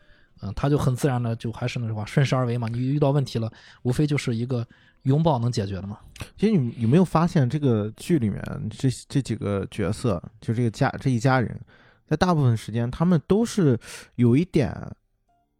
[0.40, 3.52] 嗯，他就很自然的就还是那句话，顺势而为嘛，你遇到问题了，
[3.82, 4.66] 无非就是一个。
[5.04, 5.98] 拥抱能解决的吗？
[6.36, 11.58] 其实你有没有发现，这个剧里面这这几个角色，就这个家这一家人，
[12.06, 13.78] 在大部分时间他们都是
[14.16, 14.74] 有一点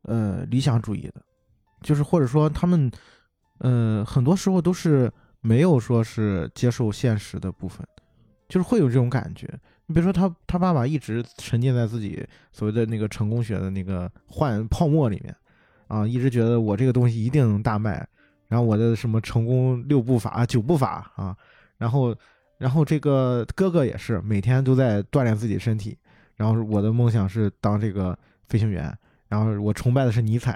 [0.03, 1.23] 呃理想主义的，
[1.83, 2.91] 就是或者说他们
[3.59, 5.11] 呃很多时候都是
[5.41, 7.87] 没有说是接受现实的部分，
[8.49, 9.49] 就是会有这种感觉。
[9.87, 15.35] 你比如说他他爸爸一直沉浸在自己所谓的那个成功学的那个幻泡沫里面
[15.87, 18.07] 啊，一直觉得我这个东西一定能大卖。
[18.49, 21.37] 然后我的什么成功六步法、九步法啊，
[21.77, 22.17] 然后，
[22.59, 25.97] 然后这个哥哥也是每天都在锻炼自己身体。
[26.35, 28.19] 然后我的梦想是当这个
[28.49, 28.93] 飞行员。
[29.29, 30.53] 然后我崇拜的是尼采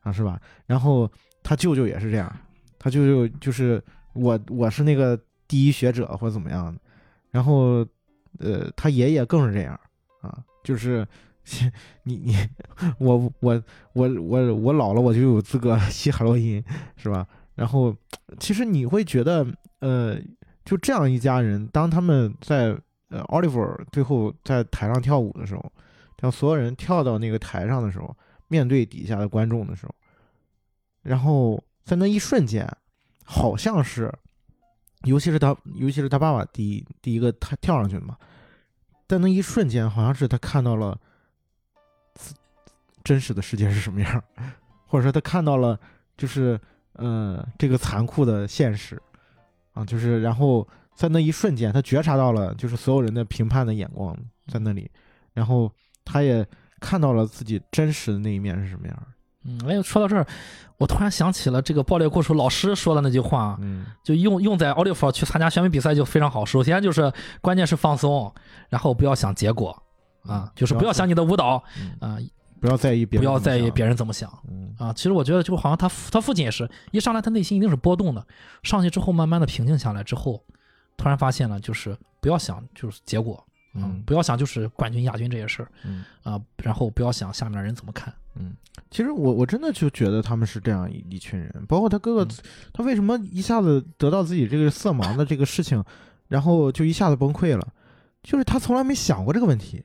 [0.00, 0.40] 啊，是吧？
[0.64, 1.10] 然后
[1.42, 2.34] 他舅舅也是这样，
[2.78, 3.82] 他舅舅就是
[4.14, 6.80] 我，我是那个第一学者或者怎么样的。
[7.30, 7.86] 然后，
[8.38, 9.78] 呃，他爷爷更是这样
[10.22, 11.06] 啊，就是
[12.04, 12.36] 你你
[12.98, 13.62] 我我
[13.92, 16.62] 我我我老了我就有资格吸海洛因。
[16.96, 17.26] 是吧？
[17.54, 17.94] 然后，
[18.38, 19.46] 其实你会觉得，
[19.78, 20.18] 呃，
[20.64, 22.76] 就这样一家人，当他们在
[23.08, 25.72] 呃奥利弗最后在台上跳舞的时候，
[26.16, 28.14] 当所有人跳到那个台上的时候，
[28.48, 29.94] 面对底下的观众的时候，
[31.02, 32.68] 然后在那一瞬间，
[33.24, 34.12] 好像是，
[35.04, 38.16] 尤其是他，尤其是他爸爸第一第一个他跳上去的嘛，
[39.08, 40.98] 在那一瞬间，好像是他看到了
[43.06, 44.22] 真实的世界是什么样，
[44.86, 45.80] 或者说他看到了，
[46.18, 46.60] 就是。
[46.98, 48.98] 呃，这个残酷的现实，
[49.74, 54.16] 啊，就是然后在那一瞬间，他觉察到了，就是所有人的评判的眼光
[54.46, 54.90] 在那里，
[55.34, 55.70] 然后
[56.06, 56.42] 他也
[56.80, 59.02] 看到了自己真实的那一面是什么样。
[59.44, 60.26] 嗯，哎，说到这儿，
[60.78, 66.46] 我突然想起了这个爆裂故事老师说的那句话，嗯，就用用在奥利弗去参加选美比赛就非常好。
[66.46, 67.12] 首先就是
[67.42, 68.34] 关键是放松，
[68.70, 69.82] 然后不要想结果，
[70.22, 71.62] 啊，就是不要想你的舞蹈，
[72.00, 72.16] 啊。
[72.66, 74.28] 不要在意别不要在意别人怎么想，
[74.76, 78.26] 啊，其实我觉得就好像他他父亲也是一上来他内心一定是波动的，
[78.64, 80.42] 上去之后慢慢的平静下来之后，
[80.96, 83.40] 突然发现了就是不要想就是结果，
[83.74, 86.04] 嗯，不要想就是冠军亚军这些事儿，嗯。
[86.24, 88.52] 啊，然后不要想下面的人怎么看，嗯，
[88.90, 92.28] 其实我我真的就觉得他们是这样一一群人，包括他哥哥，
[92.72, 95.84] 他为什么一下子得到自己这个色盲的这个事情，
[96.26, 97.64] 然后就一下子崩溃了，
[98.24, 99.84] 就是他从来没想过这个问题。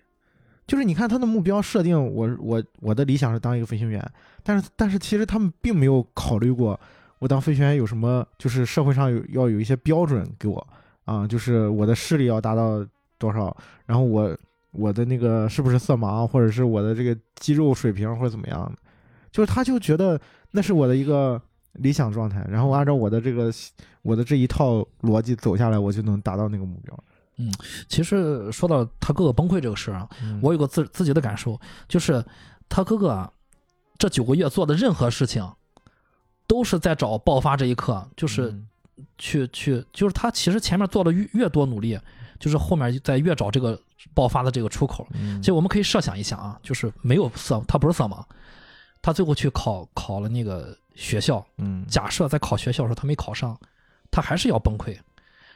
[0.72, 4.02] 就是你看他的目标设定，我我我的理想是当一个飞行员，
[4.42, 6.80] 但是但是其实他们并没有考虑过
[7.20, 10.66] 我当飞行员有什么，就是社会上有要有一些标准给我
[11.04, 12.88] 啊，就是我的视力要达到
[13.18, 13.54] 多少，
[13.86, 14.34] 然后我
[14.72, 18.74] 我的那个是不是色盲，或者是我的这个肌肉水平或者怎么样，
[19.30, 20.18] 就是他就觉得
[20.52, 21.42] 那是我的一个
[21.74, 23.52] 理想状态，然后按照我的这个
[24.04, 26.98] 我的这一套逻辑走下来，我就能达到那个目标。
[27.38, 27.52] 嗯，
[27.88, 30.10] 其实说到他哥哥崩溃这个事儿啊，
[30.42, 32.24] 我有个自自己的感受，就是
[32.70, 33.32] 他哥哥啊，
[33.98, 35.50] 这九个月做的任何事情，
[36.46, 38.54] 都是在找爆发这一刻，就是
[39.18, 41.98] 去去，就是他其实前面做的越越多努力，
[42.40, 43.80] 就是后面在越找这个
[44.14, 45.08] 爆发的这个出口。
[45.40, 48.24] 其实我们可以设想一下啊，就是没有色，他不是色盲，
[49.02, 53.58] 他最后去考考了那个学校，嗯，假设在考学校的时候他没考上，
[54.12, 54.96] 他还是要崩溃。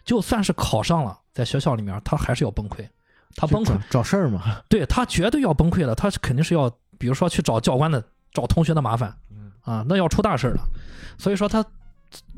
[0.05, 2.87] 就算是考上了，在学校里面，他还是要崩溃。
[3.35, 4.61] 他崩溃找事儿嘛？
[4.69, 5.93] 对他绝对要崩溃的。
[5.93, 8.01] 他肯定是要，比如说去找教官的、
[8.31, 9.13] 找同学的麻烦，
[9.61, 10.63] 啊，那要出大事了。
[11.17, 11.65] 所以说他，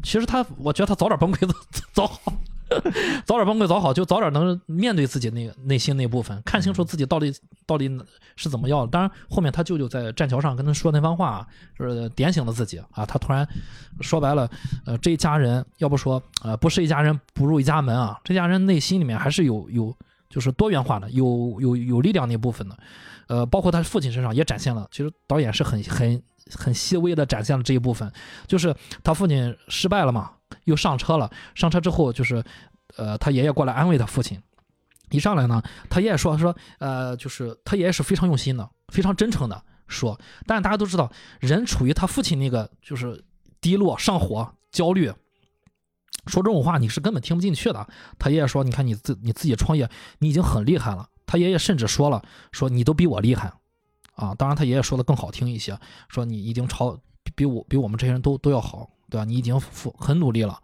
[0.02, 1.48] 其实他，我觉得他早点崩溃
[1.94, 2.34] 早好。
[3.26, 7.34] 早点崩溃早好，就早点能面对自己那个内心那部分，看清楚自己到底
[7.66, 7.90] 到底
[8.36, 8.88] 是怎么要的。
[8.88, 13.06] 当然，后面他舅舅在栈桥上跟他说那番话，啊就是点醒了自己啊。
[13.06, 13.48] 他突然
[14.02, 14.50] 说白了，
[14.86, 19.96] 呃，这一家人要不说呃不是一家人不入一家门啊，这家人内心里面还是有有
[20.30, 22.78] 就是多元化的，有有有力量那部分的。
[23.28, 26.22] 呃，包括他父亲身上也展现了，其实导演是很很
[26.52, 28.12] 很细微的展现了这一部分，
[28.46, 28.74] 就是
[29.04, 30.32] 他父亲失败了嘛。
[30.66, 32.44] 又上车了，上车之后就是，
[32.96, 34.42] 呃，他爷爷过来安慰他父亲。
[35.10, 40.20] 一上来呢，他爷爷说说，呃，就是他爷爷是非常用心的，非常真诚的说。
[40.46, 41.10] 但是大家都知道，
[41.40, 43.24] 人处于他父亲那个就是
[43.62, 45.08] 低落、上火、焦虑，
[46.26, 47.88] 说这种话你是根本听不进去的。
[48.20, 51.08] 他爷爷说，你看你自你自己创业，你已经很厉害了。
[51.26, 52.22] 他爷爷甚至说了，
[52.52, 53.54] 说你都比我厉害，
[54.16, 55.80] 啊，当然他爷爷说的更好听一些，
[56.10, 57.00] 说你已经超
[57.34, 58.90] 比我比我们这些人都都要好。
[59.10, 59.26] 对吧？
[59.26, 60.62] 你已经付很努力了，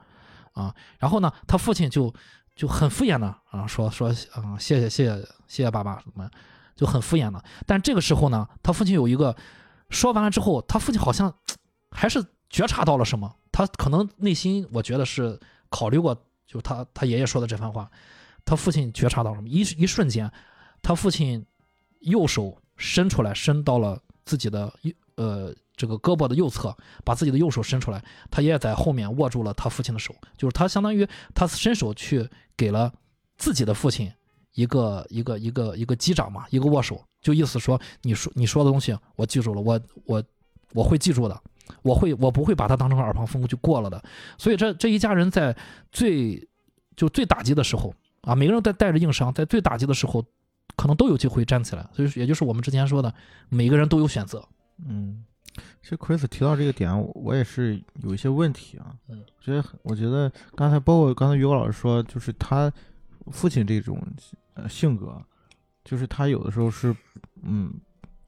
[0.54, 2.14] 啊，然后呢，他父亲就
[2.56, 6.30] 就很敷衍的啊，说说啊，谢谢谢谢谢谢爸爸什么，
[6.76, 7.44] 就很敷衍的。
[7.66, 9.36] 但这个时候呢，他父亲有一个
[9.90, 11.34] 说完了之后，他父亲好像
[11.92, 15.40] 还是觉察到了什么，他可能内心我觉得是
[15.70, 16.16] 考虑过，
[16.46, 17.90] 就他他爷爷说的这番话，
[18.46, 19.48] 他父亲觉察到什么？
[19.48, 20.32] 一一瞬间，
[20.82, 21.46] 他父亲
[22.02, 25.54] 右手伸出来，伸到了自己的右呃。
[25.76, 32.94] 这个胳膊的右侧，把自己的右手伸出来，他爷爷在后面握住了他父亲的手，就是他相当于他伸手去给了
[33.38, 34.10] 自己的父亲
[34.54, 40.24] 一个一个一个一个击掌嘛，一个握手，就意思说你说你说的东西我记住了，我我
[40.74, 41.42] 我会记住的，
[41.82, 44.02] 我会我不会把它当成耳旁风就过了的。
[44.38, 45.58] 所以这这一家人在
[45.92, 46.48] 最
[46.96, 47.92] 就最打击的时候
[48.22, 50.24] 啊，每个人都带着硬伤，在最打击的时候，
[50.76, 51.90] 可能都有机会站起来。
[51.96, 53.12] 所以也就是我们之前说的，
[53.50, 54.48] 每个人都有选择，
[54.78, 55.24] 嗯。
[55.84, 58.96] 其实 Chris 提到这个点，我也是有一些问题啊。
[59.08, 62.72] 嗯，觉得我觉得刚才包括刚才于果老师说，就是他
[63.28, 64.02] 父亲这种
[64.56, 65.22] 呃性格，
[65.84, 66.96] 就是他有的时候是
[67.44, 67.72] 嗯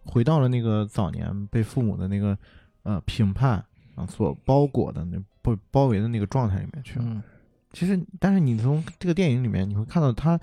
[0.03, 2.37] 回到了那个早年被父母的那个
[2.83, 3.53] 呃评判
[3.95, 6.99] 啊所包裹的那不包围的那个状态里面去。
[6.99, 7.23] 嗯，
[7.73, 10.39] 其实但是你从这个电影里面你会看到他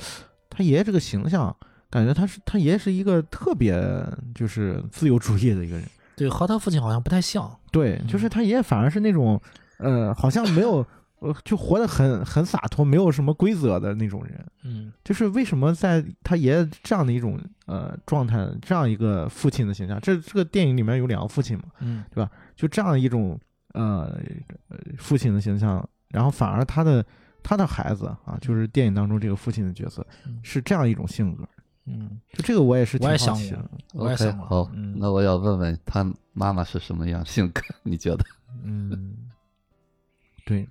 [0.51, 1.57] 他爷爷这个形象，
[1.93, 3.79] 感觉他是他爷爷是一个特别
[4.35, 5.85] 就是自由主义的一个人。
[6.17, 7.55] 对，和他父亲好像不太像。
[7.71, 9.41] 对，就是他爷爷反而是那种，
[9.77, 10.87] 呃，好像没有，
[11.19, 14.47] 呃，就活得很很洒脱，没有什么规则的那种人。
[14.63, 22.31] 嗯，就是为什么在他爷爷这样的一种呃状态，这样一个父亲的形象，这这个电影里面有两个父亲嘛，嗯，对吧？
[22.57, 23.39] 就这样一种
[23.75, 24.19] 呃
[24.97, 27.05] 父亲的形象，然后反而他的
[27.43, 30.07] 他的孩子啊，就是电影当中这个父亲的角色，
[30.43, 31.49] 是这样一种性格。
[31.85, 33.71] 嗯，就这个我也是挺好奇的。
[33.97, 37.61] OK，好，那我要问问他妈妈是什么样性格？
[37.83, 38.25] 你觉得？
[38.65, 39.17] 嗯，
[40.47, 40.69] 对，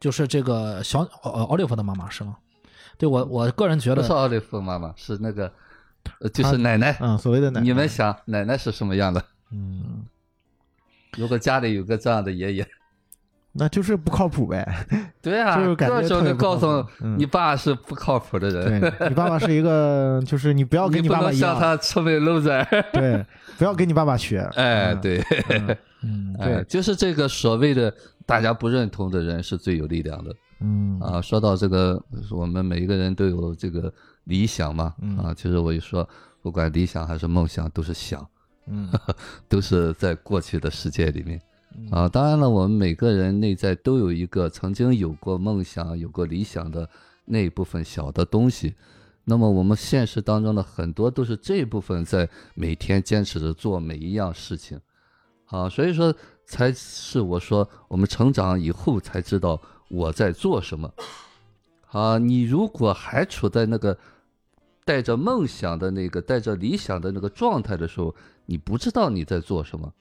[0.00, 2.38] 就是这个小呃奥利弗的妈妈是吗？
[2.98, 5.52] 对我我个人觉得不是奥利弗妈妈，是那个
[6.32, 7.66] 就是奶奶嗯，所谓的奶奶。
[7.66, 9.22] 你们想奶奶是什么样的？
[9.50, 10.06] 嗯，
[11.18, 12.68] 如果家里有个这样的爷爷。
[13.58, 14.86] 那就是不靠谱呗，
[15.22, 16.84] 对啊，就是感觉就告诉
[17.16, 18.80] 你爸是不靠谱的人。
[18.80, 21.52] 对，你爸爸是一个，就是你不要跟你爸爸一样。
[21.52, 22.64] 像他成为 loser。
[22.92, 23.24] 对，
[23.56, 24.40] 不要跟你爸爸学。
[24.56, 25.22] 哎，对，
[26.02, 27.92] 嗯，对，就是这个所谓的
[28.26, 30.34] 大家不认同的人是最有力量的。
[30.60, 33.92] 嗯啊，说到这个，我们每一个人都有这个
[34.24, 34.94] 理想嘛。
[35.22, 36.06] 啊，其实我就说，
[36.42, 38.26] 不管理想还是梦想，都是想，
[38.66, 38.90] 嗯，
[39.48, 41.40] 都是在过去的世界里面。
[41.90, 46.88] 啊，当然了，我们每个人内在都有一个曾经有过梦想、有过理想的
[47.24, 48.74] 那一部分小的东西，
[49.24, 54.80] 那么我们现实当中的很多都是这部分在每天坚持着做每一样事情，
[55.46, 60.92] 啊，所以说才是我说我们成长以后才知道我在做什么，
[61.90, 63.96] 啊，你如果还处在那个
[64.84, 68.14] 带着梦想的那个带着理想的那个状态的时候，
[68.46, 69.92] 你不知道你在做什么，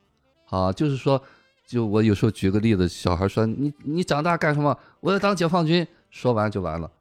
[0.49, 1.21] 啊，就是说，
[1.65, 4.77] 就我有时候举个例子，小孩说你你长大干什么？
[4.99, 6.91] 我要当解放军，说完就完了。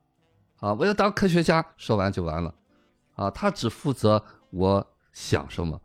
[0.61, 0.73] 啊！
[0.73, 2.55] 我要当科学家，说完就完了，
[3.17, 3.31] 啊！
[3.31, 5.79] 他只负责我想什么。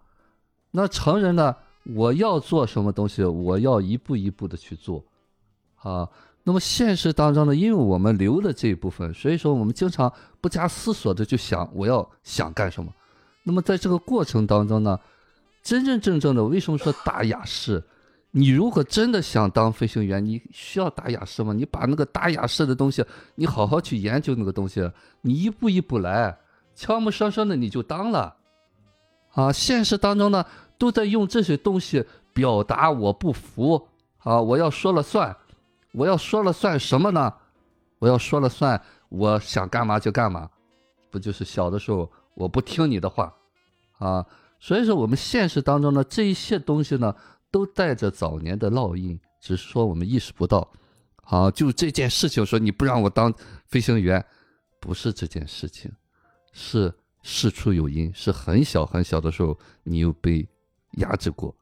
[0.72, 1.54] 那成人呢？
[1.96, 5.04] 我要做什么东西，我要一步一步的去做，
[5.82, 6.08] 啊！
[6.44, 7.54] 那么现实当中呢？
[7.54, 12.90] 因为我们留了这一部分，所以说我们经常不加思索的就想我要想干什么。
[13.44, 14.98] 那么在这个过程当中呢，
[15.62, 17.84] 真真正正的为什么说打雅士？
[18.32, 21.52] 你如果真的想当飞行员，你需要打雅思吗？
[21.52, 23.04] 你把那个打雅思的东西，
[23.34, 24.88] 你好好去研究那个东西，
[25.22, 26.38] 你一步一步来，
[26.76, 28.36] 悄无声声的你就当了。
[29.34, 30.46] 啊，现实当中呢，
[30.78, 33.88] 都在用这些东西表达我不服
[34.20, 35.36] 啊，我要说了算，
[35.94, 37.34] 我要说了算什么呢？
[37.98, 38.80] 我要说了算，
[39.10, 40.48] 我想干嘛就干嘛，
[41.10, 43.34] 不就是小的时候我不听你的话
[43.98, 44.24] 啊？
[44.60, 47.16] 所以说我们现实当中呢，这一些东西呢。
[47.52, 50.70] 都带着早年的烙印，只是说我们意识不到。
[51.24, 53.34] 好，就这件事情，说你不让我当
[53.68, 54.24] 飞行员，
[54.80, 55.92] 不是这件事情，
[56.52, 60.48] 是事出有因，是很小很小的时候你又被
[60.94, 61.56] 压制过。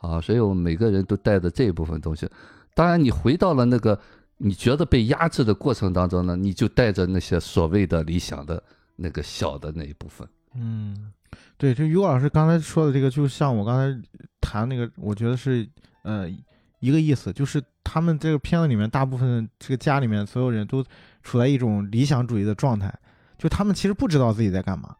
[0.00, 2.28] 啊，所以我们每个人都带着这一部分东西。
[2.74, 3.98] 当然，你回到了那个
[4.36, 8.62] 你觉得被压制的过程当中呢，你就带着那些所谓的理想的
[8.94, 10.28] 那个小的那一部分。
[10.54, 11.12] 嗯。
[11.58, 14.08] 对，就于果老师刚才说的这个，就像我刚才
[14.40, 15.68] 谈那个，我觉得是
[16.04, 16.30] 呃
[16.78, 20.84] 一个意思，就是他们这个片子里面大部分这个家里面所有人都
[21.24, 22.96] 处在一种理想主义的状态，
[23.36, 24.94] 就他们其实不知道自己在干嘛，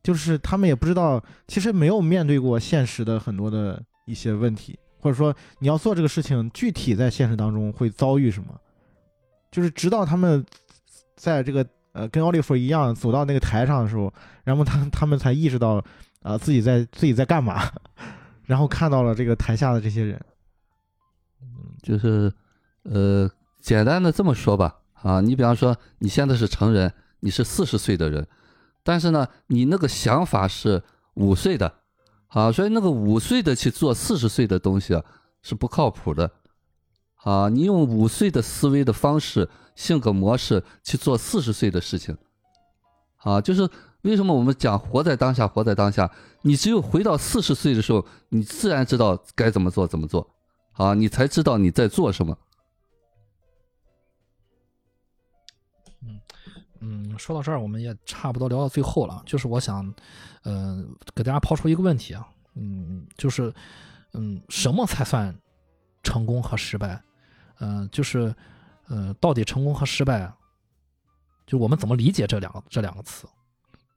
[0.00, 8.56] 就是他们也不知道，其实没有面对过现实的很多的一些问题，或者说你要做这个事情，具体在现实当中会遭遇什么，
[9.50, 10.46] 就是直到他们
[11.16, 11.66] 在这个。
[11.96, 14.12] 呃，跟奥利弗一样走到那个台上的时候，
[14.44, 15.82] 然后他他们才意识到，
[16.20, 17.70] 啊，自己在自己在干嘛，
[18.44, 20.20] 然后看到了这个台下的这些人，
[21.82, 22.30] 就是
[22.82, 23.30] 呃，
[23.62, 28.26] 简单的这么说吧，啊，你比方说你现在是成人，你是四十岁的人，
[28.84, 30.82] 但是呢，你那个想法是
[31.14, 31.72] 五岁的，
[32.28, 35.02] 啊，所以那个五岁的去做四十岁的东西啊，
[35.40, 36.30] 是不靠谱的。
[37.26, 42.16] 啊，你用五岁的思维的方式、性格模式去做四十岁的事情，
[43.16, 43.68] 啊，就是
[44.02, 46.08] 为什么我们讲活在当下，活在当下。
[46.42, 50.30] 你只有回到四十岁的时候，你自然知道该怎么做，怎么做，
[50.74, 52.38] 啊，你才知道你在做什么。
[56.02, 56.20] 嗯
[56.78, 59.20] 嗯，说到这儿，我们也差不多聊到最后了。
[59.26, 59.92] 就是我想，
[60.44, 62.24] 嗯，给大家抛出一个问题啊，
[62.54, 63.52] 嗯，就是，
[64.12, 65.36] 嗯，什么才算
[66.04, 67.02] 成功和失败？
[67.60, 68.34] 嗯，就是，
[68.88, 70.32] 呃，到底成功和失败，
[71.46, 73.26] 就我们怎么理解这两个这两个词？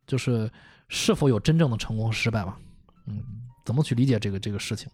[0.07, 0.49] 就是
[0.87, 2.57] 是否有真正的成功和失败吧？
[3.05, 3.23] 嗯，
[3.65, 4.89] 怎么去理解这个这个事情？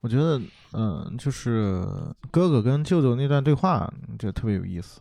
[0.00, 0.40] 我觉得，
[0.72, 1.86] 嗯，就是
[2.30, 5.00] 哥哥跟舅舅那段对话，就特别有意思。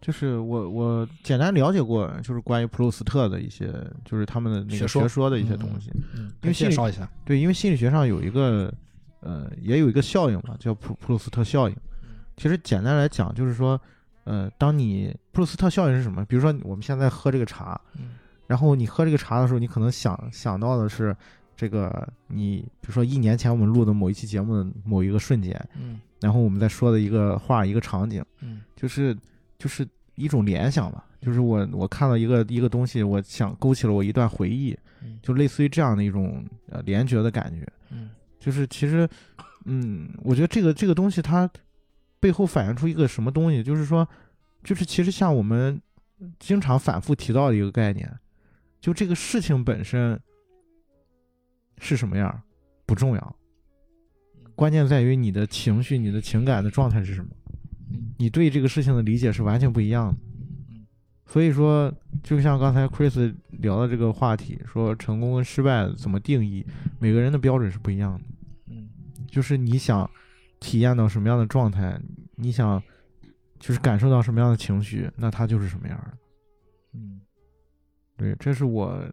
[0.00, 3.72] 就是我我简单了解过，就是关于普鲁斯特的一些，
[4.04, 5.90] 就是他们的那个学说的一些东西。
[6.14, 7.10] 嗯，介绍一下。
[7.24, 8.70] 对，因为心理学上有一个，
[9.20, 11.76] 呃，也有一个效应嘛，叫普普鲁斯特效应。
[12.36, 13.80] 其实简单来讲，就是说，
[14.24, 16.24] 呃，当你普鲁斯特效应是什么？
[16.24, 17.80] 比如说我们现在喝这个茶，
[18.46, 21.16] 然后你喝这个茶的时候，你可能想想到的是
[21.56, 29.16] 这个你，比如说一年前我们录的某一期节目的某一个瞬间，嗯，然后我们在说的一个话一个场景，嗯，就是
[29.58, 29.86] 就是
[30.16, 34.76] 一种联想吧，就是我我看到一个一个东西，我想勾起了我一段回忆，
[35.22, 39.08] 就类似于这样的一种呃联觉的感觉，嗯，就是其实，
[39.64, 41.48] 嗯，我觉得这个这个东西它。
[42.24, 43.62] 背后反映出一个什么东西？
[43.62, 44.08] 就是说，
[44.62, 45.78] 就是其实像我们
[46.38, 48.10] 经常反复提到的一个概念，
[48.80, 50.18] 就这个事情本身
[51.76, 52.42] 是什么样
[52.86, 53.36] 不重要，
[54.54, 57.28] 关键在于你的情绪、你的情感的状态是什么，
[58.16, 60.16] 你对这个事情的理解是完全不一样的。
[61.26, 61.92] 所以说，
[62.22, 66.64] 就像刚才 Chris 聊的这个话题，说成功跟失败怎么定义，
[66.98, 68.24] 每个人的标准是不一样的。
[68.68, 68.88] 嗯，
[69.30, 70.10] 就是你想。
[70.60, 72.00] 体验到什么样的状态，
[72.36, 72.82] 你想
[73.58, 76.18] 就是感受到什么样的情绪，那它就是什么样的。
[76.92, 77.20] 嗯，
[78.16, 79.04] 对，这是我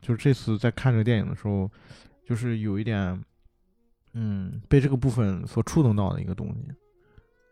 [0.00, 1.70] 就是这次在看这个电影的时候，
[2.24, 3.24] 就是有一点，
[4.12, 6.68] 嗯，被这个部分所触动到的一个东西。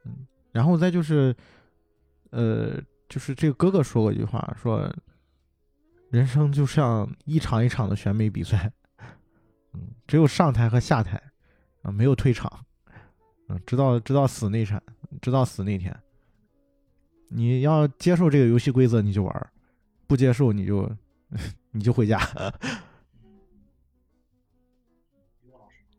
[0.05, 1.35] 嗯，然后再就是，
[2.31, 4.93] 呃，就是这个哥哥说过一句话，说
[6.11, 8.73] 人生就像一场一场的选美比赛，
[9.73, 11.21] 嗯，只有上台和下台，
[11.83, 12.65] 啊，没有退场，
[13.49, 14.83] 嗯，直到直到死那场，
[15.21, 15.97] 直到死那天，
[17.29, 19.51] 你要接受这个游戏规则你就玩，
[20.07, 20.91] 不接受你就
[21.73, 22.21] 你就回家。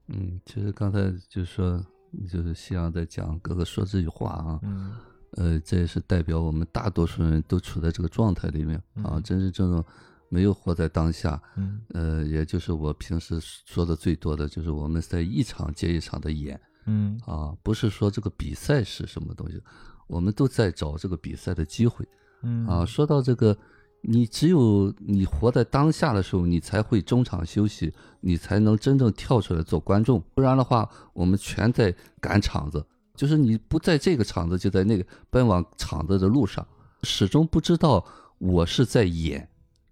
[0.07, 1.85] 嗯，其实刚才就是说，
[2.31, 4.95] 就是夕阳在讲哥哥说这句话啊，嗯，
[5.31, 9.83] 呃，这也是代表我们大多数人都处在这个状态里面啊，真真正正
[10.29, 16.57] 没有活在当下，嗯，呃，也就是我平时说的最多的就是我们在一场接一场的演，
[16.87, 19.61] 嗯，啊，不是说这个比赛是什么东西，
[20.07, 22.03] 我们都在找这个比赛的机会，
[22.41, 23.55] 嗯，啊，说到这个。
[24.01, 27.91] 你只有你活在当下的时候，你才会中场休息，
[28.21, 30.23] 你才能真正跳出来做观众。
[30.35, 32.85] 不然的话，我们全在赶场子，
[33.15, 36.65] 就是你不在这个场子，就在那个奔往场子的路上，
[37.01, 38.05] 始终不知道
[38.37, 39.49] 我是在演，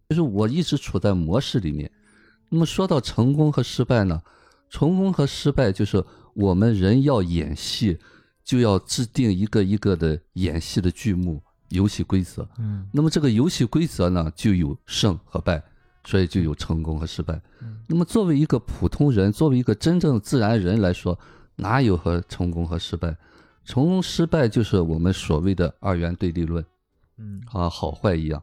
[0.10, 1.92] 就是我一直处在模式里面。
[2.50, 4.22] 那么说到成功和失败呢？
[4.70, 6.02] 成功和失败就是
[6.36, 7.98] 我们人要演戏，
[8.44, 11.42] 就要制定一个一个的演戏的剧目。
[11.70, 15.62] 游戏规则，嗯，那么这个游戏规则呢，就有胜和败，
[16.06, 17.42] 所以就有成功和失败。
[17.88, 21.18] 那么作为一个普通人，作为一个真正自然人来说，
[21.56, 23.18] 哪有和成功和失败？
[23.66, 26.64] 成功失败就是我们所谓的二元对立论，
[27.18, 28.42] 嗯啊，好坏一样。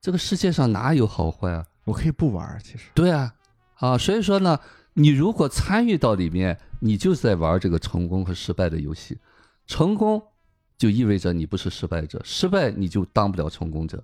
[0.00, 1.64] 这个世界上哪有好坏啊？
[1.84, 2.88] 我可以不玩，其实。
[2.94, 3.34] 对啊，
[3.74, 4.58] 啊，所以说呢，
[4.94, 9.18] 你如果参与到里面，你就是在玩这个成功和失败的游戏，
[9.66, 10.22] 成功。
[10.78, 14.02] 就意味着你不是失败者，失败你就当不了成功者，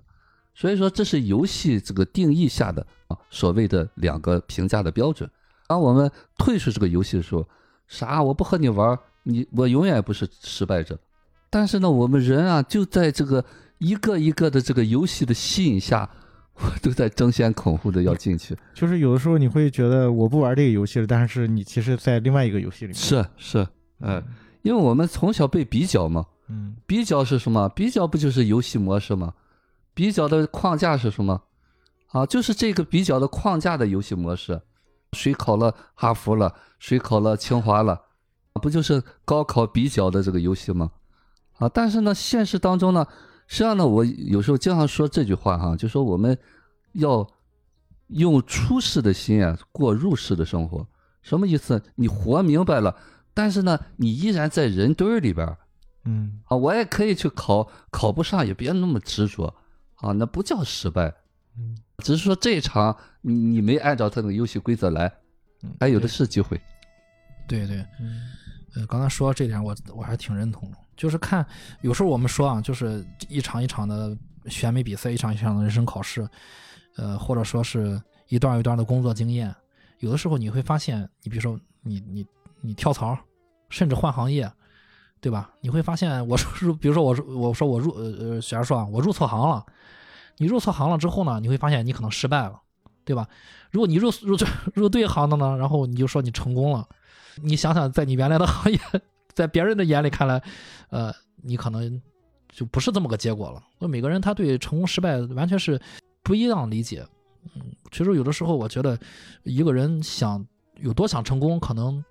[0.55, 5.29] 所以说这是游戏这个定义下的啊所谓的两个评价的标准。
[5.67, 7.45] 当我们退出这个游戏的时候，
[7.89, 10.97] 啥我不和你玩，你我永远不是失败者。
[11.49, 13.43] 但是呢，我们人啊就在这个
[13.79, 16.09] 一个一个的这个游戏的吸引下，
[16.61, 18.55] 我 都在争先恐后的要进去。
[18.73, 22.95] 就是有的时候你会觉得我不玩这个游戏了，但是你其实在另外一个游戏里面。
[22.95, 23.67] 是是，
[23.99, 24.23] 嗯，
[24.61, 26.25] 因为我们从小被比较嘛。
[26.49, 27.69] 嗯，比较是什么？
[27.69, 29.33] 比较不就是游戏模式吗？
[29.93, 31.41] 比较的框架是什么？
[32.07, 34.61] 啊，就是这个比较的框架的游戏模式。
[35.13, 36.53] 谁考了哈佛了？
[36.79, 38.01] 谁考了清华了？
[38.61, 40.91] 不就是高考比较的这个游戏吗？
[41.59, 43.05] 啊，但是呢，现实当中呢，
[43.49, 46.37] 实际上呢，我有时候经常说这句话哈，就说我们
[46.93, 47.27] 要
[48.07, 50.87] 用出世的心啊，过入世的生活。
[51.23, 51.81] 什么意思？
[51.95, 52.95] 你活明白了，
[53.33, 55.57] 但是呢，你依然在人堆儿里边。
[56.05, 59.53] 嗯啊，我也可以去考，考不上也别那么执着，
[59.95, 61.13] 啊，那不叫失败，
[61.57, 65.11] 嗯，只是说这一场你你没按照他那个游戏规则来，
[65.79, 66.61] 还有的是机会。
[67.47, 67.83] 对对，
[68.75, 71.43] 呃，刚才说到这点我我还挺认同，就是看
[71.81, 74.15] 有时候我们说啊，就是一场一场的
[74.47, 76.27] 选美比赛，一场一场的人生考试，
[76.97, 79.55] 呃，或者说是一段一段的工作经验，
[79.99, 82.25] 有的时候你会发现，你比如说你你
[82.61, 83.17] 你跳槽，
[83.69, 84.51] 甚至换行业。
[85.21, 85.51] 对吧？
[85.59, 89.65] 你会发现，我说，比如说我我说我入呃呃，假如说啊，我入错行了，
[90.37, 92.57] 你入错行了之后呢，你会发现你可能失败了，
[93.03, 93.27] 对吧？
[93.69, 94.37] 如果你入入
[94.73, 96.87] 入对行的呢，然后你就说你成功了。
[97.43, 98.79] 你想想，在你原来的行业，
[99.39, 100.43] 在别人的眼里看来，
[100.89, 102.01] 呃，你可能
[102.49, 103.63] 就不是这么个结果了。
[103.79, 105.79] 那每个人他对成功失败完全是
[106.21, 107.07] 不一样理解。
[107.55, 108.99] 嗯，其实有的时候我觉得，
[109.43, 110.45] 一个人想
[110.81, 112.03] 有多想成功，可能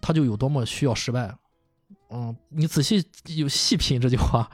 [0.00, 1.36] 他就有多么需要失败。
[2.10, 4.48] 嗯，你仔细有细品这句话，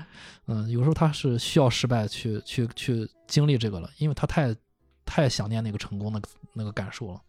[0.46, 4.56] 嗯，有时候他是需要失败去去去经历这个了，因为他太
[5.04, 7.20] 太想念那个成功那个那个感受了，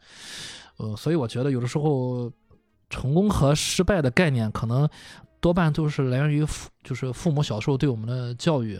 [0.77, 2.31] 呃，所以我觉得有的时候
[2.89, 4.87] 成功和失败的概念可能
[5.39, 8.79] 多半就是来源于父，就是父母小时候对我们的教育，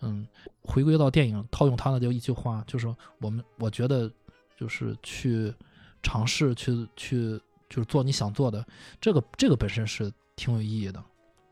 [0.00, 0.26] 嗯，
[0.62, 2.86] 回归到电影，套用他的就一句话，就是
[3.20, 4.10] 我们我觉得
[4.58, 5.54] 就是去
[6.02, 8.66] 尝试去去就是做你想做的，
[9.00, 10.12] 这个这个本身是。
[10.36, 11.00] 挺有意义的，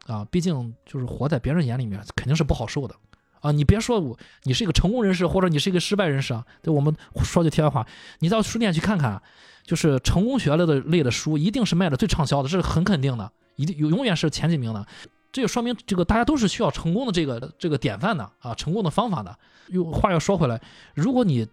[0.09, 2.97] 啊，毕竟就是活在别人眼里面肯定是不好受的，
[3.43, 7.87] 啊，你别说我你是一个成功人士，或者你是一个失败人士啊，对我们说句题外话，
[8.21, 9.21] 你到书店去看看，
[9.65, 14.87] 就是成功学类的类的书，一定是卖的最畅销的，这是很肯定的，一定永远是前几名的，
[15.31, 19.37] 这就说明这个大家都是需要成功的这个这个典范的啊，成功的方法的。
[19.69, 20.61] 又话又说回来，
[20.95, 21.47] 如果你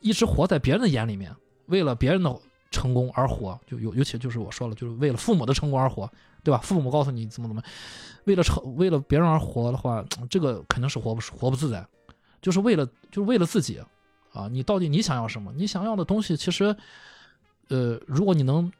[0.00, 1.34] 一直活在别人的眼里面，
[1.66, 2.34] 为了别人的。
[2.70, 6.10] 成功而活，就尤尤其就是我说了，就是为了父母的成功而活，
[6.44, 6.60] 对吧？
[6.62, 7.62] 父母告诉你怎么怎么，
[8.24, 11.84] 为了成为了别人而活的话，这个肯定是活不活不自在。
[12.40, 13.82] 就是为了就是为了自己
[14.32, 15.50] 啊，你到底你想要什么？
[15.56, 16.76] 你想要的东西，其实，
[17.68, 18.70] 呃，如果你能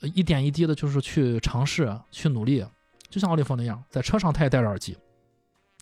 [0.00, 2.64] 一点一滴的，就是去尝试、去努力，
[3.10, 4.96] 就像奥利弗那样，在车上他也戴着耳机，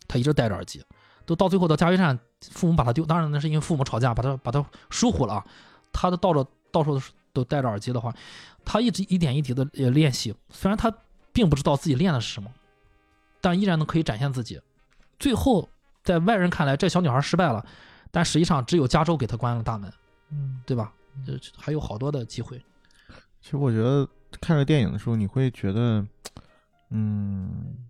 [0.07, 0.83] 他一直戴着耳机，
[1.25, 5.45] 都到最后到加油站，父母把他丢，当然那是因为父母吵架把他把他疏忽了。
[5.93, 6.99] 他都到了到时候
[7.33, 8.13] 都戴着耳机的话，
[8.65, 10.91] 他一直一点一滴的练习，虽然他
[11.37, 12.51] 并不知道自己练的是什么，
[13.39, 14.59] 但依然能可以展现自己。
[15.19, 15.69] 最后
[16.03, 17.63] 在外人看来，这小女孩失败了，
[18.09, 19.93] 但实际上只有加州给她关了大门，
[20.31, 20.91] 嗯，对吧？
[21.55, 22.57] 还有好多的机会。
[23.39, 24.03] 其实我觉得
[24.41, 26.03] 看这个电影的时候，你会觉得，
[26.89, 27.85] 嗯。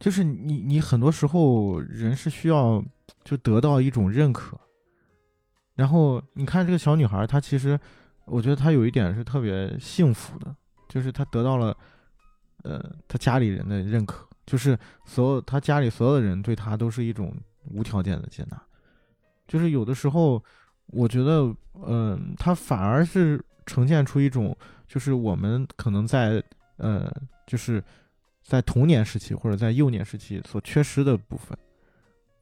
[0.00, 2.82] 就是你，你很多时候人是需要
[3.22, 4.58] 就得到一种认可，
[5.76, 7.78] 然后你看这个小女孩，她其实
[8.24, 10.56] 我觉得她有一点是特别幸福的，
[10.92, 11.76] 就是他得到了，
[12.64, 17.34] 呃，他家里人的认可，就是所有他家里所有的人对他都是一种
[17.70, 18.62] 无条件的接纳，
[19.48, 20.42] 就是有的时候
[20.88, 21.54] 我觉得，
[21.86, 24.54] 嗯，他反而是呈现出一种，
[24.86, 26.42] 就是我们可能在，
[26.76, 27.10] 呃，
[27.46, 27.82] 就是。
[28.44, 31.56] 在童年时期或者在幼年时期所缺失的部分，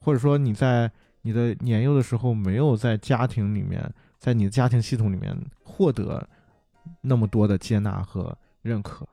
[0.01, 0.91] 或者说你在
[1.21, 3.79] 你的年幼的时候没有在家庭里面，
[4.19, 6.27] 在你的家庭系统里面获得
[7.01, 9.07] 那么多的接纳和认可，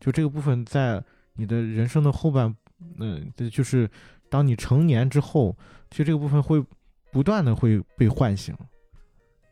[0.00, 1.02] 就这个部分在
[1.34, 2.54] 你的人生的后半，
[2.98, 3.88] 嗯，就是
[4.28, 5.56] 当你成年之后，
[5.90, 6.64] 其实这个部分会
[7.10, 8.56] 不断的会被唤醒。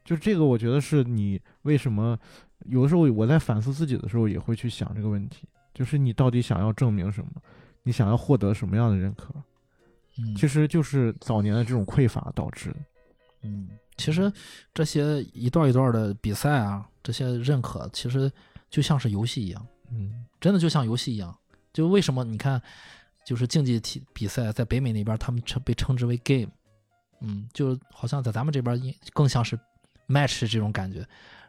[0.05, 2.19] 就这个，我觉得是你为什么
[2.67, 5.49] 有的时候我在反思自己的时候也会去想这个问题。
[5.75, 7.31] 就是你到底想要证明什么？
[7.83, 9.35] 你想要获得什么样的认可？
[10.19, 12.77] 嗯，其实就是早年的这种匮乏导致的。
[13.43, 14.33] 嗯，其实
[14.75, 18.31] 这些一段一段的比赛啊，这些认可其实
[18.71, 19.67] 就像是游戏一样。
[19.91, 21.37] 嗯，真的就像游戏一样。
[21.73, 22.61] 就为什么你看，
[23.25, 26.51] 就是竞技体比赛在北美那边，他们称被称之为 game。
[27.21, 28.79] 嗯，就好像在咱们这边
[29.13, 29.59] 更像是
[30.09, 31.07] match 这种感觉。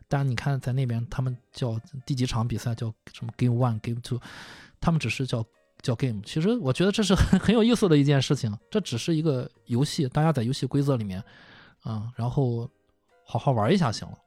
[0.07, 4.21] 但你看，在那边他们叫第几场比赛叫什么 Game One、Game Two，
[4.79, 5.45] 他们只是叫
[5.81, 6.21] 叫 Game。
[6.25, 8.57] 其实我觉得这是很很有意思的一件事情。
[8.71, 11.21] 这只是一个游戏，大家在游戏规则里面，
[11.87, 12.69] 啊，然后
[13.25, 14.17] 好好玩一下行了。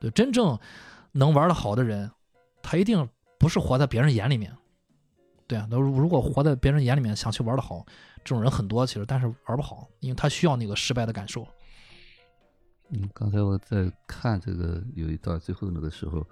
[0.00, 0.58] 对，真正
[1.12, 2.10] 能玩的好的人，
[2.60, 3.08] 他一定
[3.38, 4.52] 不是活在别人眼里面。
[5.46, 7.86] 对啊，那如果活在别人眼里面想去玩的好，
[8.24, 11.46] 这种人很多，其实但是玩不好，因为他需要那个失败的感受。
[12.88, 16.26] 嗯，刚才我在看这个有一段最后那个时候，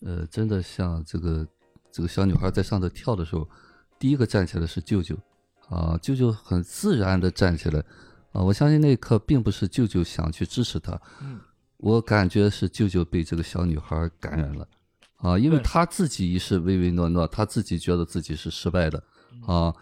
[0.00, 1.46] 呃，真的像这个
[1.90, 3.48] 这个小女孩在上头跳的时候，
[3.98, 5.16] 第一个站起来是舅舅，
[5.68, 7.82] 啊，舅舅很自然的站起来，
[8.32, 11.40] 啊，我相信那一刻并不是舅舅想去支持她，嗯，
[11.78, 14.68] 我感觉是舅舅被这个小女孩感染了，
[15.16, 19.02] 啊，因为他自己是唯唯诺诺，他自己觉得自己是失败的，
[19.46, 19.74] 啊，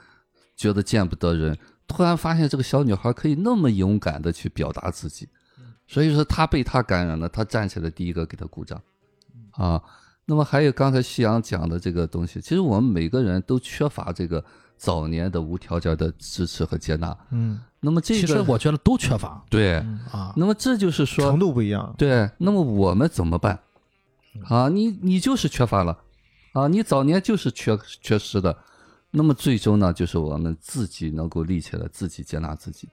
[0.57, 1.57] 觉得见不得人，
[1.87, 5.29] 突然发现这个小女孩可以那么勇敢的去表达自己。
[5.91, 8.79] 所以说他被他感染了，他站起来第一个给他鼓掌，
[9.53, 9.83] 啊，
[10.27, 14.45] 那么还有刚才夕阳讲的这个东西，其实我们每个人都缺乏这个
[14.77, 19.75] 早年的无条件的支持和接纳，嗯，那么这个其实我觉得都缺乏，对
[20.11, 23.59] 啊，那么这就是说程度不一样，对，那么我们怎么办？
[24.49, 25.97] 啊，你你就是缺乏了，
[26.53, 28.57] 啊，你早年就是缺缺失的，
[29.11, 32.89] 那么最终呢，就是我们自己能够立起来，自己接纳自己。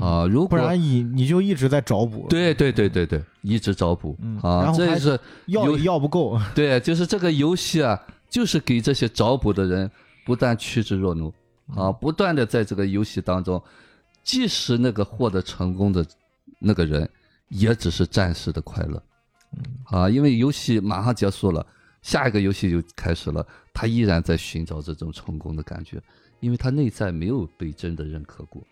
[0.00, 9.88] 啊，如果不然你你就一直在找补，对对对对对，一直找补啊，这也是要要不够，对，就是这个游戏啊，就是给这些找补的人
[10.26, 11.32] 不断趋之若鹜
[11.76, 13.62] 啊，不断的在这个游戏当中，
[14.24, 16.04] 即使那个获得成功的
[16.58, 17.08] 那个人，
[17.48, 19.02] 也只是暂时的快乐，
[19.84, 21.64] 啊，因为游戏马上结束了，
[22.00, 26.02] 下一个游戏就开始了，他依然在寻找这种成功的感觉，
[26.40, 28.62] 因为他内在没有被真的认可过。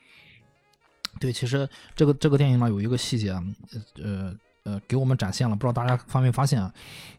[1.21, 3.31] 对，其实这个这个电影呢有一个细节，
[4.03, 4.35] 呃
[4.65, 6.73] 呃，给我们展现了，不知道大家发没发现啊？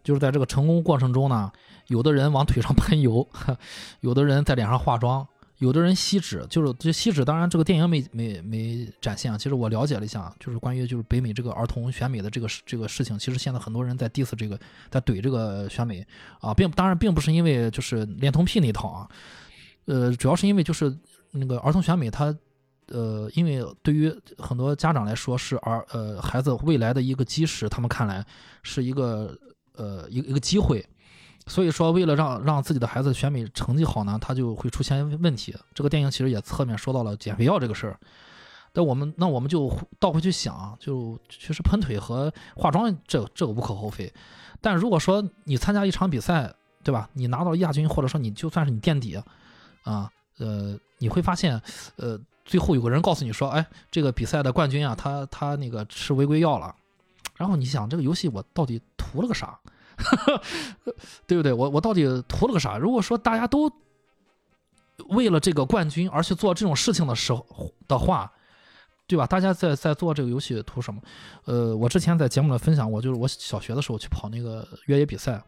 [0.03, 1.51] 就是在这个成功过程中呢，
[1.87, 3.27] 有的人往腿上喷油，
[4.01, 5.27] 有的人在脸上化妆，
[5.63, 7.23] 有的人吸脂，就是这吸脂。
[7.23, 9.37] 当然，这个电影没没没展现啊。
[9.37, 14.59] 其实我了解了一下，就是关于就是北美这个儿童选美的这个这个事情，其实现在很多人在 diss 这个，
[14.91, 16.05] 在怼这个选美
[16.39, 19.09] 啊，并当然并不是因为就是恋童癖那套啊，
[19.85, 20.95] 呃，主要是因为就是
[21.31, 22.35] 那个儿童选美它。
[22.87, 28.23] 呃，因为对于很多家长来说是儿呃孩子未来的一个基石，他们看来
[28.61, 29.35] 是一个
[29.77, 30.85] 呃一个一个机会，
[31.47, 35.55] 所以说为了让让自己的孩子选美成绩好呢，他就会出现问题。
[35.73, 37.99] 这个电影其实也侧面说到了减肥药这个事儿。
[38.71, 44.11] 但我们那我们就倒回去想，就其实喷腿和化妆这这个无可厚非，
[44.61, 46.53] 但如果说你参加一场比赛，
[46.83, 47.09] 对吧？
[47.13, 49.21] 你拿到亚军，或者说你就算是你垫底
[49.83, 51.61] 啊，呃，你会发现，
[51.97, 52.19] 呃。
[52.45, 56.75] 最后有个人告诉你说：“哎，这个比赛的冠军啊，他他那个吃违规药了。”
[57.37, 59.57] 然后你想，这个游戏我到底图了个啥？
[61.27, 61.53] 对不对？
[61.53, 62.77] 我我到底图了个啥？
[62.77, 63.71] 如果说大家都
[65.09, 68.31] 为了这个冠军而去做这种事情的时候的话，
[69.07, 69.25] 对吧？
[69.25, 71.01] 大家在在做这个游戏图什么？
[71.45, 75.43] 呃，我之前在节目里分享过，就是我小学的时候去跑那个越野比赛，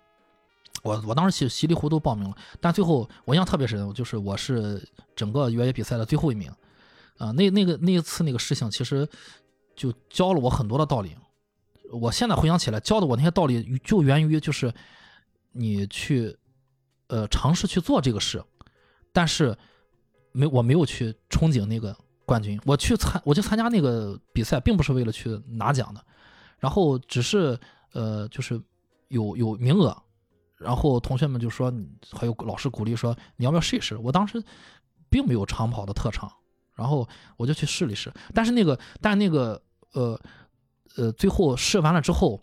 [0.84, 6.52] 我我当时稀稀里糊涂报名了，但最后我印象特别深，就是我是整个越野比赛的最后一名。
[7.18, 9.08] 啊，那那个那一次那个事情，其实
[9.74, 11.16] 就教了我很多的道理。
[11.92, 14.74] 我现在回想起来，教的我那些道理，就源于就是
[15.52, 16.38] 你去
[17.08, 18.44] 呃尝试去做这个事，
[19.12, 19.58] 但是
[20.32, 21.96] 没我没有去憧憬那个
[22.26, 22.60] 冠军。
[22.66, 26.04] 我去参我去参加那个比赛，并不是为了去拿奖的，
[26.60, 27.60] 然后只是
[27.94, 28.62] 呃就是
[29.10, 29.96] 有有名额，
[30.58, 31.74] 然后同学们就说
[32.12, 33.96] 还有老师鼓励说你要不要试一试。
[33.98, 34.44] 我当时
[35.10, 36.32] 并没有长跑的特长。
[36.78, 37.08] 然后
[37.38, 39.64] 我就去试了一试，但是那个，但那个，
[39.94, 40.20] 呃，
[40.98, 42.42] 呃，最后试完了之后，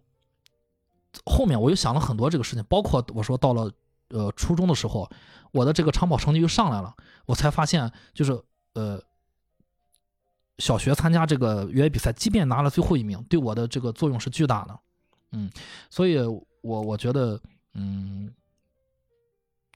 [1.24, 3.70] 后面我又想了很多这个事情，包括我说到了，
[4.08, 5.10] 呃，初中的时候，
[5.52, 6.94] 我的这个长跑成绩又上来了，
[7.26, 8.42] 我才发现，就是，
[8.74, 9.02] 呃，
[10.58, 14.78] 小学参加这个越野比赛，即便拿了最后一名，对我的这个作用是巨大的，
[15.32, 15.50] 嗯，
[15.90, 16.18] 所以
[16.60, 17.40] 我我觉得，
[17.74, 18.32] 嗯，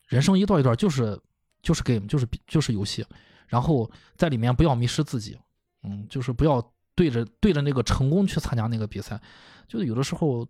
[0.07, 1.19] 人生一段一段就是
[1.63, 3.05] 就是 game，就是就是游戏。
[3.49, 5.39] 然后在里面不要迷失自己，
[5.85, 6.61] 嗯，就是不要
[6.97, 9.21] 对着对着那个成功去参加那个比赛，
[9.69, 10.45] 就有的时候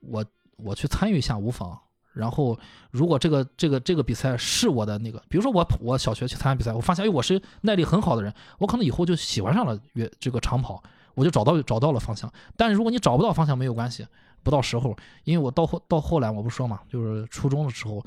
[0.00, 0.22] 我
[0.56, 1.78] 我去参与一下无妨。
[2.12, 2.58] 然后
[2.90, 10.82] 如果这个这个这个比赛是我的那个，比如说我我小学去参加比赛，我发现哎我是耐力很好的人，我可能以后就喜欢上了越这个长跑，
[11.14, 12.30] 我就找到找到了方向。
[12.54, 14.06] 但是如果你找不到方向没有关系，
[14.42, 14.94] 不到时候，
[15.24, 18.04] 因为我到后到后来我不说嘛，就是初中的时候，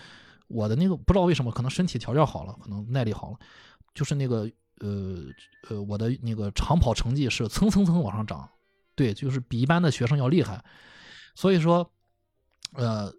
[0.49, 3.37] 我的那个不知道为什么可能身体条件好了，可能耐力好了。
[3.95, 4.47] 就是那个
[4.79, 5.23] 呃
[5.69, 8.49] 呃，我的那个长跑成绩是蹭蹭蹭往上涨，
[8.95, 10.63] 对，就是比一般的学生要厉害。
[11.33, 11.89] 所以说，
[12.73, 13.13] 呃，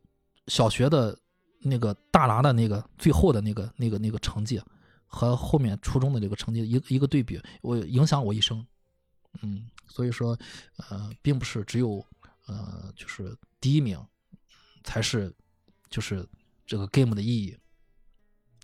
[0.49, 1.19] 小学的
[1.61, 4.61] 那个大拿的那个最后的那个那个那个成绩，
[5.07, 8.67] 和后面初中的这个成绩一一个对比，我影响我一生。
[9.43, 10.39] 嗯，所以说，
[10.89, 12.05] 呃，并不是只有
[12.47, 14.03] 呃，就是第一名
[14.83, 15.35] 才是
[15.91, 16.27] 就是
[16.67, 17.57] 这个 game 的意义，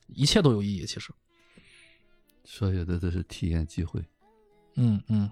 [0.09, 1.13] 一切都有意义，其实。
[2.45, 4.03] 所有的都是体验机会，
[4.77, 5.31] 嗯嗯，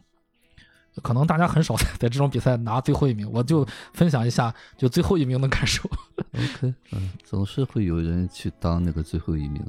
[1.02, 5.88] 可能大家很少 在这种比赛拿最后一名，我就分享一下就最后一名的感受。
[6.32, 9.64] OK，嗯，总是会有人去当那个最后一名，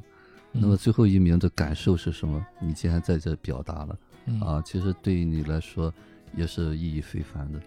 [0.51, 2.45] 那么最后一名的感受是什么？
[2.59, 3.97] 你既然在这表达了，
[4.45, 5.93] 啊，其实对于你来说
[6.35, 7.59] 也是意义非凡的。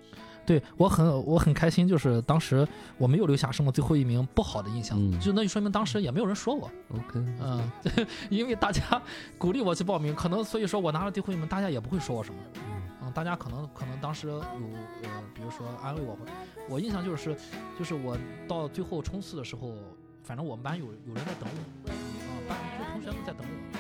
[0.47, 2.67] 对我很我很开心，就是当时
[2.99, 6.71] 我没有留下什么最后一名不好的印象，就那就说明当时也没有人说我。
[6.95, 7.71] OK，嗯，
[8.31, 8.83] 因为大家
[9.39, 12.41] 鼓励我去报名，可能所以说我拿了最后一名，大家也不会说我什么。
[13.03, 16.17] 嗯，大家可能可能当时有呃，比如说安慰我，
[16.69, 17.37] 我印象就是
[17.79, 18.17] 就是我
[18.49, 19.73] 到最后冲刺的时候，
[20.23, 21.49] 反正我们班有有人在等
[21.85, 21.95] 我，啊，
[22.49, 23.79] 班就同学们在等我。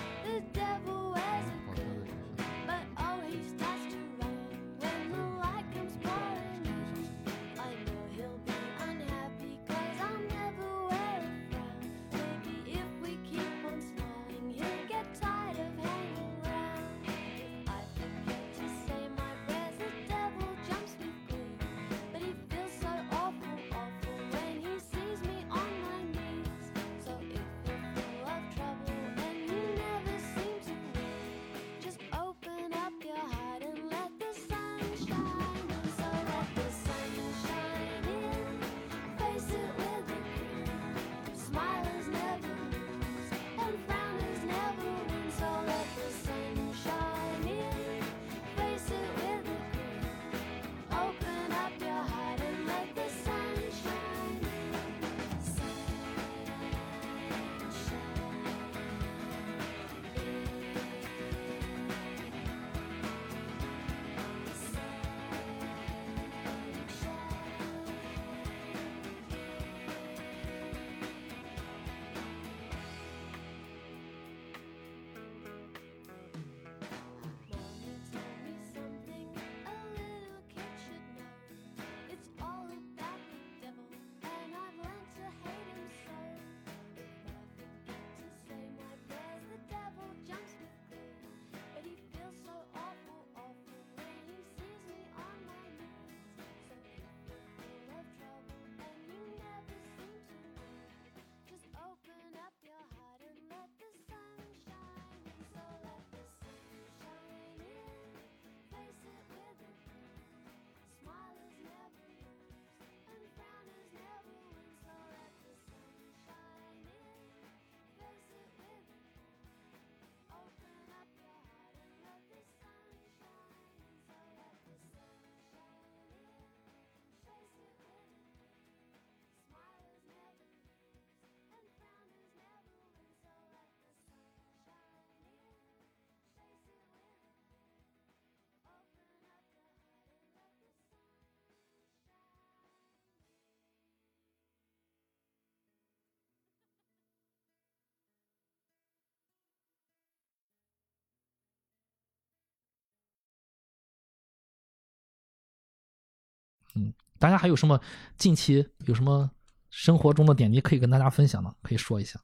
[156.74, 157.80] 嗯，大家还有什么
[158.16, 159.30] 近期有什么
[159.70, 161.54] 生活中的点滴可以跟大家分享的？
[161.62, 162.20] 可以说一下。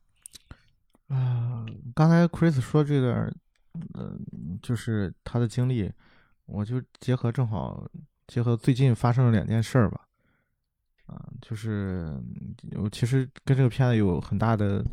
[1.08, 3.32] 啊，刚才 Chris 说这个，
[3.94, 5.90] 嗯，就是他的经历，
[6.46, 7.88] 我就结合正好
[8.28, 10.00] 结合最近发生了两件事儿吧。
[11.06, 12.16] 啊，就是
[12.76, 14.84] 我其实跟这个片子有很大的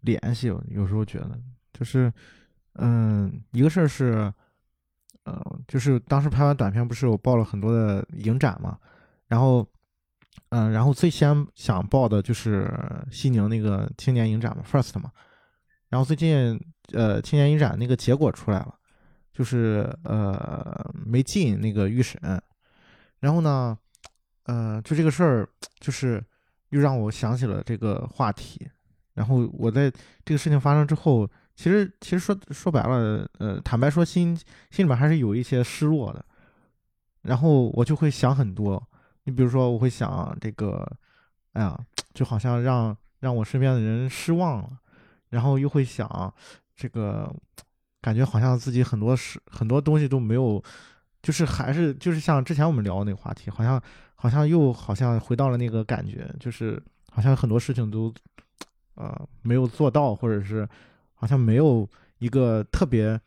[0.00, 1.40] 联系，有时候觉得
[1.72, 2.12] 就是，
[2.74, 4.30] 嗯，一个事儿是，
[5.24, 8.78] 呃，就是当时拍完短片不是我报了很多的影展嘛，
[9.32, 9.66] 然后，
[10.50, 12.70] 嗯，然后最先想报的就是
[13.10, 15.10] 西宁那个青年影展嘛，First 嘛。
[15.88, 16.60] 然后最近，
[16.92, 18.74] 呃，青年影展那个结果出来了，
[19.32, 22.20] 就是呃没进那个预审。
[23.20, 23.74] 然后呢，
[24.44, 25.48] 呃，就这个事儿，
[25.80, 26.22] 就是
[26.68, 28.68] 又让我想起了这个话题。
[29.14, 29.90] 然后我在
[30.26, 31.26] 这个事情发生之后，
[31.56, 34.36] 其实其实说说白了，呃，坦白说，心
[34.70, 36.22] 心里面还是有一些失落的。
[37.22, 38.86] 然后我就会想很多，
[39.24, 40.86] 你比如说，我会想这个，
[41.52, 41.78] 哎呀，
[42.14, 44.68] 就好像让让我身边的人失望了。
[45.30, 46.34] 然后又会想，
[46.76, 47.34] 这个
[48.02, 50.62] 感觉好像自己很多事很多东西都没有，
[51.22, 53.82] 就是还是就是像之前我们聊的那个话题，好像
[54.14, 58.12] 好像又好像回到了那个感觉，就是好像很多事情都
[58.94, 60.68] 呃没有做到，或者是
[61.14, 61.88] 好像没有
[62.18, 63.18] 一个特别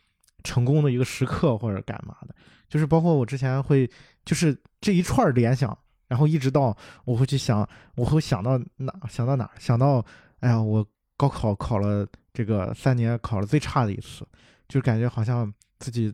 [0.43, 2.35] 成功的一个时刻或者干嘛的，
[2.69, 3.89] 就是包括我之前会
[4.23, 5.75] 就是这一串联想，
[6.07, 6.75] 然后一直到
[7.05, 10.05] 我会去想，我会想到哪想到哪想到，
[10.39, 10.85] 哎呀我。
[11.17, 14.27] 高考考了这个三年，考了最差的一次，
[14.67, 15.49] 就感觉好像
[15.79, 16.13] 自己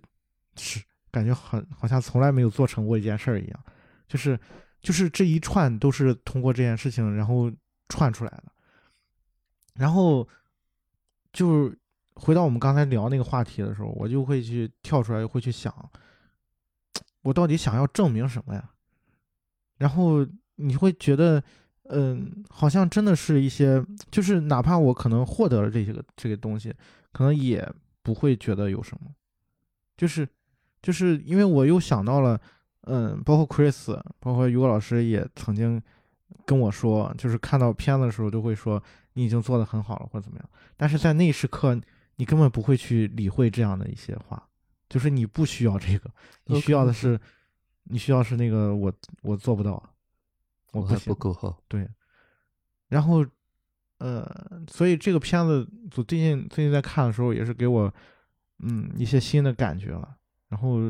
[0.55, 3.59] 是感觉很好像从来没有做成过一件事儿一样，
[4.07, 4.39] 就是
[4.79, 7.51] 就是这一串都是通过这件事情然后
[7.89, 8.51] 串出来的，
[9.73, 10.27] 然后
[11.33, 11.73] 就
[12.13, 15.73] 回到我们刚才聊那个话题的时候，我就会去跳出来，会去想，
[17.23, 18.69] 我到底想要证明什么呀？
[19.81, 20.25] 然后
[20.55, 21.43] 你会觉得。
[21.93, 26.73] 嗯，好像真的是一些，就是哪怕我可能获得了这些个这个东西，
[27.11, 27.69] 可能也
[28.01, 29.11] 不会觉得有什么，
[29.97, 30.25] 就是，
[30.81, 32.39] 就是因为我又想到了，
[32.83, 35.81] 嗯，包括 Chris，包括于果老师也曾经
[36.45, 38.81] 跟我说，就是看到片子的时候就会说
[39.11, 41.77] 你已经做得很好了或者怎么样，但是在那一时刻
[42.15, 44.41] 你根本不会去理会这样的一些话，
[44.87, 46.09] 就是你不需要这个，
[46.45, 47.19] 你需要的是，
[47.83, 48.91] 你需要是那个我
[49.21, 49.81] 我做不到。
[50.73, 51.85] 我还不够好，对，
[52.87, 53.25] 然后，
[53.97, 54.25] 呃，
[54.69, 55.67] 所以这个片子，
[55.97, 57.93] 我最近最近在看的时候，也是给我，
[58.59, 60.15] 嗯，一些新的感觉了。
[60.47, 60.89] 然后，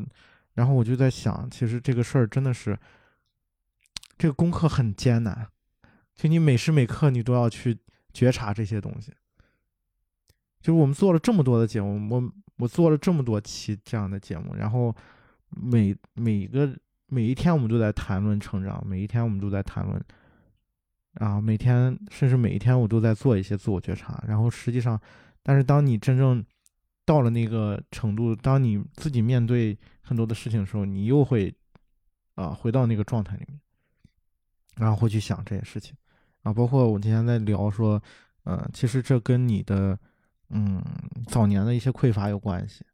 [0.53, 2.77] 然后我就在想，其实这个事儿真的是，
[4.19, 5.47] 这个功课很艰难，
[6.13, 7.75] 就你每时每刻你都要去
[8.13, 9.11] 觉察这些东西。
[10.59, 14.95] 就是我们做了这么多的节目，我我做了这么多期这样的节目，然后
[15.51, 16.75] 每每个。
[17.13, 20.01] 每一天我们都在谈论成长，每一天我们都在谈论，
[21.15, 24.23] 啊，每天甚至每一天我都在做一些自我觉察。
[24.25, 24.97] 然后实际上，
[25.43, 26.41] 但是当你真正
[27.03, 31.53] 到了那个程度，当你自己面对很多的事情的时候，你又会
[32.35, 33.59] 啊回到那个状态里面，
[34.77, 35.93] 然后会去想这些事情
[36.43, 36.53] 啊。
[36.53, 38.01] 包括我今天在聊说，
[38.45, 39.99] 呃，其实这跟你的
[40.47, 40.81] 嗯
[41.27, 42.85] 早年的一些匮乏有关系，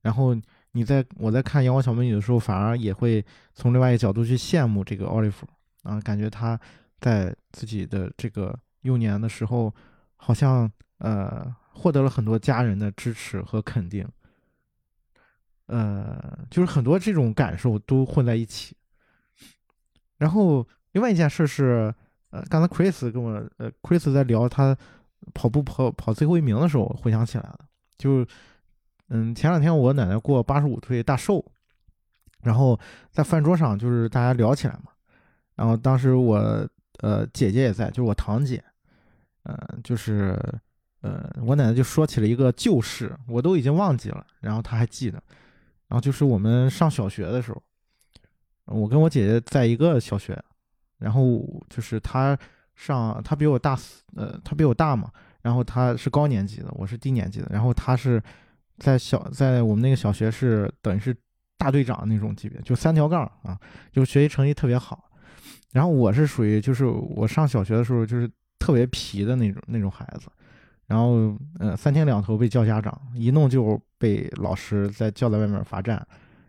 [0.00, 0.34] 然后。
[0.72, 3.24] 你在我在看《阳光小美女》的时候，反而也会
[3.54, 5.48] 从另外一个角度去羡慕这个奥利弗
[5.82, 6.60] 啊，感觉他
[7.00, 9.74] 在自己的这个幼年的时候，
[10.16, 14.06] 好像呃获得了很多家人的支持和肯定，
[15.66, 18.76] 呃，就是很多这种感受都混在一起。
[20.18, 21.92] 然后另外一件事是，
[22.30, 24.76] 呃，刚才 Chris 跟我呃 Chris 在聊他
[25.32, 27.58] 跑步跑跑最后一名的时候，回想起来了，
[27.96, 28.24] 就。
[29.10, 31.42] 嗯，前两天我奶奶过八十五岁大寿，
[32.42, 32.78] 然后
[33.10, 34.92] 在饭桌上就是大家聊起来嘛，
[35.54, 36.36] 然后当时我
[36.98, 38.62] 呃姐姐也在，就是我堂姐，
[39.44, 40.38] 嗯，就是
[41.00, 45.22] 呃我奶奶就说起了一个旧事，我都已经忘记了，然后她还记得，
[45.88, 47.62] 然后就是我们上小学的时候，
[48.66, 50.38] 我跟我姐姐在一个小学，
[50.98, 52.38] 然后就是她
[52.74, 55.10] 上她比我大四呃她比我大嘛，
[55.40, 58.22] 然后她是高年级的，我是低年级的，然后她是。
[58.78, 61.14] 在小在我们那个小学是等于是
[61.56, 63.58] 大队长那种级别，就三条杠啊，
[63.92, 65.10] 就学习成绩特别好。
[65.72, 70.28] 然后我是属于就是我上小学的时候就是特别皮的那种那种孩子，
[70.86, 76.06] 然后呃三天两头被叫家长，一弄就被老师在叫在外面罚站。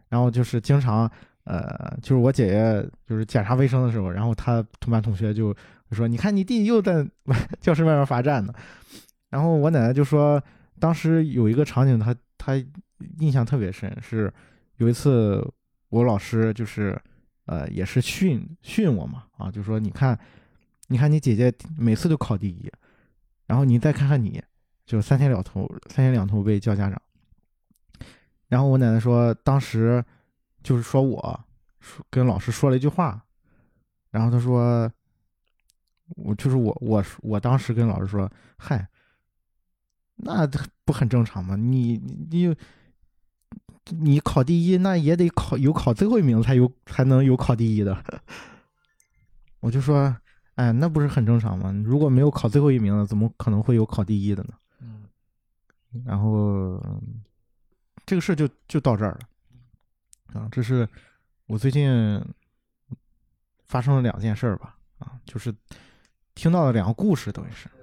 [0.08, 1.10] 然后就是经常
[1.44, 5.56] 呃就是我姐姐就是检查卫生的时候，然后他同班同学就
[5.92, 7.06] 说：“你看你弟又在
[7.60, 8.54] 教室外面罚站呢。”
[9.32, 10.40] 然后我奶奶就说。
[10.80, 12.54] 当时有一个场景，他他
[13.20, 14.34] 印象特别深，是
[14.78, 15.46] 有一次
[15.90, 17.00] 我老师就是，
[17.46, 20.18] 呃，也是训训我嘛，啊，就说你看，
[20.88, 22.72] 你看你姐姐每次都考第一，
[23.48, 24.42] 然后你再看看你，
[24.86, 27.02] 就三天两头三天两头被叫家长。
[28.48, 30.04] 然后我奶奶说，当时
[30.64, 31.40] 就是说我
[32.10, 33.24] 跟老师说了一句话，
[34.10, 34.92] 然后她说，
[36.16, 38.88] 我就是我我我当时跟老师说，嗨，
[40.20, 40.48] 那
[40.86, 41.56] 不很正常吗？
[41.56, 41.98] 你
[42.30, 42.56] 你。
[43.92, 48.04] 你考第一，那也得考有考最后一名才有才能有考第一的。
[49.62, 50.16] 我就说，
[50.54, 51.72] 哎，那不是很正常吗？
[51.84, 54.54] 如果没有考最后一名的，怎么可能会有考第一的呢？
[54.80, 55.06] 嗯。
[56.06, 56.80] 然后
[58.06, 60.40] 这个事就就到这儿了。
[60.40, 60.88] 啊，这是
[61.48, 62.24] 我最近
[63.66, 64.78] 发生了两件事儿吧？
[65.00, 65.52] 啊，就是
[66.36, 67.79] 听到了两个故事，等于是啊。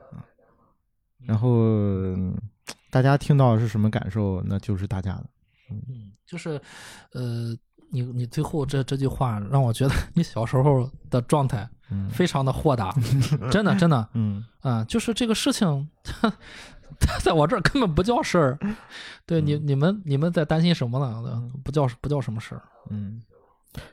[1.27, 1.51] 然后
[2.91, 4.43] 大家听到是什么感受？
[4.47, 5.27] 那就是大家的。
[5.71, 6.61] 嗯，就是，
[7.13, 7.57] 呃，
[7.91, 11.69] 你你最后这这句话让我觉得你小时候的状态，
[12.11, 12.95] 非常的豁达，
[13.51, 14.45] 真的真的，嗯。
[14.61, 15.89] 啊，就是这个事情，
[17.23, 18.59] 在我这儿根本不叫事儿，
[19.27, 21.51] 对你你们你们在担心什么呢？
[21.65, 23.21] 不叫不叫什么事儿，嗯，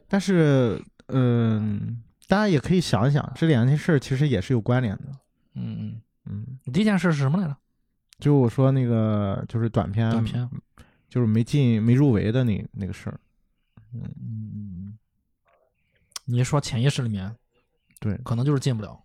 [0.08, 5.06] 但是嗯，大家也可以想一想，这两件事其实也是有关联的，
[5.56, 7.56] 嗯嗯嗯，第一件事是什么来着？
[8.20, 10.50] 就我说那个就是短片，短片。
[11.10, 13.20] 就是没进、没入围的那那个事儿，
[13.94, 14.98] 嗯嗯嗯，
[16.26, 17.36] 你说潜意识里面，
[18.00, 19.00] 对，可能就是进不了。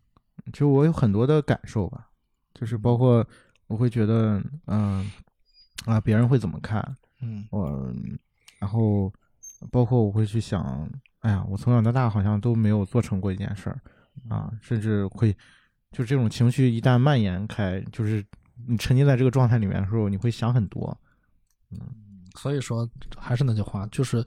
[0.55, 2.09] 就我有很多的感受吧，
[2.55, 3.23] 就是包括
[3.67, 5.13] 我会觉得，嗯
[5.85, 6.97] 啊，别人会怎么看？
[7.21, 7.95] 嗯，我，
[8.59, 9.13] 然后
[9.71, 13.79] 包括我会去想，哎呀，我从小到大好像都没有做成过一件事儿
[14.31, 15.37] 啊，甚至会，
[15.91, 18.25] 就这种情绪一旦蔓延开，就是
[18.67, 20.97] 你沉浸在这个状态里面的时候，你会想很多。
[21.71, 21.81] 嗯，
[22.37, 24.25] 所以说还是那句话，就是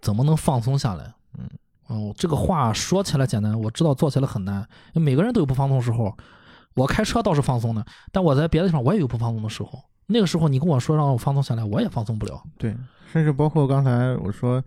[0.00, 1.12] 怎么能放松下来？
[1.38, 1.48] 嗯，
[1.88, 4.66] 哦，这个话说起来简单，我知道做起来很难。
[4.94, 6.16] 每个人都有不放松时候，
[6.74, 9.82] 我开车倒是放松的，但我在别的地方我也有不放松的时候。
[10.06, 12.42] 那个时候你跟我说让我放松下来，我也放松不了。
[12.58, 12.76] 对，
[13.10, 14.62] 甚至包括刚才我说，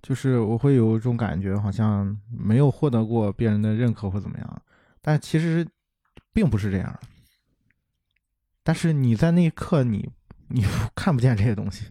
[0.00, 4.62] 就是我会有一种感觉，好像没有获得过别人的认可或怎么样，
[5.00, 5.66] 但其实
[6.32, 6.98] 并不是这样。
[8.62, 10.10] 但是你在那一刻你。
[10.50, 10.64] 你
[10.96, 11.84] 看不见这些东西，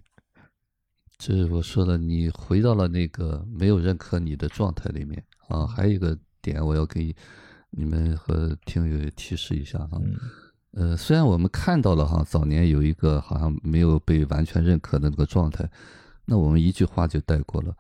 [1.20, 5.68] 就是我说的，你回到了那个没有认可你的状态里面啊。
[5.68, 7.16] 还有一个点，我要给
[7.70, 10.02] 你们和听友提示一下哈。
[10.72, 15.70] 呃，虽然我们看到了哈，早年有一个好像没有被完全认可的那个状态，
[16.26, 17.78] 那我们一句话就带过了。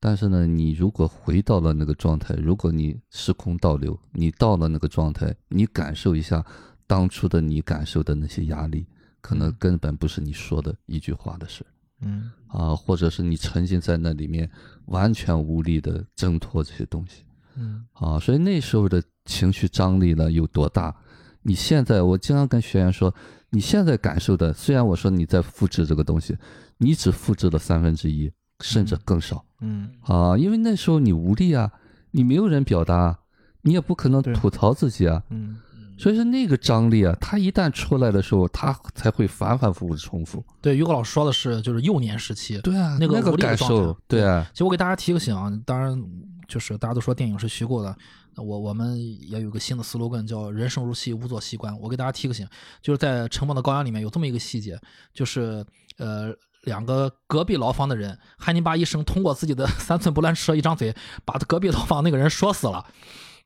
[0.00, 6.44] 但是呢，你如果回到了那个状态，如果你时空倒流，你到了那个状态，你感受一下
[6.86, 8.86] 当初的你感受的那些压力。
[9.22, 11.62] 可能根本不是你说的一句话的事，
[12.00, 14.50] 嗯啊，或者是你沉浸在那里面，
[14.86, 17.24] 完全无力的挣脱这些东西，
[17.54, 20.96] 嗯啊，所以那时候的情绪张力呢有多大？
[21.42, 23.14] 你现在我经常跟学员说，
[23.50, 26.34] 你现在感受的，虽然我说你在复制这个东西，
[26.78, 31.70] 你只复制了三分之一，甚至更少，嗯啊，因为那时候你无力啊，
[32.12, 33.18] 你没有人表达，
[33.62, 35.58] 你也不可能吐槽自己啊，嗯。
[35.98, 40.42] 所以说那个张力啊，它一旦出来的时候，它才会反反复复的重复。
[40.62, 44.48] 对，于果老师说的是，就是幼年时期，对啊，那个感受，对啊。
[44.54, 46.02] 其实我给大家提个醒啊，当然
[46.48, 47.94] 就是大家都说电影是虚构的，
[48.36, 51.76] 我我们也有个新的 slogan 叫“人生如戏，勿做戏观”。
[51.78, 52.48] 我给大家提个醒，
[52.80, 54.80] 就是在《沉默的羔羊》里面有这么一个细节，
[55.12, 55.62] 就是
[55.98, 62.86] 呃两个隔壁牢房的人，汉尼拔医生通过自己的 三寸不烂之舌一张嘴，把隔壁牢房那个人说死了。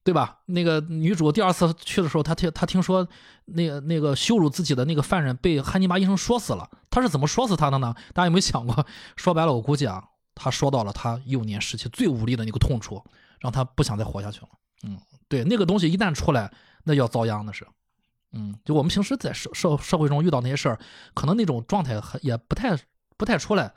[0.03, 0.41] 对吧？
[0.45, 3.09] 那个女主第二次去的时候，她听她听说
[3.47, 6.69] 那个那个羞辱自己的那个犯人被汉尼拔医生说死了。
[6.91, 7.95] 他是怎么说死他的呢？
[8.13, 8.87] 大家有没有想过？
[9.17, 10.05] 说白了，我估计啊，
[10.35, 13.03] 他说到了他幼年时期最无力的那个痛处，
[13.41, 14.49] 让他不想再活下去了。
[14.83, 16.53] 嗯，对，那个东西一旦出来，
[16.85, 17.67] 那叫遭殃的是。
[18.33, 20.79] 嗯，就我们平时在社社社会中遇到那些事儿，
[21.15, 22.77] 可能那种状态很也不太
[23.17, 23.73] 不太出来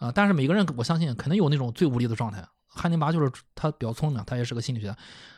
[0.00, 0.12] 啊。
[0.12, 2.46] 但是每个人，我相信肯定有那种最无力的状态。
[2.68, 4.96] 汉尼拔就是他比较聪明，他也是个心理学家。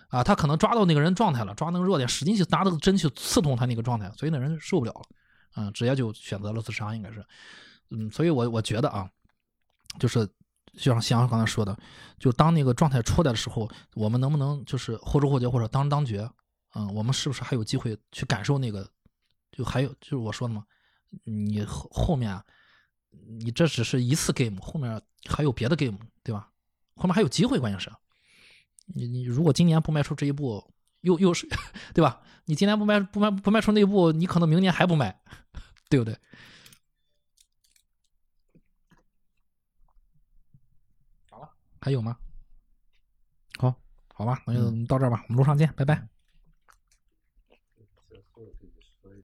[0.08, 5.02] 啊，他可能抓到那个人状态了，抓那个弱点，使劲去拿那个针去刺痛他那个状态，所以那人受不了了，
[5.56, 7.22] 嗯，直接就选择了自杀，应该是，
[7.90, 9.06] 嗯，所以我我觉得啊，
[9.98, 10.26] 就是
[10.72, 11.76] 就像夕阳刚才说的，
[12.18, 16.26] 就当那个状态出来的时候，我们能不能就是后知后觉或者当当觉，
[16.74, 18.88] 嗯，我们是不是还有机会去感受那个？
[19.52, 20.64] 就还有就是我说的嘛，
[21.24, 22.42] 你后后面，
[23.10, 26.51] 你这只是一次 game，后面还有别的 game，对吧？
[26.94, 27.90] 后面还有机会，关键是。
[28.86, 30.72] 你你如果今年不迈出这一步，
[31.02, 31.48] 又又是，
[31.94, 32.20] 对吧？
[32.47, 35.20] 你今年不迈不迈不迈出那一步，你可能明年还不迈，
[35.90, 36.18] 对不对？
[41.30, 42.16] 好了，还有吗？
[43.59, 43.74] 好
[44.14, 46.09] 好吧，那就到这儿吧，我们路上见，拜拜。